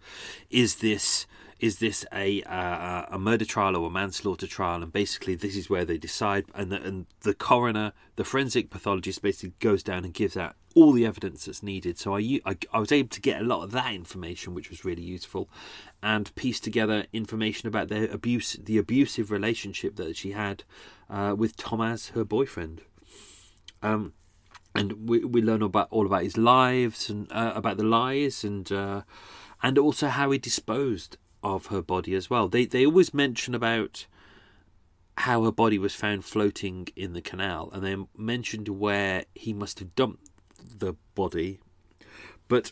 [0.49, 1.25] "Is this
[1.59, 5.69] is this a uh, a murder trial or a manslaughter trial?" And basically, this is
[5.69, 6.45] where they decide.
[6.53, 10.91] And the, and the coroner, the forensic pathologist, basically goes down and gives out all
[10.91, 11.97] the evidence that's needed.
[11.97, 14.85] So I, I, I was able to get a lot of that information, which was
[14.85, 15.49] really useful,
[16.01, 20.63] and piece together information about the abuse, the abusive relationship that she had
[21.09, 22.81] uh, with Thomas, her boyfriend.
[23.81, 24.13] Um,
[24.75, 28.71] and we we learn about all about his lives and uh, about the lies and
[28.71, 29.01] uh,
[29.63, 32.47] and also how he disposed of her body as well.
[32.47, 34.05] They they always mention about
[35.17, 39.79] how her body was found floating in the canal, and they mentioned where he must
[39.79, 40.28] have dumped
[40.77, 41.59] the body,
[42.47, 42.71] but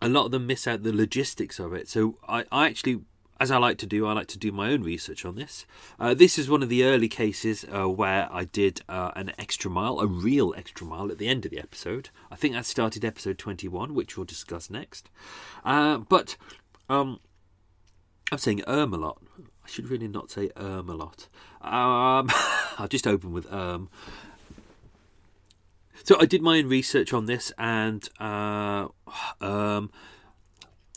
[0.00, 1.88] a lot of them miss out the logistics of it.
[1.88, 3.00] So I, I actually
[3.38, 5.66] as I like to do, I like to do my own research on this.
[6.00, 9.70] Uh, this is one of the early cases uh, where I did uh, an extra
[9.70, 12.08] mile, a real extra mile at the end of the episode.
[12.30, 15.10] I think that started episode 21, which we'll discuss next.
[15.64, 16.36] Uh, but
[16.88, 17.20] um,
[18.32, 19.22] I'm saying erm a lot.
[19.38, 21.28] I should really not say erm a lot.
[21.60, 22.30] Um,
[22.78, 23.90] I'll just open with erm.
[26.04, 28.88] So I did my own research on this, and uh,
[29.40, 29.90] um,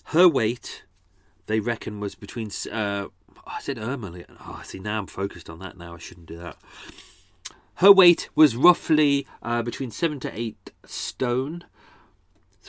[0.06, 0.84] her weight
[1.48, 2.52] they reckon was between.
[2.72, 3.08] Uh,
[3.48, 4.26] I said Ermely.
[4.40, 5.96] Oh, see, now I'm focused on that now.
[5.96, 6.58] I shouldn't do that.
[7.76, 11.64] Her weight was roughly uh, between seven to eight stone.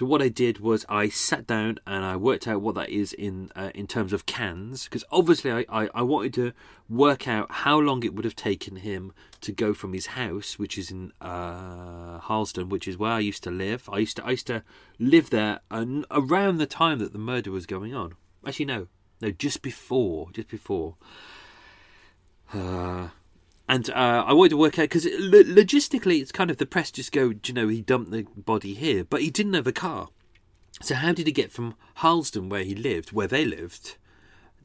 [0.01, 3.12] So what I did was I sat down and I worked out what that is
[3.12, 6.52] in uh, in terms of cans because obviously I, I, I, wanted to
[6.89, 9.12] work out how long it would have taken him
[9.43, 13.43] to go from his house, which is in uh, Harlesden, which is where I used
[13.43, 13.90] to live.
[13.93, 14.62] I used to I used to
[14.98, 18.14] live there and around the time that the murder was going on.
[18.47, 18.86] Actually, no,
[19.20, 20.94] no, just before, just before.
[22.55, 23.09] Uh,
[23.70, 26.90] and uh, I wanted to work out because lo- logistically, it's kind of the press
[26.90, 30.09] just go, you know, he dumped the body here, but he didn't have a car.
[30.82, 33.97] So how did he get from Harlesden, where he lived, where they lived,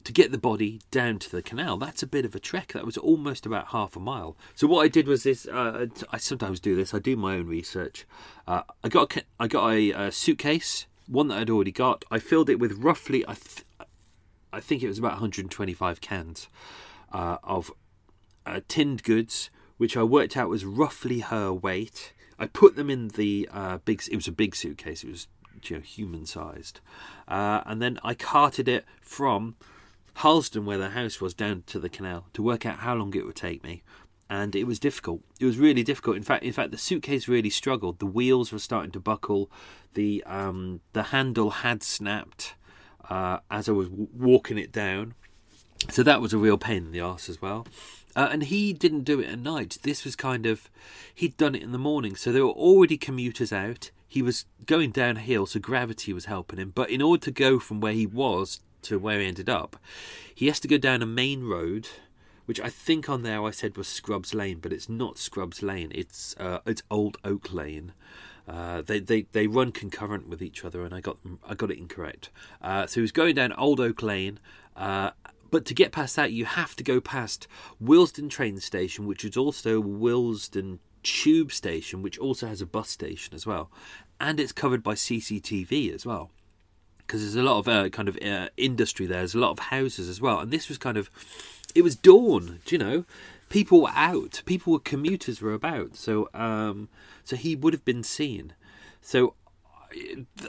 [0.02, 1.76] to get the body down to the canal?
[1.76, 2.72] That's a bit of a trek.
[2.72, 4.36] That was almost about half a mile.
[4.56, 5.46] So what I did was this.
[5.46, 6.92] Uh, I sometimes do this.
[6.92, 8.06] I do my own research.
[8.48, 12.04] Uh, I got a, I got a, a suitcase, one that I'd already got.
[12.10, 13.24] I filled it with roughly.
[13.28, 13.64] I th-
[14.52, 16.48] I think it was about 125 cans
[17.12, 17.70] uh, of
[18.46, 22.12] uh, tinned goods, which I worked out was roughly her weight.
[22.38, 24.02] I put them in the uh, big.
[24.10, 25.04] It was a big suitcase.
[25.04, 25.28] It was
[25.62, 26.80] you know, human sized,
[27.28, 29.56] uh, and then I carted it from
[30.14, 33.26] Harlesden, where the house was, down to the canal to work out how long it
[33.26, 33.82] would take me.
[34.28, 35.20] And it was difficult.
[35.38, 36.16] It was really difficult.
[36.16, 38.00] In fact, in fact, the suitcase really struggled.
[38.00, 39.50] The wheels were starting to buckle.
[39.94, 42.54] The um, the handle had snapped
[43.08, 45.14] uh, as I was w- walking it down.
[45.90, 47.66] So that was a real pain in the ass as well.
[48.16, 49.78] Uh, and he didn't do it at night.
[49.82, 50.70] This was kind of,
[51.14, 52.16] he'd done it in the morning.
[52.16, 53.90] So there were already commuters out.
[54.08, 56.72] he was going downhill, so gravity was helping him.
[56.74, 59.76] But in order to go from where he was to where he ended up,
[60.34, 61.88] he has to go down a main road,
[62.46, 65.92] which I think on there I said was Scrubs Lane, but it's not Scrubs Lane.
[65.94, 67.92] It's uh, it's Old Oak Lane.
[68.48, 71.78] Uh, they, they they run concurrent with each other, and I got I got it
[71.78, 72.30] incorrect.
[72.62, 74.38] Uh, so he was going down Old Oak Lane,
[74.76, 75.10] uh,
[75.50, 77.46] but to get past that, you have to go past
[77.80, 83.34] Willesden train station, which is also Willesden tube station, which also has a bus station
[83.34, 83.70] as well,
[84.20, 86.30] and it's covered by CCTV as well.
[86.98, 89.18] Because there's a lot of uh, kind of uh, industry there.
[89.18, 91.08] There's a lot of houses as well, and this was kind of,
[91.74, 92.60] it was dawn.
[92.64, 93.04] Do you know?
[93.48, 94.42] People were out.
[94.44, 95.94] People were commuters were about.
[95.94, 96.88] So, um,
[97.22, 98.54] so he would have been seen.
[99.00, 99.34] So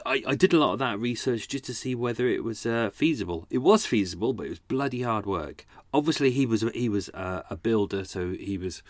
[0.04, 2.90] I, I, did a lot of that research just to see whether it was uh,
[2.92, 3.46] feasible.
[3.50, 5.66] It was feasible, but it was bloody hard work.
[5.92, 8.82] Obviously, he was he was uh, a builder, so he was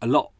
[0.00, 0.32] a lot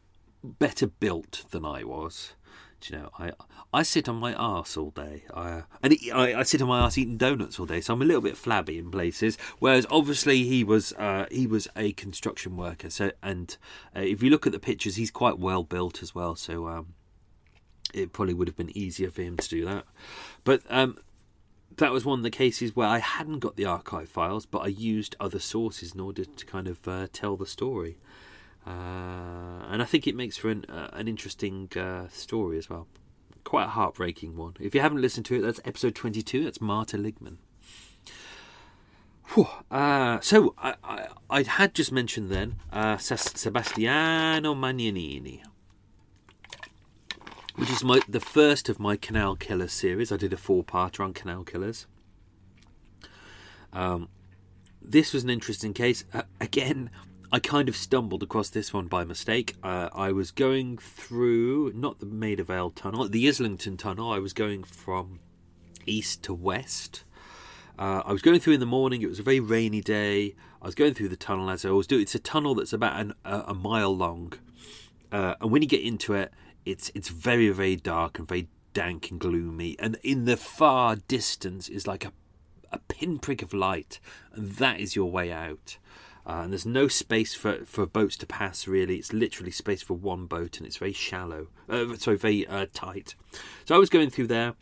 [0.42, 2.34] better built than I was.
[2.80, 3.32] Do you know, I
[3.72, 5.24] I sit on my arse all day.
[5.34, 8.04] I and I, I sit on my arse eating donuts all day, so I'm a
[8.04, 9.36] little bit flabby in places.
[9.58, 12.90] Whereas obviously he was uh, he was a construction worker.
[12.90, 13.56] So and
[13.96, 16.36] uh, if you look at the pictures, he's quite well built as well.
[16.36, 16.94] So um,
[17.94, 19.85] it probably would have been easier for him to do that.
[20.44, 20.98] But um,
[21.77, 24.69] that was one of the cases where I hadn't got the archive files, but I
[24.69, 27.98] used other sources in order to kind of uh, tell the story.
[28.66, 32.86] Uh, and I think it makes for an, uh, an interesting uh, story as well.
[33.44, 34.55] Quite a heartbreaking one.
[34.60, 36.44] If you haven't listened to it, that's episode 22.
[36.44, 37.36] That's Marta Ligman.
[39.70, 45.43] Uh, so I, I, I, had just mentioned then uh, Sebastiano Magnanini,
[47.59, 50.12] which is my the first of my Canal Killers series.
[50.12, 51.86] I did a four-parter on Canal Killers.
[53.72, 54.09] Um,
[54.80, 56.05] this was an interesting case.
[56.14, 56.89] Uh, again,
[57.32, 59.56] I kind of stumbled across this one by mistake.
[59.60, 64.12] Uh, I was going through not the Maida Vale tunnel, the Islington tunnel.
[64.12, 65.18] I was going from
[65.85, 67.02] east to west.
[67.76, 69.02] Uh, I was going through in the morning.
[69.02, 70.36] It was a very rainy day.
[70.62, 71.98] I was going through the tunnel as I always do.
[71.98, 74.32] It's a tunnel that's about an, a, a, mile long,
[75.12, 76.32] uh, and when you get into it,
[76.68, 79.76] it's it's very very dark and very dank and gloomy.
[79.78, 82.12] And in the far distance is like a
[82.70, 83.98] a pinprick of light,
[84.32, 85.78] and that is your way out.
[86.26, 88.96] Uh, and there's no space for, for boats to pass really.
[88.96, 91.48] It's literally space for one boat, and it's very shallow.
[91.68, 93.14] Uh, sorry, very uh, tight.
[93.64, 94.54] So I was going through there,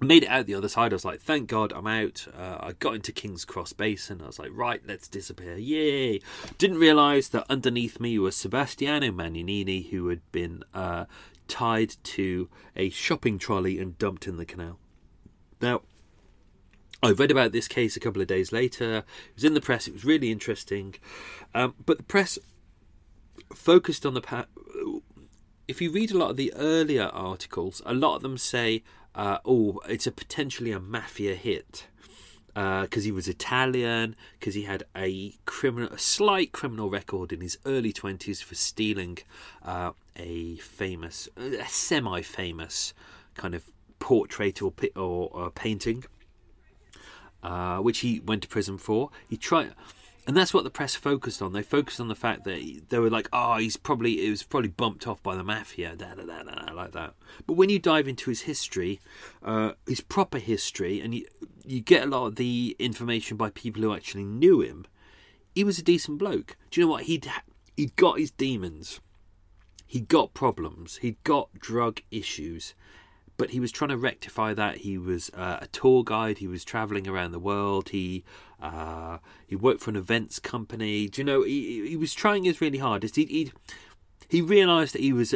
[0.00, 0.92] made it out the other side.
[0.92, 2.26] I was like, thank God I'm out.
[2.36, 4.20] Uh, I got into King's Cross Basin.
[4.22, 5.56] I was like, right, let's disappear.
[5.56, 6.20] Yay!
[6.58, 11.04] Didn't realise that underneath me was Sebastiano Magnanini, who had been uh,
[11.46, 14.78] tied to a shopping trolley and dumped in the canal.
[15.60, 15.82] Now,
[17.02, 18.98] I read about this case a couple of days later.
[18.98, 19.88] It was in the press.
[19.88, 20.94] It was really interesting,
[21.54, 22.38] um, but the press
[23.54, 24.20] focused on the.
[24.20, 24.46] Pa-
[25.68, 28.82] if you read a lot of the earlier articles, a lot of them say,
[29.14, 31.86] uh, "Oh, it's a potentially a mafia hit."
[32.54, 37.40] because uh, he was Italian, because he had a criminal, a slight criminal record in
[37.40, 39.16] his early twenties for stealing
[39.64, 42.92] uh, a famous, a semi-famous
[43.34, 46.04] kind of portrait or, or, or painting
[47.42, 49.10] uh, which he went to prison for.
[49.28, 49.72] He tried,
[50.26, 51.52] and that's what the press focused on.
[51.52, 54.68] They focused on the fact that they were like, "Oh, he's probably it was probably
[54.68, 57.14] bumped off by the mafia," da, da, da, da, like that.
[57.46, 59.00] But when you dive into his history,
[59.42, 61.26] uh, his proper history, and you
[61.64, 64.86] you get a lot of the information by people who actually knew him.
[65.54, 66.56] He was a decent bloke.
[66.70, 67.30] Do you know what he'd
[67.76, 69.00] he'd got his demons.
[69.86, 70.96] He'd got problems.
[70.98, 72.74] He'd got drug issues
[73.42, 74.76] but he was trying to rectify that.
[74.76, 76.38] He was uh, a tour guide.
[76.38, 77.88] He was traveling around the world.
[77.88, 78.22] He
[78.60, 81.08] uh, he worked for an events company.
[81.08, 81.42] Do you know?
[81.42, 83.16] He he was trying his really hardest.
[83.16, 83.52] He he
[84.28, 85.34] he realised that he was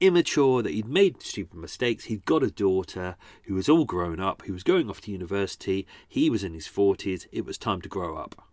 [0.00, 2.04] immature, that he'd made stupid mistakes.
[2.04, 3.16] He'd got a daughter
[3.46, 5.88] who was all grown up, who was going off to university.
[6.06, 7.26] He was in his forties.
[7.32, 8.48] It was time to grow up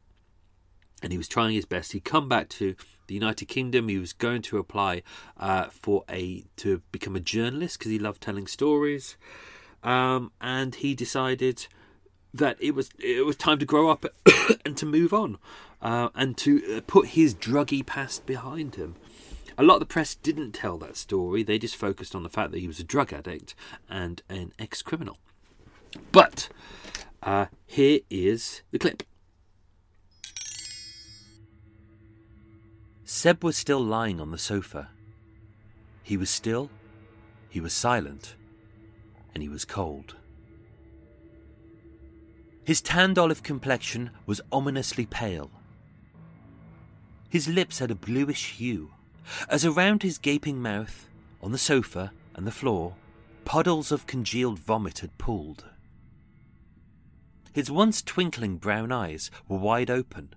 [1.04, 1.92] and he was trying his best.
[1.92, 2.76] He'd come back to
[3.08, 3.88] the United Kingdom.
[3.88, 5.04] He was going to apply
[5.38, 9.18] uh, for a to become a journalist because he loved telling stories,
[9.84, 11.68] um, and he decided
[12.34, 14.06] that it was it was time to grow up
[14.66, 15.38] and to move on,
[15.82, 18.96] uh, and to uh, put his druggy past behind him.
[19.58, 21.42] A lot of the press didn't tell that story.
[21.42, 23.56] They just focused on the fact that he was a drug addict
[23.90, 25.18] and an ex-criminal.
[26.12, 26.50] But
[27.24, 29.04] uh, here is the clip.
[33.08, 34.90] Seb was still lying on the sofa.
[36.02, 36.72] He was still,
[37.48, 38.36] he was silent,
[39.34, 40.16] and he was cold.
[42.64, 45.52] His tanned olive complexion was ominously pale.
[47.30, 48.90] His lips had a bluish hue,
[49.50, 51.08] as around his gaping mouth,
[51.44, 52.96] on the sofa and the floor,
[53.46, 55.66] puddles of congealed vomit had pooled.
[57.54, 60.34] His once twinkling brown eyes were wide open,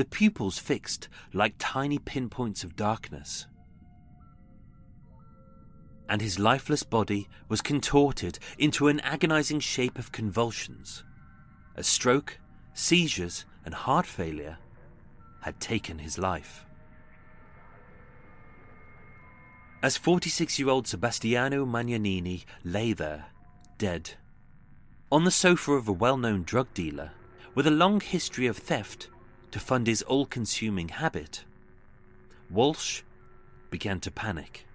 [0.00, 3.46] the pupils fixed like tiny pinpoints of darkness.
[6.08, 11.04] And his lifeless body was contorted into an agonizing shape of convulsions.
[11.76, 12.38] A stroke,
[12.72, 14.56] seizures, and heart failure
[15.42, 16.64] had taken his life.
[19.82, 23.26] As 46 year old Sebastiano Magnanini lay there,
[23.76, 24.12] dead,
[25.12, 27.10] on the sofa of a well known drug dealer
[27.54, 29.10] with a long history of theft
[29.50, 31.44] to fund his all consuming habit,
[32.48, 33.02] Walsh
[33.70, 34.66] began to panic.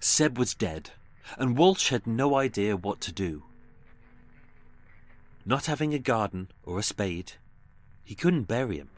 [0.00, 0.90] Seb was dead,
[1.38, 3.44] and Walsh had no idea what to do.
[5.46, 7.32] Not having a garden or a spade,
[8.02, 8.90] he couldn't bury him.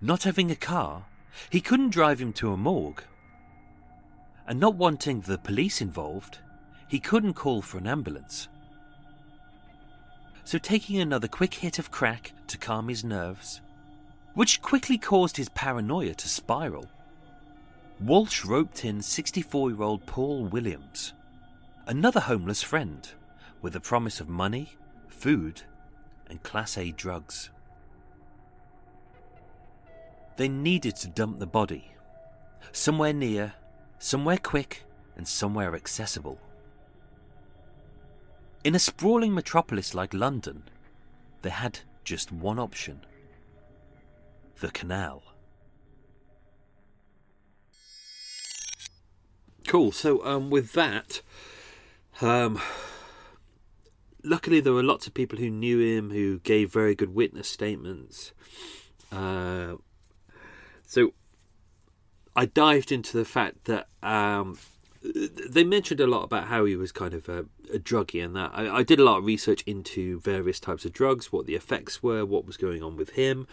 [0.00, 1.06] Not having a car,
[1.50, 3.02] he couldn't drive him to a morgue.
[4.46, 6.38] And not wanting the police involved,
[6.88, 8.48] he couldn't call for an ambulance.
[10.44, 13.60] So, taking another quick hit of crack to calm his nerves,
[14.34, 16.86] which quickly caused his paranoia to spiral,
[18.00, 21.12] Walsh roped in 64 year old Paul Williams,
[21.86, 23.08] another homeless friend,
[23.60, 24.74] with a promise of money,
[25.08, 25.62] food,
[26.28, 27.50] and Class A drugs.
[30.36, 31.92] They needed to dump the body.
[32.72, 33.54] Somewhere near,
[33.98, 34.84] somewhere quick,
[35.16, 36.40] and somewhere accessible.
[38.64, 40.62] In a sprawling metropolis like London,
[41.42, 43.04] they had just one option
[44.60, 45.24] the canal.
[49.66, 49.90] Cool.
[49.90, 51.20] So, um, with that,
[52.20, 52.60] um,
[54.22, 58.32] luckily there were lots of people who knew him who gave very good witness statements.
[59.10, 59.74] Uh,
[60.86, 61.12] so,
[62.36, 64.56] I dived into the fact that um,
[65.02, 68.50] they mentioned a lot about how he was kind of a, a druggie and that.
[68.54, 72.02] I, I, did a lot of research into various types of drugs, what the effects
[72.02, 73.46] were, what was going on with him.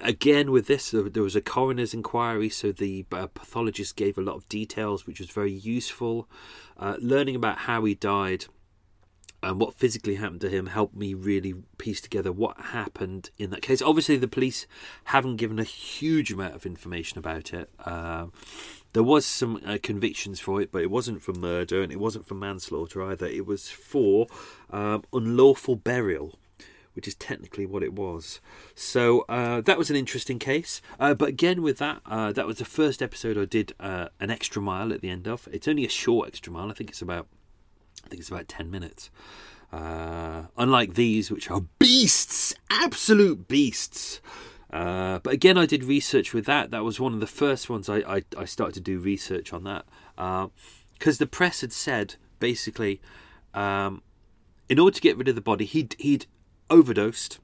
[0.00, 4.34] Again, with this, there was a coroner's inquiry, so the uh, pathologist gave a lot
[4.36, 6.28] of details, which was very useful.
[6.76, 8.46] Uh, learning about how he died
[9.42, 13.62] and what physically happened to him helped me really piece together what happened in that
[13.62, 13.80] case.
[13.80, 14.66] Obviously, the police
[15.04, 17.70] haven't given a huge amount of information about it.
[17.84, 18.26] Uh,
[18.96, 22.26] there was some uh, convictions for it, but it wasn't for murder and it wasn't
[22.26, 23.26] for manslaughter either.
[23.26, 24.26] It was for
[24.70, 26.38] um, unlawful burial,
[26.94, 28.40] which is technically what it was.
[28.74, 30.80] So uh, that was an interesting case.
[30.98, 34.30] Uh, but again, with that, uh, that was the first episode I did uh, an
[34.30, 35.46] extra mile at the end of.
[35.52, 36.70] It's only a short extra mile.
[36.70, 37.26] I think it's about,
[38.02, 39.10] I think it's about ten minutes.
[39.70, 44.22] Uh, unlike these, which are beasts, absolute beasts.
[44.72, 46.70] Uh, but again, I did research with that.
[46.70, 49.64] That was one of the first ones I, I, I started to do research on
[49.64, 49.84] that.
[50.16, 53.00] Because uh, the press had said, basically,
[53.54, 54.02] um,
[54.68, 56.26] in order to get rid of the body, he'd, he'd
[56.68, 57.38] overdosed.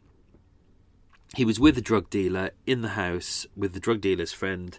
[1.36, 4.78] He was with a drug dealer in the house with the drug dealer's friend.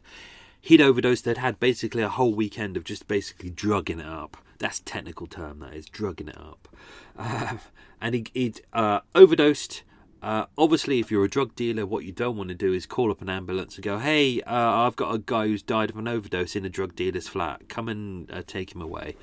[0.62, 1.26] He'd overdosed.
[1.26, 4.38] They'd had basically a whole weekend of just basically drugging it up.
[4.60, 6.68] That's technical term, that is, drugging it up.
[7.16, 7.58] Uh,
[8.02, 9.84] and he, would uh, overdosed
[10.24, 13.12] uh, obviously, if you're a drug dealer, what you don't want to do is call
[13.12, 16.08] up an ambulance and go, "Hey, uh, I've got a guy who's died of an
[16.08, 17.68] overdose in a drug dealer's flat.
[17.68, 19.18] Come and uh, take him away."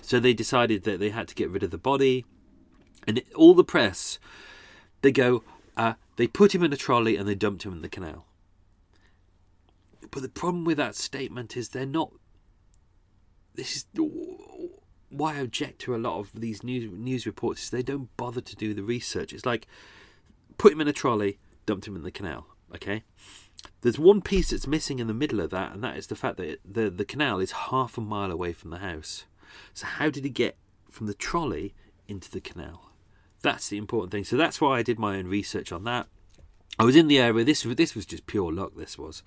[0.00, 2.24] So they decided that they had to get rid of the body,
[3.06, 4.18] and all the press,
[5.02, 5.44] they go,
[5.76, 8.24] uh, they put him in a trolley and they dumped him in the canal.
[10.10, 12.12] But the problem with that statement is they're not.
[13.54, 13.86] This is
[15.10, 17.64] why I object to a lot of these news news reports.
[17.64, 19.34] Is they don't bother to do the research.
[19.34, 19.66] It's like
[20.58, 22.46] put him in a trolley, dumped him in the canal.
[22.74, 23.04] Okay.
[23.80, 26.36] There's one piece that's missing in the middle of that, and that is the fact
[26.36, 29.24] that the the canal is half a mile away from the house.
[29.72, 30.56] So how did he get
[30.90, 31.74] from the trolley
[32.08, 32.90] into the canal?
[33.42, 34.24] That's the important thing.
[34.24, 36.06] So that's why I did my own research on that.
[36.78, 37.44] I was in the area.
[37.44, 38.72] This this was just pure luck.
[38.76, 39.22] This was.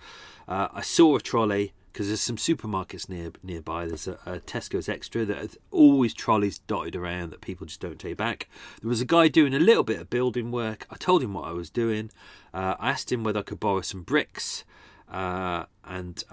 [0.47, 3.86] Uh, I saw a trolley because there's some supermarkets near nearby.
[3.86, 8.18] There's a, a Tesco's Extra that always trolleys dotted around that people just don't take
[8.18, 8.48] back.
[8.82, 10.86] There was a guy doing a little bit of building work.
[10.90, 12.11] I told him what I was doing.
[12.53, 14.64] Uh, I asked him whether I could borrow some bricks,
[15.11, 16.24] uh, and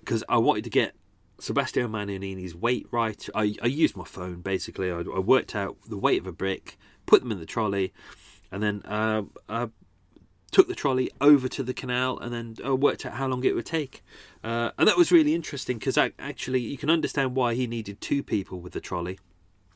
[0.00, 0.94] because um, I wanted to get
[1.40, 3.28] Sebastiano Magnanini's weight right.
[3.34, 4.90] I, I used my phone basically.
[4.90, 7.92] I, I, worked out the weight of a brick, put them in the trolley,
[8.52, 9.68] and then uh, uh
[10.50, 13.54] took the trolley over to the canal and then uh, worked out how long it
[13.54, 14.02] would take.
[14.42, 18.22] Uh, and that was really interesting because actually you can understand why he needed two
[18.22, 19.18] people with the trolley.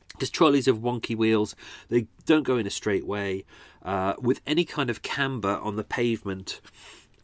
[0.09, 1.55] Because trolleys have wonky wheels,
[1.89, 3.43] they don't go in a straight way.
[3.83, 6.61] Uh, with any kind of camber on the pavement,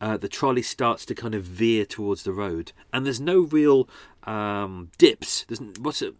[0.01, 3.87] uh, the trolley starts to kind of veer towards the road, and there's no real
[4.23, 5.45] um, dips.
[5.47, 6.15] There's what's it?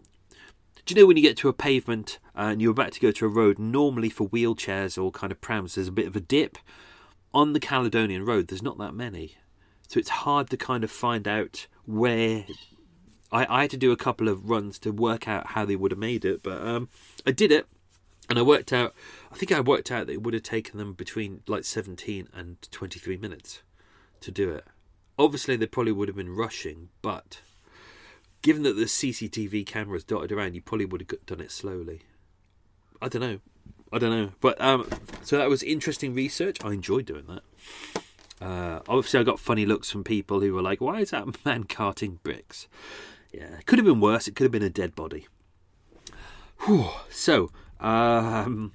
[0.86, 3.12] Do you know when you get to a pavement uh, and you're about to go
[3.12, 3.60] to a road?
[3.60, 6.58] Normally for wheelchairs or kind of prams, there's a bit of a dip.
[7.34, 9.38] On the Caledonian Road, there's not that many,
[9.88, 12.46] so it's hard to kind of find out where.
[13.32, 15.92] I, I had to do a couple of runs to work out how they would
[15.92, 16.90] have made it, but um,
[17.26, 17.66] I did it,
[18.30, 18.94] and I worked out.
[19.32, 22.58] I think I worked out that it would have taken them between like 17 and
[22.72, 23.62] 23 minutes
[24.20, 24.66] to do it.
[25.18, 27.42] Obviously, they probably would have been rushing, but
[28.42, 32.02] given that the CCTV cameras dotted around, you probably would have done it slowly.
[33.02, 33.40] I don't know.
[33.92, 34.32] I don't know.
[34.40, 34.88] But um,
[35.24, 36.58] so that was interesting research.
[36.64, 37.44] I enjoyed doing that.
[38.46, 41.66] Uh, obviously, I got funny looks from people who were like, "Why is that man
[41.66, 42.68] carting bricks?"
[43.32, 44.28] Yeah, it could have been worse.
[44.28, 45.28] It could have been a dead body.
[46.62, 46.90] Whew.
[47.10, 48.74] So, um,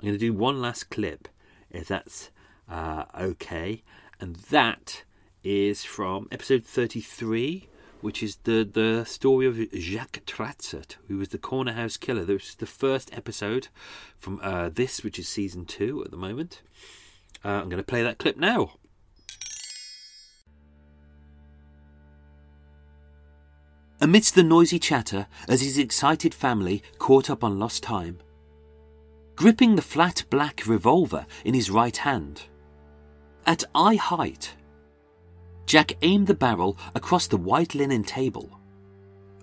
[0.00, 1.28] I'm going to do one last clip,
[1.70, 2.30] if that's
[2.68, 3.82] uh, okay,
[4.20, 5.04] and that
[5.44, 7.68] is from episode 33,
[8.02, 12.24] which is the the story of Jacques Tratsart, who was the corner house killer.
[12.24, 13.68] This is the first episode
[14.18, 16.62] from uh, this, which is season two at the moment.
[17.44, 18.74] Uh, I'm going to play that clip now.
[24.00, 28.18] Amidst the noisy chatter, as his excited family caught up on lost time,
[29.36, 32.42] gripping the flat black revolver in his right hand,
[33.46, 34.54] at eye height,
[35.66, 38.60] Jack aimed the barrel across the white linen table.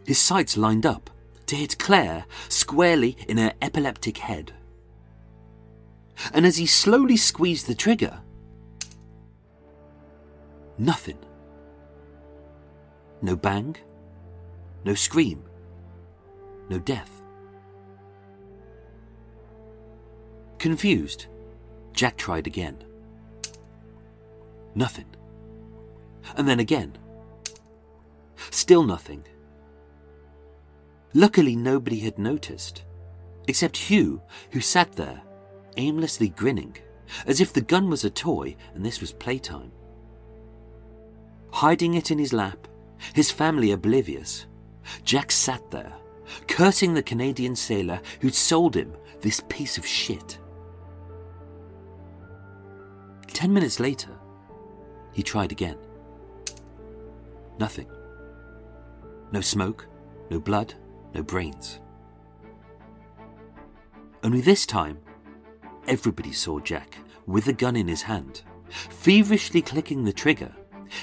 [0.05, 1.09] His sights lined up
[1.47, 4.53] to hit Claire squarely in her epileptic head.
[6.33, 8.19] And as he slowly squeezed the trigger,
[10.77, 11.17] nothing.
[13.21, 13.75] No bang,
[14.85, 15.43] no scream,
[16.69, 17.21] no death.
[20.57, 21.27] Confused,
[21.93, 22.83] Jack tried again.
[24.75, 25.05] Nothing.
[26.35, 26.97] And then again.
[28.51, 29.25] Still nothing.
[31.13, 32.83] Luckily, nobody had noticed,
[33.47, 34.21] except Hugh,
[34.51, 35.21] who sat there,
[35.77, 36.77] aimlessly grinning,
[37.25, 39.71] as if the gun was a toy and this was playtime.
[41.51, 42.67] Hiding it in his lap,
[43.13, 44.45] his family oblivious,
[45.03, 45.93] Jack sat there,
[46.47, 50.37] cursing the Canadian sailor who'd sold him this piece of shit.
[53.27, 54.11] Ten minutes later,
[55.11, 55.77] he tried again.
[57.59, 57.87] Nothing.
[59.31, 59.87] No smoke,
[60.29, 60.73] no blood,
[61.13, 61.79] no brains.
[64.23, 64.99] Only this time,
[65.87, 70.53] everybody saw Jack with a gun in his hand, feverishly clicking the trigger,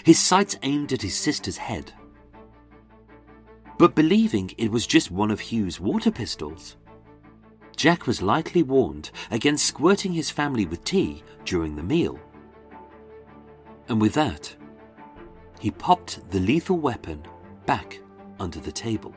[0.05, 1.93] his sights aimed at his sister's head.
[3.78, 6.77] But believing it was just one of Hugh's water pistols,
[7.77, 12.19] Jack was lightly warned against squirting his family with tea during the meal.
[13.89, 14.57] And with that,
[15.61, 17.23] he popped the lethal weapon
[17.65, 18.01] back
[18.39, 19.15] under the table.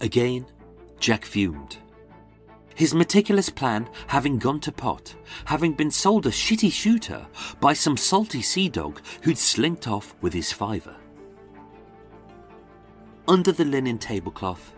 [0.00, 0.46] Again,
[0.98, 1.78] Jack fumed.
[2.74, 5.14] His meticulous plan having gone to pot,
[5.46, 7.26] having been sold a shitty shooter
[7.58, 10.96] by some salty sea dog who'd slinked off with his fiver.
[13.26, 14.72] Under the linen tablecloth,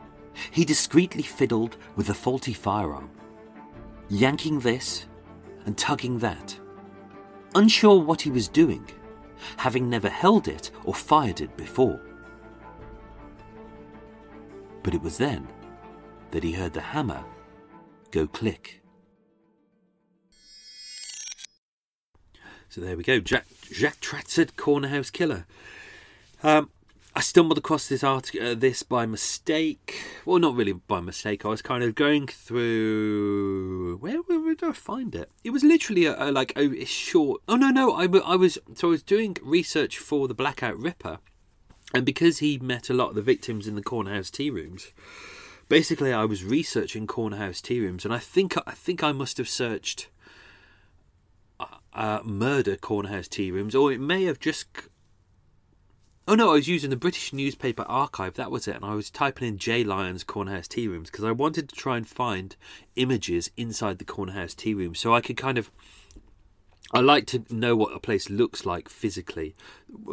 [0.52, 3.10] he discreetly fiddled with the faulty firearm,
[4.08, 5.06] yanking this
[5.66, 6.57] and tugging that
[7.58, 8.88] unsure what he was doing,
[9.56, 12.00] having never held it or fired it before.
[14.82, 15.46] But it was then
[16.30, 17.22] that he heard the hammer
[18.10, 18.80] go click.
[22.68, 25.46] So there we go, Jack Jack Tratsart, Corner House Killer.
[26.42, 26.70] Um,
[27.18, 30.04] I stumbled across this article, uh, this by mistake.
[30.24, 31.44] Well, not really by mistake.
[31.44, 35.28] I was kind of going through where, where, where did I find it?
[35.42, 37.42] It was literally a, a like a, a, short.
[37.48, 37.92] Oh no, no.
[37.92, 41.18] I, I was so I was doing research for the Blackout Ripper,
[41.92, 44.92] and because he met a lot of the victims in the Cornerhouse tea rooms,
[45.68, 49.48] basically I was researching Cornerhouse tea rooms, and I think I think I must have
[49.48, 50.06] searched
[51.58, 54.68] uh, uh, murder Cornerhouse tea rooms, or it may have just
[56.30, 59.08] Oh no, I was using the British Newspaper Archive, that was it, and I was
[59.08, 62.54] typing in J Lyons Cornerhouse Tea Rooms because I wanted to try and find
[62.96, 65.70] images inside the Cornerhouse Tea Room so I could kind of.
[66.92, 69.54] I like to know what a place looks like physically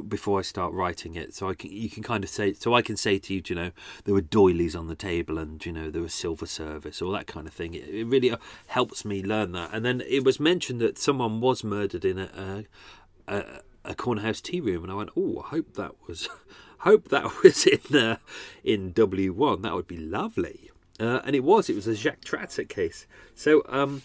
[0.08, 2.82] before I start writing it, so I can you can kind of say so I
[2.82, 3.72] can say to you, you know,
[4.06, 7.28] there were doilies on the table and you know there was silver service, all that
[7.28, 7.74] kind of thing.
[7.74, 8.38] It, it really uh,
[8.68, 9.72] helps me learn that.
[9.74, 12.66] And then it was mentioned that someone was murdered in a,
[13.28, 13.44] a, a
[13.86, 16.28] a cornerhouse tea room, and I went, "Oh, I hope that was,
[16.80, 18.18] hope that was in uh,
[18.64, 19.62] in W one.
[19.62, 21.70] That would be lovely." Uh, and it was.
[21.70, 23.06] It was a Jacques Tratsart case.
[23.36, 24.04] So um,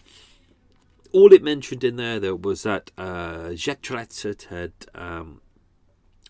[1.12, 5.40] all it mentioned in there, there was that uh, Jacques Tratsart had um,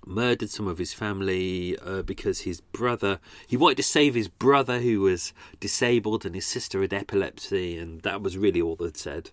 [0.06, 4.80] murdered some of his family uh, because his brother he wanted to save his brother
[4.80, 9.30] who was disabled and his sister had epilepsy and that was really all they'd said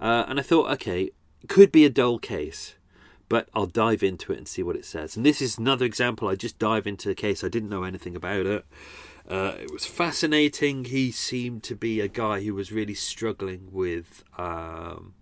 [0.00, 1.10] uh, and i thought okay
[1.48, 2.74] could be a dull case
[3.30, 5.16] but i'll dive into it and see what it says.
[5.16, 6.28] And this is another example.
[6.28, 7.42] I just dive into a case.
[7.42, 8.66] I didn't know anything about it.
[9.26, 10.86] Uh, it was fascinating.
[10.86, 15.14] He seemed to be a guy who was really struggling with um,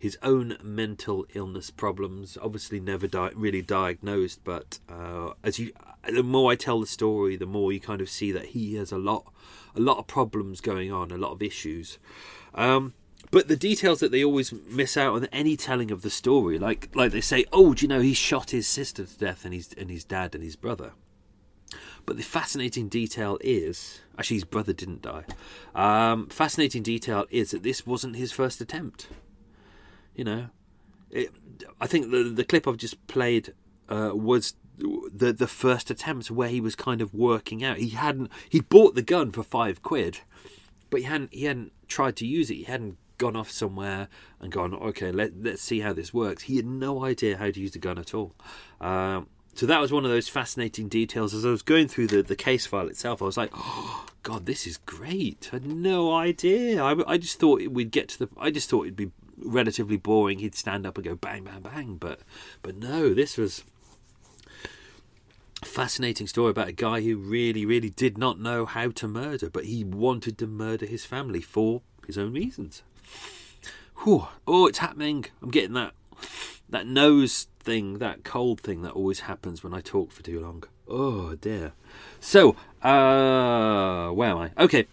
[0.00, 2.38] his own mental illness problems.
[2.40, 5.72] Obviously, never di- really diagnosed, but uh, as you,
[6.10, 8.90] the more I tell the story, the more you kind of see that he has
[8.90, 9.30] a lot,
[9.76, 11.98] a lot of problems going on, a lot of issues.
[12.54, 12.94] Um,
[13.30, 16.94] but the details that they always miss out on any telling of the story, like
[16.94, 19.72] like they say, oh, do you know he shot his sister to death and his
[19.78, 20.92] and his dad and his brother.
[22.04, 25.24] But the fascinating detail is actually his brother didn't die.
[25.74, 29.08] Um, fascinating detail is that this wasn't his first attempt.
[30.14, 30.46] You know,
[31.10, 31.30] it,
[31.80, 33.54] I think the the clip I've just played
[33.88, 37.78] uh, was the the first attempt where he was kind of working out.
[37.78, 40.20] He hadn't he bought the gun for five quid,
[40.90, 42.54] but he hadn't he hadn't tried to use it.
[42.56, 44.08] He hadn't gone off somewhere
[44.40, 46.42] and gone okay let let's see how this works.
[46.42, 48.34] He had no idea how to use the gun at all.
[48.80, 51.32] Um, so that was one of those fascinating details.
[51.32, 54.46] As I was going through the, the case file itself, I was like, "Oh God,
[54.46, 56.82] this is great!" I had no idea.
[56.82, 58.28] I, I just thought we'd get to the.
[58.36, 60.40] I just thought it'd be relatively boring.
[60.40, 61.96] He'd stand up and go bang, bang, bang.
[61.96, 62.20] But
[62.62, 63.62] but no, this was
[65.62, 69.48] a fascinating story about a guy who really, really did not know how to murder,
[69.48, 72.82] but he wanted to murder his family for his own reasons.
[74.04, 74.26] Whew.
[74.46, 75.26] Oh, it's happening.
[75.40, 75.94] I'm getting that
[76.68, 80.64] that nose thing, that cold thing that always happens when I talk for too long.
[80.88, 81.72] Oh dear.
[82.20, 84.50] So, uh, where am I?
[84.58, 84.86] Okay.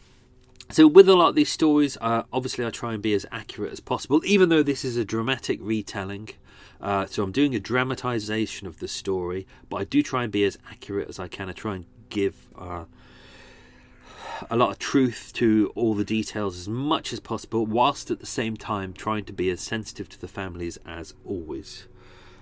[0.72, 3.72] So, with a lot of these stories, uh, obviously I try and be as accurate
[3.72, 6.30] as possible, even though this is a dramatic retelling.
[6.80, 10.44] Uh, so, I'm doing a dramatization of the story, but I do try and be
[10.44, 11.50] as accurate as I can.
[11.50, 12.86] I try and give uh,
[14.50, 18.26] a lot of truth to all the details as much as possible, whilst at the
[18.26, 21.88] same time trying to be as sensitive to the families as always.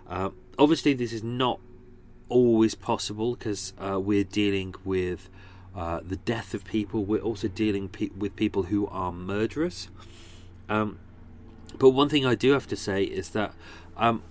[0.08, 1.60] Uh, obviously, this is not
[2.30, 5.30] always possible because uh, we're dealing with
[5.76, 7.06] uh, the death of people.
[7.06, 9.90] We're also dealing pe- with people who are murderers.
[10.70, 11.00] Um,
[11.78, 13.54] but one thing I do have to say is that
[13.96, 14.24] um,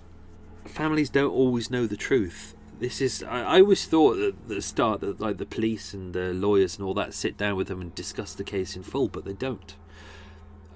[0.65, 2.53] families don't always know the truth.
[2.79, 6.33] This is I, I always thought at the start that like the police and the
[6.33, 9.25] lawyers and all that sit down with them and discuss the case in full, but
[9.25, 9.75] they don't.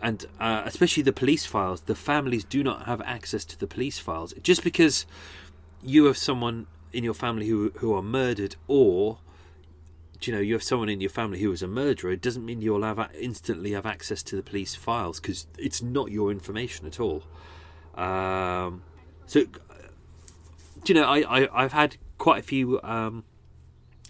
[0.01, 3.99] And uh, especially the police files, the families do not have access to the police
[3.99, 4.33] files.
[4.41, 5.05] Just because
[5.83, 9.19] you have someone in your family who who are murdered, or
[10.27, 12.61] you know you have someone in your family who is a murderer it doesn't mean
[12.61, 16.99] you'll have instantly have access to the police files because it's not your information at
[16.99, 17.23] all
[17.95, 18.83] um,
[19.25, 19.45] so
[20.85, 23.23] you know I, I have had quite a few um,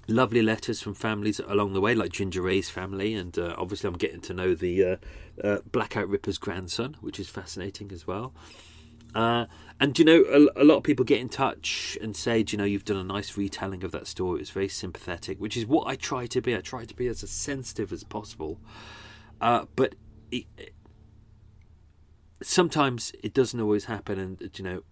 [0.08, 3.98] lovely letters from families along the way like ginger ray's family and uh, obviously i'm
[3.98, 4.96] getting to know the uh,
[5.44, 8.34] uh, blackout ripper's grandson which is fascinating as well
[9.14, 9.46] uh,
[9.80, 10.24] and you know,
[10.56, 13.04] a, a, lot of people get in touch and say, you know, you've done a
[13.04, 14.40] nice retelling of that story.
[14.40, 16.56] It's very sympathetic, which is what I try to be.
[16.56, 18.60] I try to be as sensitive as possible.
[19.42, 19.96] Uh, but
[20.32, 20.74] it, it,
[22.42, 24.84] sometimes it doesn't always happen, and you know,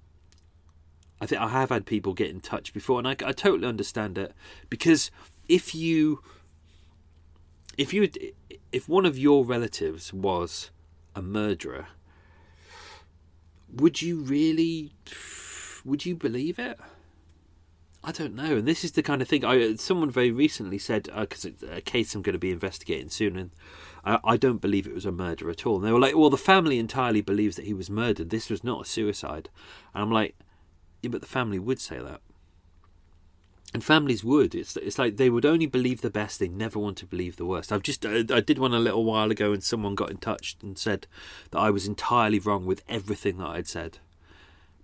[1.21, 4.17] I think I have had people get in touch before, and I, I totally understand
[4.17, 4.33] it
[4.69, 5.11] because
[5.47, 6.21] if you,
[7.77, 8.09] if you,
[8.71, 10.71] if one of your relatives was
[11.15, 11.87] a murderer
[13.73, 14.91] would you really
[15.85, 16.79] would you believe it?
[18.03, 21.09] I don't know and this is the kind of thing i someone very recently said
[21.13, 23.51] because uh, a case i'm going to be investigating soon and
[24.05, 25.75] uh, i don't believe it was a murder at all.
[25.75, 28.29] And they were like well the family entirely believes that he was murdered.
[28.29, 29.49] This was not a suicide.
[29.93, 30.35] And i'm like
[31.01, 32.21] yeah but the family would say that
[33.73, 34.55] and families would.
[34.55, 36.39] It's it's like they would only believe the best.
[36.39, 37.71] They never want to believe the worst.
[37.71, 40.57] I've just I, I did one a little while ago, and someone got in touch
[40.61, 41.07] and said
[41.51, 43.99] that I was entirely wrong with everything that I'd said.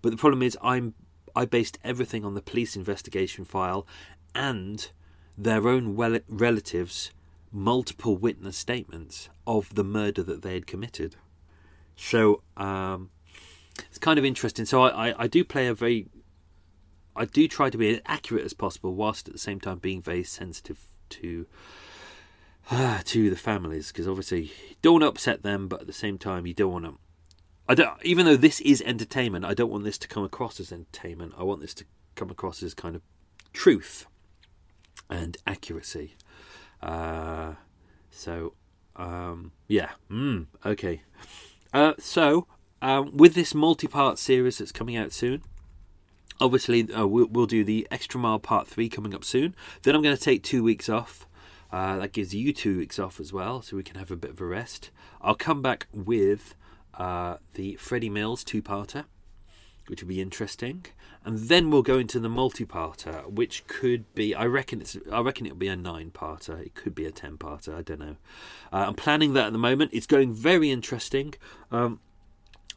[0.01, 0.93] But the problem is, I'm
[1.35, 3.87] I based everything on the police investigation file
[4.33, 4.91] and
[5.37, 7.11] their own relatives'
[7.51, 11.15] multiple witness statements of the murder that they had committed.
[11.95, 13.09] So um,
[13.80, 14.65] it's kind of interesting.
[14.65, 16.07] So I, I, I do play a very
[17.15, 20.02] I do try to be as accurate as possible, whilst at the same time being
[20.02, 20.80] very sensitive
[21.10, 21.47] to
[22.69, 25.93] uh, to the families, because obviously you don't want to upset them, but at the
[25.93, 26.97] same time you don't want to.
[27.68, 28.03] I don't.
[28.03, 31.34] Even though this is entertainment, I don't want this to come across as entertainment.
[31.38, 31.85] I want this to
[32.15, 33.02] come across as kind of
[33.53, 34.06] truth
[35.10, 36.15] and accuracy.
[36.81, 37.53] Uh,
[38.11, 38.53] so,
[38.95, 39.91] um, yeah.
[40.11, 41.02] Mm, okay.
[41.73, 42.47] Uh, so,
[42.86, 45.41] um, with this multi-part series that's coming out soon,
[46.40, 49.56] obviously uh, we'll, we'll do the extra mile part three coming up soon.
[49.82, 51.28] Then I'm going to take two weeks off.
[51.72, 54.30] Uh, that gives you two weeks off as well, so we can have a bit
[54.30, 54.91] of a rest.
[55.20, 56.53] I'll come back with
[56.94, 59.06] uh, the Freddie Mills two-parter,
[59.88, 60.86] which will be interesting,
[61.26, 64.36] and then we'll go into the multi-parter, which could be.
[64.36, 64.95] I reckon it's.
[65.12, 66.64] I reckon it'll be a nine-parter.
[66.64, 67.76] It could be a ten-parter.
[67.76, 68.16] I don't know.
[68.72, 69.90] Uh, I'm planning that at the moment.
[69.91, 71.34] It's going very interesting.
[71.72, 71.99] Um,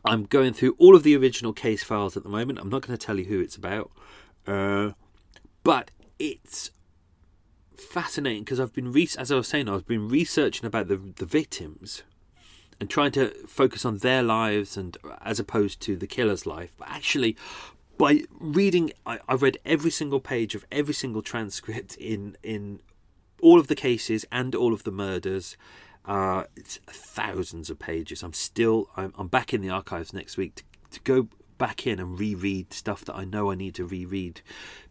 [0.05, 2.59] I'm going through all of the original case files at the moment.
[2.59, 3.91] I'm not going to tell you who it's about,
[4.47, 4.93] uh,
[5.65, 6.71] but it's
[7.77, 11.27] fascinating because I've been, re- as I was saying, I've been researching about the the
[11.27, 12.03] victims
[12.81, 16.73] and trying to focus on their lives and as opposed to the killer's life.
[16.79, 17.37] But actually,
[17.97, 22.81] by reading, I, I read every single page of every single transcript in in
[23.41, 25.57] all of the cases and all of the murders.
[26.09, 28.23] Uh, it's thousands of pages.
[28.23, 31.29] I'm still I'm, I'm back in the archives next week to, to go
[31.59, 34.41] back in and reread stuff that I know I need to reread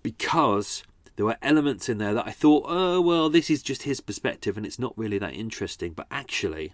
[0.03, 0.83] because
[1.15, 4.57] there were elements in there that I thought, oh well, this is just his perspective
[4.57, 5.93] and it's not really that interesting.
[5.93, 6.73] But actually,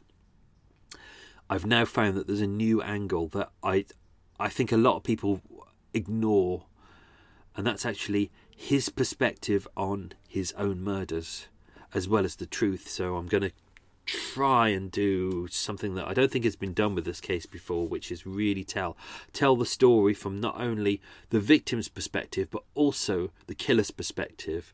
[1.49, 3.85] I've now found that there's a new angle that I
[4.41, 5.39] I think a lot of people
[5.93, 6.65] ignore,
[7.55, 11.47] and that's actually his perspective on his own murders
[11.93, 12.89] as well as the truth.
[12.89, 13.51] So I'm going to
[14.05, 17.87] try and do something that I don't think has been done with this case before,
[17.87, 18.97] which is really tell
[19.31, 24.73] tell the story from not only the victim's perspective but also the killer's perspective,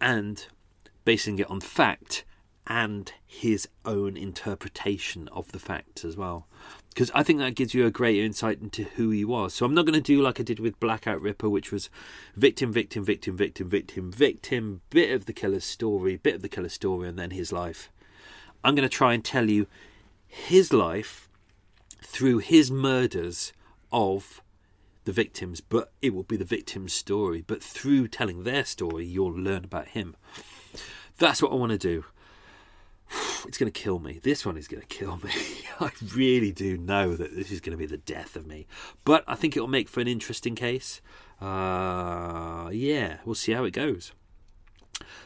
[0.00, 0.46] and
[1.04, 2.24] basing it on fact
[2.66, 6.48] and his own interpretation of the facts as well.
[6.88, 9.54] Because I think that gives you a great insight into who he was.
[9.54, 11.90] So I'm not going to do like I did with Blackout Ripper, which was
[12.34, 16.72] victim, victim, victim, victim, victim, victim, bit of the killer's story, bit of the killer's
[16.72, 17.90] story, and then his life.
[18.62, 19.66] I'm going to try and tell you
[20.26, 21.28] his life
[22.02, 23.52] through his murders
[23.92, 24.42] of
[25.04, 27.42] the victims, but it will be the victim's story.
[27.46, 30.16] But through telling their story, you'll learn about him.
[31.18, 32.04] That's what I want to do.
[33.46, 34.18] It's going to kill me.
[34.20, 35.30] This one is going to kill me.
[35.80, 38.66] I really do know that this is going to be the death of me.
[39.04, 41.00] But I think it'll make for an interesting case.
[41.40, 44.10] Uh, yeah, we'll see how it goes.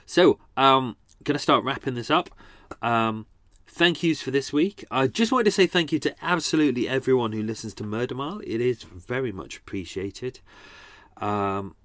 [0.04, 2.28] So, um, going to start wrapping this up.
[2.82, 3.26] Um,
[3.66, 4.84] thank yous for this week.
[4.90, 8.40] I just wanted to say thank you to absolutely everyone who listens to Murder Mile.
[8.40, 10.40] It is very much appreciated.
[11.18, 11.76] Um,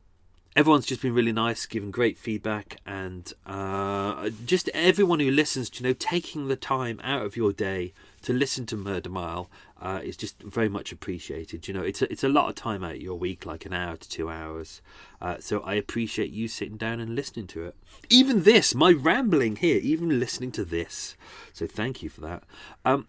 [0.56, 5.86] everyone's just been really nice, giving great feedback, and uh, just everyone who listens, you
[5.86, 7.94] know, taking the time out of your day
[8.26, 9.50] to listen to Murder Mile
[9.80, 11.68] uh, is just very much appreciated.
[11.68, 13.98] You know, it's a, it's a lot of time out your week, like an hour
[13.98, 14.82] to two hours.
[15.22, 17.76] Uh, so I appreciate you sitting down and listening to it.
[18.10, 21.16] Even this, my rambling here, even listening to this.
[21.54, 22.44] So thank you for that.
[22.84, 23.08] Um,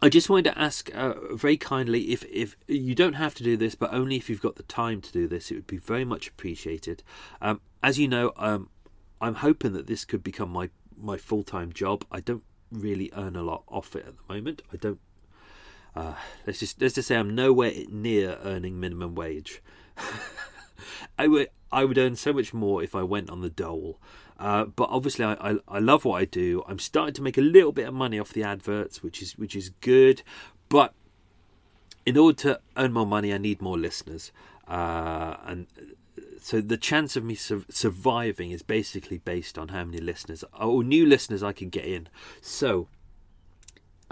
[0.00, 3.56] I just wanted to ask uh, very kindly if if you don't have to do
[3.56, 6.04] this, but only if you've got the time to do this, it would be very
[6.04, 7.04] much appreciated.
[7.40, 8.70] Um, as you know, um,
[9.20, 12.04] I'm hoping that this could become my my full time job.
[12.10, 12.42] I don't
[12.72, 14.62] really earn a lot off it at the moment.
[14.72, 15.00] I don't.
[15.94, 16.14] Uh,
[16.46, 19.62] let's just let's just say I'm nowhere near earning minimum wage.
[21.18, 23.98] I would I would earn so much more if I went on the dole.
[24.38, 26.64] Uh, but obviously, I, I, I love what I do.
[26.66, 29.54] I'm starting to make a little bit of money off the adverts, which is which
[29.54, 30.22] is good.
[30.68, 30.94] But
[32.04, 34.32] in order to earn more money, I need more listeners,
[34.66, 35.66] uh, and
[36.42, 40.82] so the chance of me su- surviving is basically based on how many listeners or
[40.82, 42.08] new listeners I can get in.
[42.40, 42.88] So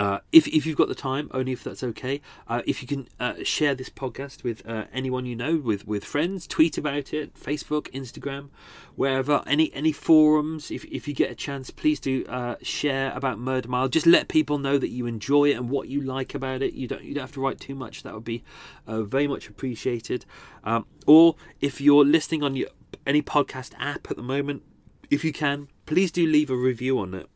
[0.00, 3.06] uh, if, if you've got the time, only if that's okay, uh, if you can
[3.20, 7.34] uh, share this podcast with uh, anyone you know, with, with friends, tweet about it,
[7.34, 8.48] Facebook, Instagram,
[8.96, 10.70] wherever, any any forums.
[10.70, 13.88] If, if you get a chance, please do uh, share about Murder Mile.
[13.88, 16.72] Just let people know that you enjoy it and what you like about it.
[16.72, 18.02] You don't you don't have to write too much.
[18.02, 18.42] That would be
[18.86, 20.24] uh, very much appreciated.
[20.64, 22.68] Um, or if you're listening on your,
[23.06, 24.62] any podcast app at the moment,
[25.10, 27.28] if you can, please do leave a review on it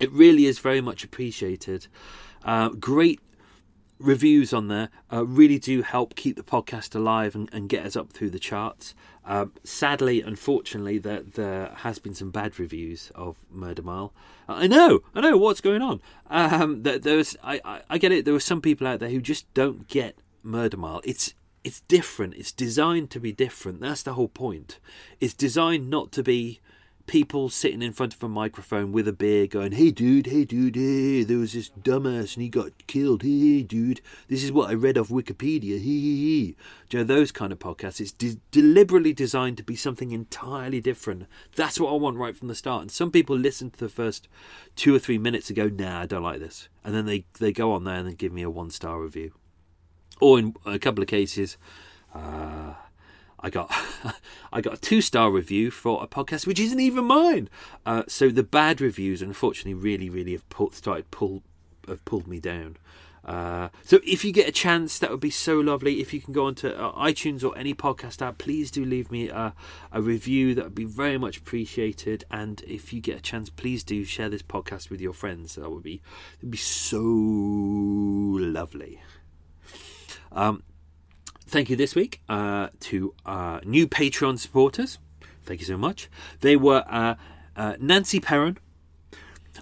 [0.00, 1.86] it really is very much appreciated.
[2.44, 3.20] Uh, great
[3.98, 7.96] reviews on there uh, really do help keep the podcast alive and, and get us
[7.96, 8.94] up through the charts.
[9.24, 14.12] Uh, sadly, unfortunately, there, there has been some bad reviews of Murder Mile.
[14.48, 16.00] I know, I know what's going on.
[16.28, 18.24] Um, there, there's, I, I, I get it.
[18.24, 21.00] There are some people out there who just don't get Murder Mile.
[21.04, 22.34] It's it's different.
[22.34, 23.80] It's designed to be different.
[23.80, 24.78] That's the whole point.
[25.18, 26.60] It's designed not to be
[27.06, 30.76] people sitting in front of a microphone with a beer going, hey dude, hey dude,
[30.76, 34.74] hey, there was this dumbass and he got killed, hey dude, this is what I
[34.74, 36.54] read off Wikipedia, hey, hey, hey.
[36.88, 40.80] Do you know, those kind of podcasts, it's de- deliberately designed to be something entirely
[40.80, 41.26] different.
[41.54, 42.82] That's what I want right from the start.
[42.82, 44.28] And some people listen to the first
[44.74, 46.68] two or three minutes and go, nah, I don't like this.
[46.84, 49.32] And then they, they go on there and then give me a one star review.
[50.20, 51.56] or in a couple of cases,
[52.14, 52.74] uh,
[53.40, 53.72] I got
[54.52, 57.48] I got a two star review for a podcast which isn't even mine.
[57.84, 61.42] Uh, so the bad reviews, unfortunately, really, really have pulled, started pull
[61.88, 62.76] have pulled me down.
[63.26, 66.00] Uh, so if you get a chance, that would be so lovely.
[66.00, 69.28] If you can go onto uh, iTunes or any podcast app, please do leave me
[69.28, 69.52] a,
[69.90, 70.54] a review.
[70.54, 72.24] That would be very much appreciated.
[72.30, 75.56] And if you get a chance, please do share this podcast with your friends.
[75.56, 76.00] That would be
[76.40, 79.02] would be so lovely.
[80.30, 80.62] Um,
[81.46, 84.98] thank you this week uh, to uh, new Patreon supporters.
[85.44, 86.08] Thank you so much.
[86.40, 87.14] They were uh,
[87.56, 88.58] uh, Nancy Perrin,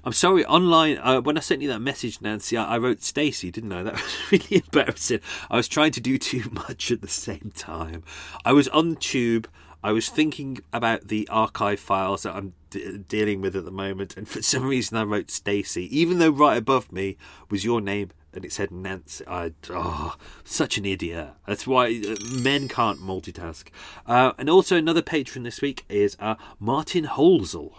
[0.02, 3.50] I'm sorry, online, uh, when I sent you that message, Nancy, I, I wrote Stacy,
[3.50, 3.82] didn't I?
[3.82, 5.20] That was really embarrassing.
[5.50, 8.02] I was trying to do too much at the same time.
[8.44, 9.48] I was on the tube.
[9.84, 14.16] I was thinking about the archive files that I'm d- dealing with at the moment,
[14.16, 17.18] and for some reason I wrote Stacy, even though right above me
[17.50, 19.24] was your name and it said Nancy.
[19.26, 21.28] I, oh, such an idiot.
[21.46, 23.68] That's why uh, men can't multitask.
[24.06, 27.74] Uh, and also another patron this week is uh, Martin Holzel.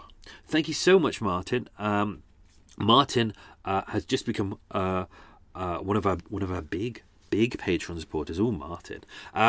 [0.46, 1.68] Thank you so much, Martin.
[1.76, 2.22] Um,
[2.78, 3.32] Martin
[3.64, 5.06] uh, has just become uh,
[5.54, 8.38] uh, one of our one of our big big patron supporters.
[8.38, 9.02] Oh, Martin,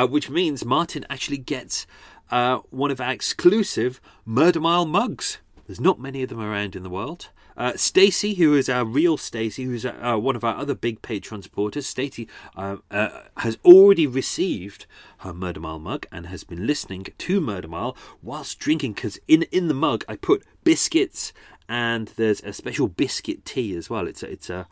[0.10, 1.86] which means Martin actually gets
[2.32, 5.40] uh, one of our exclusive Murder Mile mugs.
[5.66, 7.30] There's not many of them around in the world.
[7.58, 11.42] Uh, Stacy, who is our real Stacy, who's uh, one of our other big Patreon
[11.42, 14.86] supporters, Stacy uh, uh, has already received
[15.20, 18.94] her Murder Mile mug and has been listening to Murder Mile whilst drinking.
[18.94, 21.34] Because in in the mug, I put biscuits
[21.68, 24.08] and there's a special biscuit tea as well.
[24.08, 24.68] It's a, it's a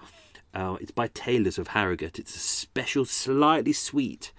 [0.53, 2.17] uh, it's by Taylors of Harrogate.
[2.17, 4.31] It's a special, slightly sweet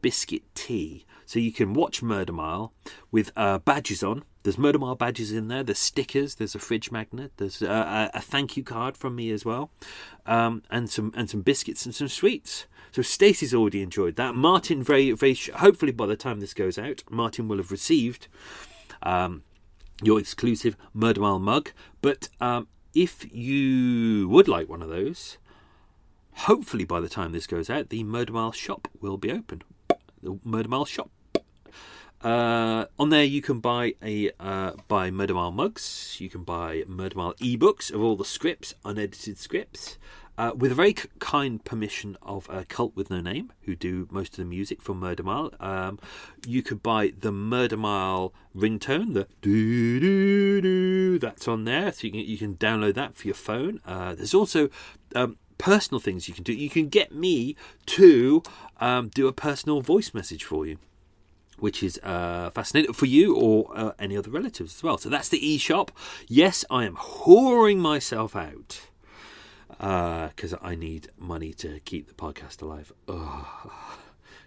[0.00, 1.04] biscuit tea.
[1.28, 2.72] So you can watch Murder Mile
[3.10, 4.24] with uh, badges on.
[4.44, 5.62] There's Murder Mile badges in there.
[5.62, 6.36] There's stickers.
[6.36, 7.32] There's a fridge magnet.
[7.36, 9.70] There's uh, a thank you card from me as well,
[10.24, 12.64] um, and some and some biscuits and some sweets.
[12.92, 14.36] So Stacey's already enjoyed that.
[14.36, 18.28] Martin, very very hopefully by the time this goes out, Martin will have received
[19.02, 19.42] um,
[20.02, 21.72] your exclusive Murder Mile mug.
[22.00, 25.36] But um, if you would like one of those,
[26.32, 29.60] hopefully by the time this goes out, the Murder Mile shop will be open.
[30.22, 31.10] The Murder Mile shop
[32.22, 36.16] uh, on there, you can buy a uh, buy Murder Mile mugs.
[36.18, 39.98] You can buy Murder Mile ebooks of all the scripts, unedited scripts,
[40.36, 44.32] uh, with a very kind permission of a cult with no name, who do most
[44.32, 45.52] of the music for Murder Mile.
[45.60, 46.00] Um,
[46.44, 51.18] you could buy the Murder Mile ringtone, the doo doo doo.
[51.20, 53.80] That's on there, so you can you can download that for your phone.
[53.86, 54.70] Uh, there's also
[55.14, 56.52] um, personal things you can do.
[56.52, 57.54] You can get me
[57.86, 58.42] to
[58.80, 60.78] um, do a personal voice message for you
[61.58, 64.98] which is uh, fascinating for you or uh, any other relatives as well.
[64.98, 65.90] So that's the eShop.
[66.26, 68.80] Yes, I am whoring myself out
[69.70, 72.92] because uh, I need money to keep the podcast alive.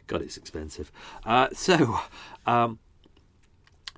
[0.07, 0.91] God, it's expensive.
[1.25, 1.99] Uh, so,
[2.45, 2.79] um,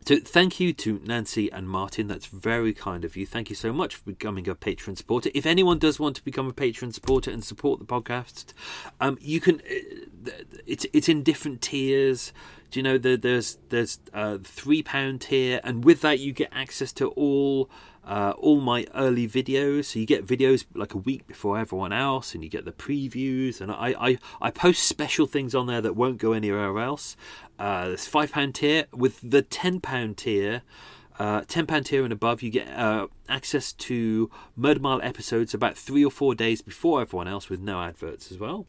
[0.05, 2.07] so thank you to Nancy and Martin.
[2.07, 3.25] That's very kind of you.
[3.25, 5.31] Thank you so much for becoming a patron supporter.
[5.33, 8.53] If anyone does want to become a patron supporter and support the podcast,
[9.01, 9.61] um, you can.
[9.61, 10.31] Uh,
[10.67, 12.31] it's it's in different tiers.
[12.73, 16.49] Do you know the, there's there's a three pound tier, and with that you get
[16.51, 17.69] access to all
[18.03, 19.85] uh, all my early videos.
[19.85, 23.61] So you get videos like a week before everyone else, and you get the previews.
[23.61, 27.15] And I I, I post special things on there that won't go anywhere else.
[27.59, 30.63] Uh, there's five pound tier with the ten pound tier.
[31.19, 35.77] Uh, ten pound tier and above, you get uh, access to Murder Mile episodes about
[35.77, 38.65] three or four days before everyone else, with no adverts as well.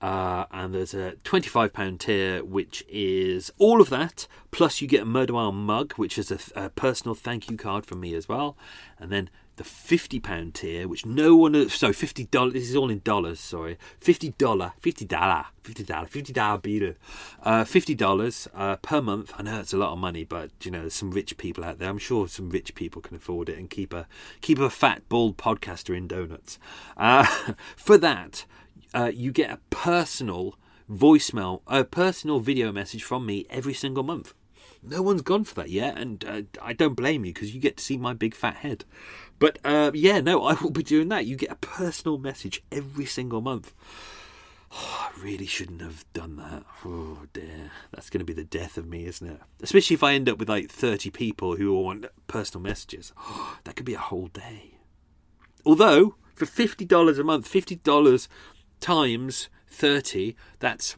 [0.00, 5.06] Uh, and there's a £25 tier, which is all of that, plus you get a
[5.06, 8.56] Murder Mile mug, which is a, a personal thank you card from me as well.
[8.98, 13.40] And then the £50 tier, which no one, so $50, this is all in dollars,
[13.40, 16.94] sorry, $50, $50, $50, $50 beater,
[17.42, 19.32] uh, $50 uh, per month.
[19.38, 21.78] I know it's a lot of money, but you know, there's some rich people out
[21.78, 21.88] there.
[21.88, 24.06] I'm sure some rich people can afford it and keep a,
[24.42, 26.58] keep a fat, bald podcaster in donuts.
[26.96, 27.24] Uh,
[27.76, 28.44] for that,
[28.94, 30.56] uh, you get a personal
[30.90, 34.34] voicemail, a personal video message from me every single month.
[34.82, 37.76] No one's gone for that yet, and uh, I don't blame you because you get
[37.78, 38.84] to see my big fat head.
[39.38, 41.26] But uh, yeah, no, I will be doing that.
[41.26, 43.74] You get a personal message every single month.
[44.78, 46.64] Oh, I really shouldn't have done that.
[46.84, 49.40] Oh dear, that's going to be the death of me, isn't it?
[49.62, 53.12] Especially if I end up with like thirty people who all want personal messages.
[53.16, 54.78] Oh, that could be a whole day.
[55.64, 58.28] Although for fifty dollars a month, fifty dollars
[58.80, 60.96] times 30, that's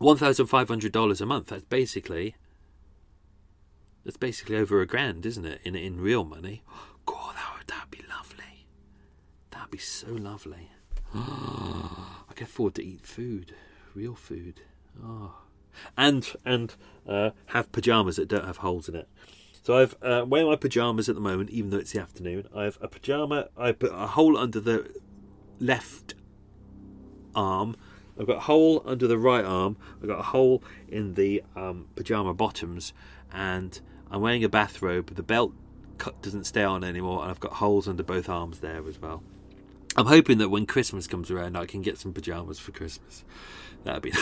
[0.00, 1.46] $1,500 a month.
[1.48, 2.36] That's basically
[4.06, 5.60] that's basically over a grand, isn't it?
[5.64, 6.62] In in real money.
[7.06, 8.66] God, that would that'd be lovely.
[9.50, 10.70] That'd be so lovely.
[11.14, 13.54] I can afford to eat food,
[13.94, 14.60] real food.
[15.04, 15.34] Oh.
[15.96, 16.74] And and
[17.08, 19.08] uh, have pajamas that don't have holes in it.
[19.64, 22.46] So I've uh, wearing my pajamas at the moment, even though it's the afternoon.
[22.54, 23.48] I have a pajama.
[23.56, 24.88] I put a hole under the
[25.58, 26.14] left
[27.36, 27.76] arm.
[28.18, 29.76] I've got a hole under the right arm.
[30.00, 32.92] I've got a hole in the um, pajama bottoms,
[33.32, 33.78] and
[34.10, 35.14] I'm wearing a bathrobe.
[35.14, 35.52] The belt
[35.98, 39.22] cut doesn't stay on anymore, and I've got holes under both arms there as well.
[39.96, 43.24] I'm hoping that when Christmas comes around, I can get some pajamas for Christmas.
[43.84, 44.12] That'd be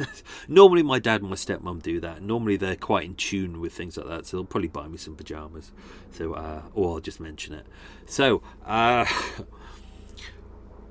[0.48, 2.22] normally my dad and my stepmom do that.
[2.22, 5.16] Normally they're quite in tune with things like that, so they'll probably buy me some
[5.16, 5.72] pajamas.
[6.12, 7.66] So, uh, or I'll just mention it.
[8.06, 9.06] So, uh,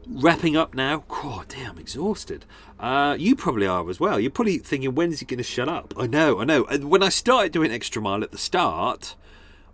[0.08, 1.04] wrapping up now.
[1.08, 2.46] God damn, I'm exhausted.
[2.80, 4.20] Uh, you probably are as well.
[4.20, 5.94] You're probably thinking, when's he going to shut up?
[5.98, 6.66] I know, I know.
[6.66, 9.16] And when I started doing extra mile at the start,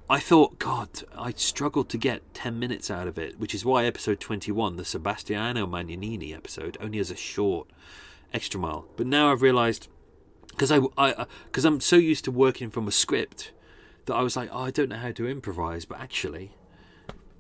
[0.10, 3.86] I thought, God, I struggled to get 10 minutes out of it, which is why
[3.86, 7.68] episode 21, the Sebastiano Magnanini episode, only has a short
[8.34, 8.88] extra mile.
[8.98, 9.88] But now I've realised,
[10.50, 13.52] because I, I, because I'm so used to working from a script,
[14.10, 15.86] that I was like, oh, I don't know how to improvise.
[15.86, 16.52] But actually,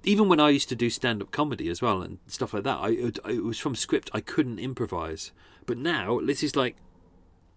[0.04, 2.80] even when I used to do stand up comedy as well and stuff like that,
[2.80, 4.10] I it, it was from script.
[4.14, 5.32] I couldn't improvise.
[5.66, 6.78] But now this is like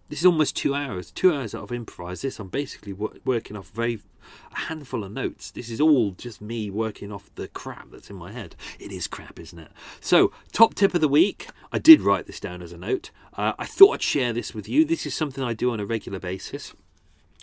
[0.08, 1.10] this is almost two hours.
[1.10, 2.38] Two hours that I've improvised this.
[2.38, 4.00] I'm basically working off very
[4.52, 5.50] a handful of notes.
[5.50, 8.54] This is all just me working off the crap that's in my head.
[8.78, 9.70] It is crap, isn't it?
[10.00, 11.48] So, top tip of the week.
[11.72, 13.10] I did write this down as a note.
[13.36, 14.84] Uh, I thought I'd share this with you.
[14.84, 16.74] This is something I do on a regular basis.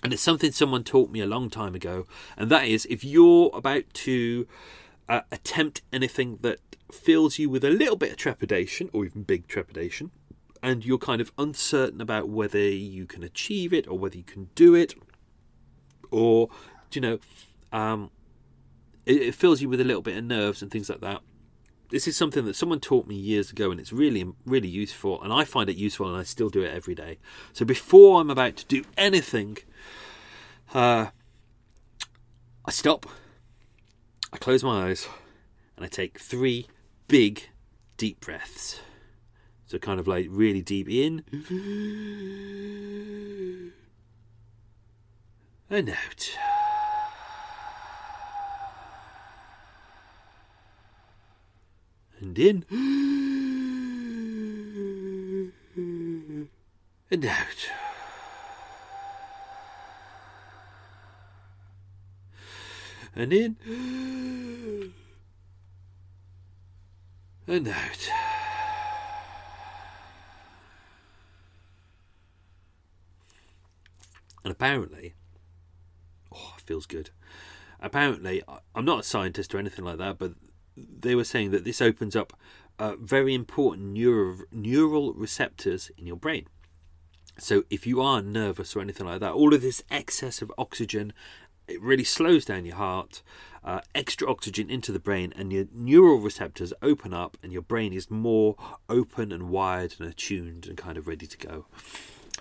[0.04, 2.06] And it's something someone taught me a long time ago.
[2.38, 4.48] And that is if you're about to
[5.10, 6.60] uh, attempt anything that
[6.92, 10.12] fills you with a little bit of trepidation, or even big trepidation,
[10.64, 14.50] and you're kind of uncertain about whether you can achieve it or whether you can
[14.56, 14.94] do it,
[16.12, 16.50] or,
[16.92, 17.20] you know,
[17.72, 18.12] um,
[19.06, 21.22] it, it fills you with a little bit of nerves and things like that.
[21.92, 25.22] This is something that someone taught me years ago, and it's really, really useful.
[25.24, 27.18] And I find it useful, and I still do it every day.
[27.52, 29.58] So before I'm about to do anything,
[30.74, 31.08] uh,
[32.66, 33.08] I stop
[34.32, 35.08] I close my eyes
[35.76, 36.68] and I take three
[37.08, 37.50] big,
[37.98, 38.80] deep breaths.
[39.66, 41.24] So, kind of like really deep in
[45.70, 46.30] and out.
[52.20, 52.66] And in
[57.12, 57.89] and out.
[63.20, 63.56] And in
[67.48, 68.10] and out.
[74.44, 75.16] And apparently,
[76.32, 77.10] oh, it feels good.
[77.82, 78.42] Apparently,
[78.74, 80.34] I'm not a scientist or anything like that, but
[80.78, 82.34] they were saying that this opens up
[82.78, 86.48] uh, very important neural, neural receptors in your brain.
[87.38, 91.14] So, if you are nervous or anything like that, all of this excess of oxygen
[91.70, 93.22] it really slows down your heart,
[93.64, 97.94] uh, extra oxygen into the brain, and your neural receptors open up, and your brain
[97.94, 98.56] is more
[98.90, 101.66] open and wired and attuned and kind of ready to go.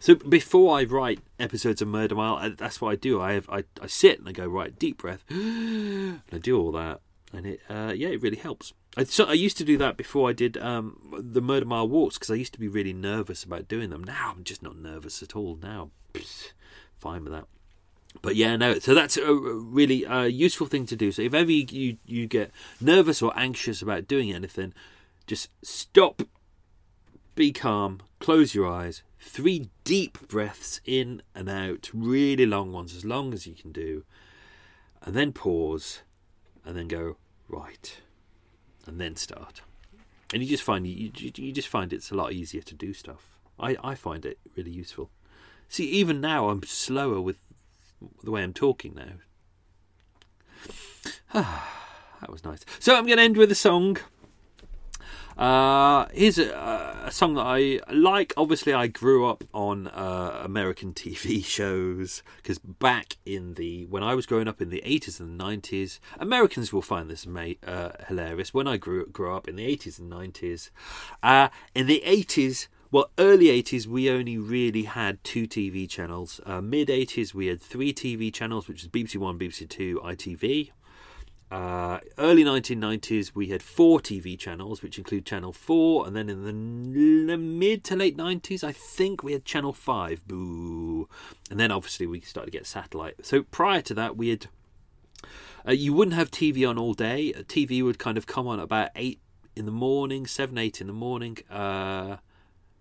[0.00, 3.20] So before I write episodes of Murder Mile, that's what I do.
[3.20, 6.72] I have I, I sit and I go right deep breath, and I do all
[6.72, 7.00] that,
[7.32, 8.72] and it uh, yeah it really helps.
[8.96, 12.16] I, so I used to do that before I did um, the Murder Mile walks
[12.16, 14.02] because I used to be really nervous about doing them.
[14.02, 15.58] Now I'm just not nervous at all.
[15.60, 15.90] Now,
[16.98, 17.46] fine with that
[18.22, 18.78] but yeah, no.
[18.78, 21.12] So that's a really uh, useful thing to do.
[21.12, 24.74] So if ever you you get nervous or anxious about doing anything,
[25.26, 26.22] just stop,
[27.34, 33.04] be calm, close your eyes, three deep breaths in and out, really long ones, as
[33.04, 34.04] long as you can do,
[35.02, 36.00] and then pause,
[36.64, 37.16] and then go
[37.48, 38.00] right,
[38.86, 39.62] and then start.
[40.32, 43.38] And you just find you, you, just find it's a lot easier to do stuff.
[43.58, 45.10] I, I find it really useful.
[45.68, 47.38] See, even now I'm slower with
[48.22, 49.12] the way I'm talking now.
[51.32, 52.64] that was nice.
[52.78, 53.98] So I'm going to end with a song.
[55.38, 56.50] Uh, here's a,
[57.06, 58.32] a, song that I like.
[58.36, 64.16] Obviously, I grew up on uh, American TV shows because back in the when I
[64.16, 68.52] was growing up in the 80s and 90s, Americans will find this uh, hilarious.
[68.52, 70.70] When I grew grew up in the 80s and 90s,
[71.22, 76.40] uh, in the 80s well, early 80s, we only really had two TV channels.
[76.46, 80.70] Uh, Mid 80s, we had three TV channels, which is BBC One, BBC Two, ITV.
[81.50, 86.06] Uh, early 1990s, we had four TV channels, which include Channel 4.
[86.06, 90.28] And then in the, the mid to late 90s, I think we had Channel 5.
[90.28, 91.08] Boo.
[91.50, 93.24] And then obviously we started to get satellite.
[93.24, 94.46] So prior to that, we had.
[95.66, 97.32] Uh, you wouldn't have TV on all day.
[97.48, 99.18] TV would kind of come on about 8
[99.56, 101.36] in the morning, seven, eight in the morning.
[101.50, 102.18] Uh,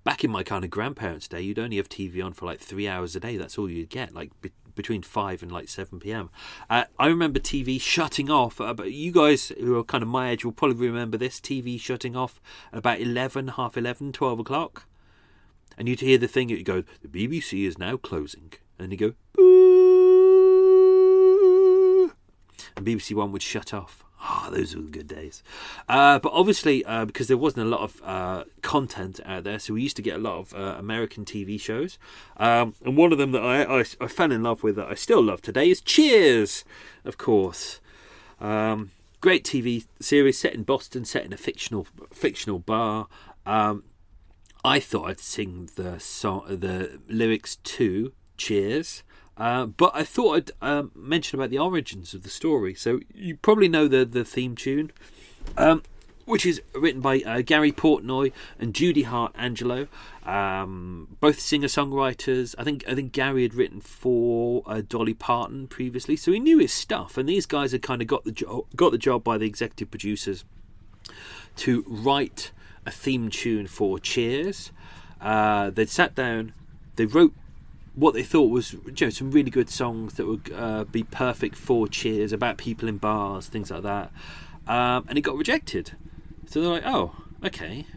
[0.07, 2.87] back in my kind of grandparents' day, you'd only have TV on for like three
[2.87, 3.35] hours a day.
[3.35, 6.29] That's all you'd get, like be- between five and like seven p.m.
[6.69, 8.61] Uh, I remember TV shutting off.
[8.61, 11.77] Uh, but you guys who are kind of my age will probably remember this TV
[11.77, 12.39] shutting off
[12.71, 14.85] at about eleven, half 11, 12 o'clock,
[15.77, 16.47] and you'd hear the thing.
[16.47, 19.43] You go, the BBC is now closing, and you go, boo,
[22.77, 24.05] and BBC One would shut off.
[24.19, 25.43] Ah, oh, those were good days.
[25.87, 29.73] Uh, but obviously, uh, because there wasn't a lot of uh, content out there, so
[29.73, 31.99] we used to get a lot of uh, American TV shows.
[32.37, 34.95] Um, and one of them that I, I, I, fell in love with that I
[34.95, 36.65] still love today is Cheers,
[37.05, 37.79] of course.
[38.41, 38.91] Um,
[39.21, 43.07] great TV series set in Boston, set in a fictional fictional bar.
[43.45, 43.83] Um,
[44.65, 49.03] I thought I'd sing the song, the lyrics to Cheers.
[49.37, 52.73] Uh, but I thought I'd um, mention about the origins of the story.
[52.73, 54.91] So you probably know the the theme tune,
[55.57, 55.83] um,
[56.25, 59.87] which is written by uh, Gary Portnoy and Judy Hart Angelo,
[60.25, 62.55] um, both singer songwriters.
[62.57, 66.57] I think I think Gary had written for uh, Dolly Parton previously, so he knew
[66.57, 67.17] his stuff.
[67.17, 69.91] And these guys had kind of got the job got the job by the executive
[69.91, 70.45] producers
[71.57, 72.51] to write
[72.85, 74.71] a theme tune for Cheers.
[75.21, 76.53] Uh, they'd sat down,
[76.95, 77.33] they wrote
[77.97, 81.55] what they thought was you know, some really good songs that would uh, be perfect
[81.55, 84.11] for cheers about people in bars, things like that.
[84.67, 85.93] Um, and it got rejected.
[86.45, 87.87] So they're like, oh, okay.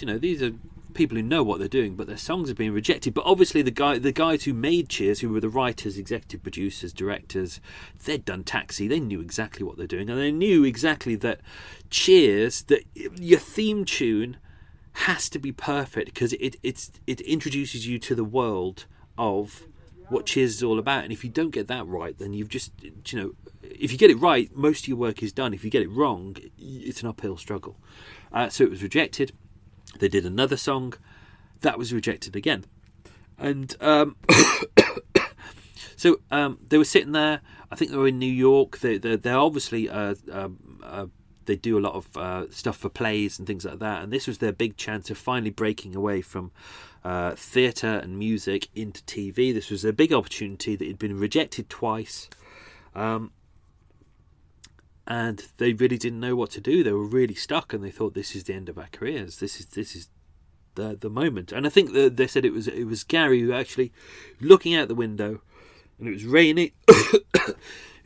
[0.00, 0.50] You know, these are
[0.94, 3.14] people who know what they're doing, but their songs have been rejected.
[3.14, 6.92] But obviously, the guy, the guys who made Cheers, who were the writers, executive producers,
[6.92, 7.60] directors,
[8.04, 8.88] they'd done Taxi.
[8.88, 11.40] They knew exactly what they're doing, and they knew exactly that
[11.90, 14.38] Cheers, that your theme tune
[14.98, 18.86] has to be perfect because it it's it introduces you to the world
[19.18, 19.64] of
[20.08, 21.04] what Cheers is all about.
[21.04, 23.32] And if you don't get that right, then you've just, you know,
[23.62, 25.54] if you get it right, most of your work is done.
[25.54, 27.76] If you get it wrong, it's an uphill struggle.
[28.32, 29.32] Uh, so it was rejected.
[29.98, 30.94] They did another song
[31.60, 32.64] that was rejected again.
[33.38, 34.16] And um,
[35.96, 37.40] so um, they were sitting there.
[37.70, 38.78] I think they were in New York.
[38.78, 41.06] They, they're, they're obviously uh, um, uh,
[41.46, 44.02] they do a lot of uh, stuff for plays and things like that.
[44.02, 46.52] And this was their big chance of finally breaking away from
[47.04, 49.52] uh, theatre and music into TV.
[49.52, 52.30] This was a big opportunity that had been rejected twice.
[52.94, 53.32] Um,
[55.06, 56.82] and they really didn't know what to do.
[56.82, 59.38] They were really stuck, and they thought, "This is the end of our careers.
[59.38, 60.08] This is this is
[60.76, 63.52] the the moment." And I think that they said it was it was Gary who
[63.52, 63.92] actually
[64.40, 65.42] looking out the window,
[65.98, 66.72] and it was raining.
[66.88, 67.56] it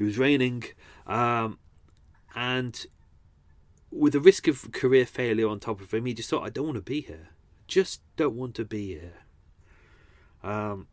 [0.00, 0.64] was raining,
[1.06, 1.58] um,
[2.34, 2.86] and
[3.92, 6.66] with the risk of career failure on top of him, he just thought, "I don't
[6.66, 7.28] want to be here."
[7.69, 9.12] Just don't want to be here.
[10.43, 10.89] Um,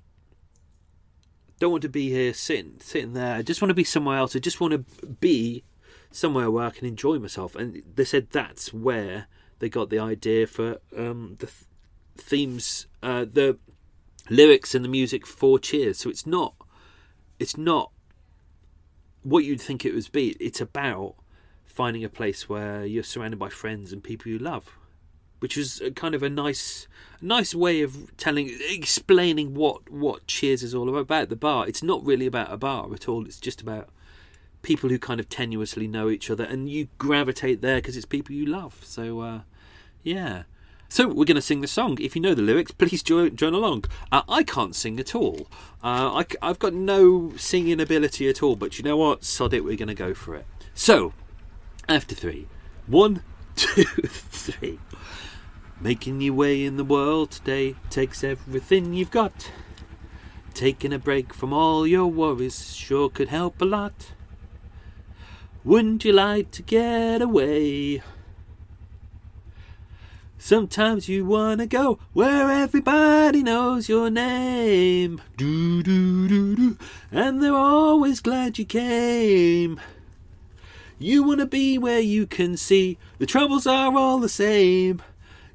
[1.60, 3.36] don't want to be here sitting sitting there.
[3.36, 4.36] I just want to be somewhere else.
[4.36, 5.64] I just want to be
[6.12, 7.56] somewhere where I can enjoy myself.
[7.56, 9.28] And they said that's where
[9.60, 11.66] they got the idea for um, the th-
[12.18, 13.58] themes, uh, the
[14.30, 16.00] lyrics and the music for Cheers.
[16.00, 16.56] So it's not,
[17.40, 17.92] it's not
[19.24, 20.36] what you'd think it would be.
[20.40, 21.16] It's about
[21.66, 24.78] finding a place where you're surrounded by friends and people you love
[25.46, 26.88] which was kind of a nice
[27.22, 32.04] nice way of telling explaining what what cheers is all about the bar it's not
[32.04, 33.90] really about a bar at all it's just about
[34.64, 38.34] people who kind of tenuously know each other and you gravitate there because it's people
[38.34, 39.42] you love so uh,
[40.02, 40.46] yeah
[40.90, 41.98] so we're going to sing the song.
[42.00, 43.86] If you know the lyrics, please join, join along.
[44.12, 45.48] Uh, I can't sing at all.
[45.84, 48.56] Uh, I, have got no singing ability at all.
[48.56, 49.24] But you know what?
[49.26, 49.66] Sod it.
[49.66, 50.46] We're going to go for it.
[50.74, 51.14] So,
[51.90, 52.48] after three,
[52.88, 53.24] one,
[53.56, 54.80] two, three.
[55.82, 59.52] Making your way in the world today takes everything you've got.
[60.54, 64.14] Taking a break from all your worries sure could help a lot.
[65.66, 68.02] Wouldn't you like to get away?
[70.38, 75.22] Sometimes you wanna go where everybody knows your name.
[75.36, 76.78] Do do do do,
[77.12, 79.82] and they're always glad you came.
[81.00, 85.02] You wanna be where you can see the troubles are all the same.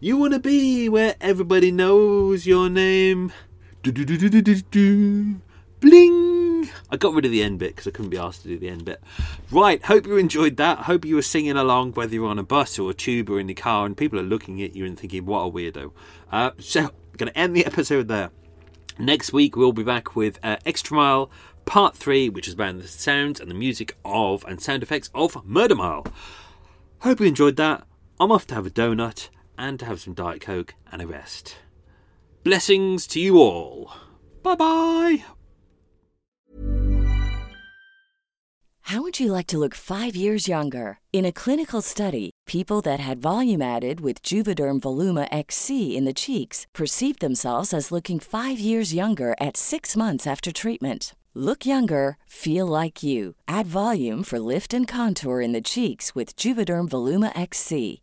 [0.02, 3.34] You want to be where everybody knows your name.
[3.82, 5.40] Do, do, do.
[5.78, 6.70] Bling!
[6.90, 8.70] I got rid of the end bit because I couldn't be asked to do the
[8.70, 9.02] end bit.
[9.50, 10.78] Right, hope you enjoyed that.
[10.78, 13.46] Hope you were singing along, whether you're on a bus or a tube or in
[13.46, 15.92] the car, and people are looking at you and thinking, what a weirdo.
[16.32, 18.30] Uh, so, going to end the episode there.
[18.98, 21.30] Next week, we'll be back with uh, Extra Mile
[21.66, 25.44] Part 3, which is about the sounds and the music of and sound effects of
[25.44, 26.06] Murder Mile.
[27.00, 27.86] Hope you enjoyed that.
[28.18, 29.28] I'm off to have a donut
[29.60, 31.56] and to have some Diet Coke and a rest.
[32.42, 33.92] Blessings to you all.
[34.42, 35.24] Bye bye.
[38.90, 40.98] How would you like to look five years younger?
[41.12, 46.20] In a clinical study, people that had volume added with Juvederm Voluma XC in the
[46.24, 51.14] cheeks perceived themselves as looking five years younger at six months after treatment.
[51.34, 53.36] Look younger, feel like you.
[53.46, 58.02] Add volume for lift and contour in the cheeks with Juvederm Voluma XC.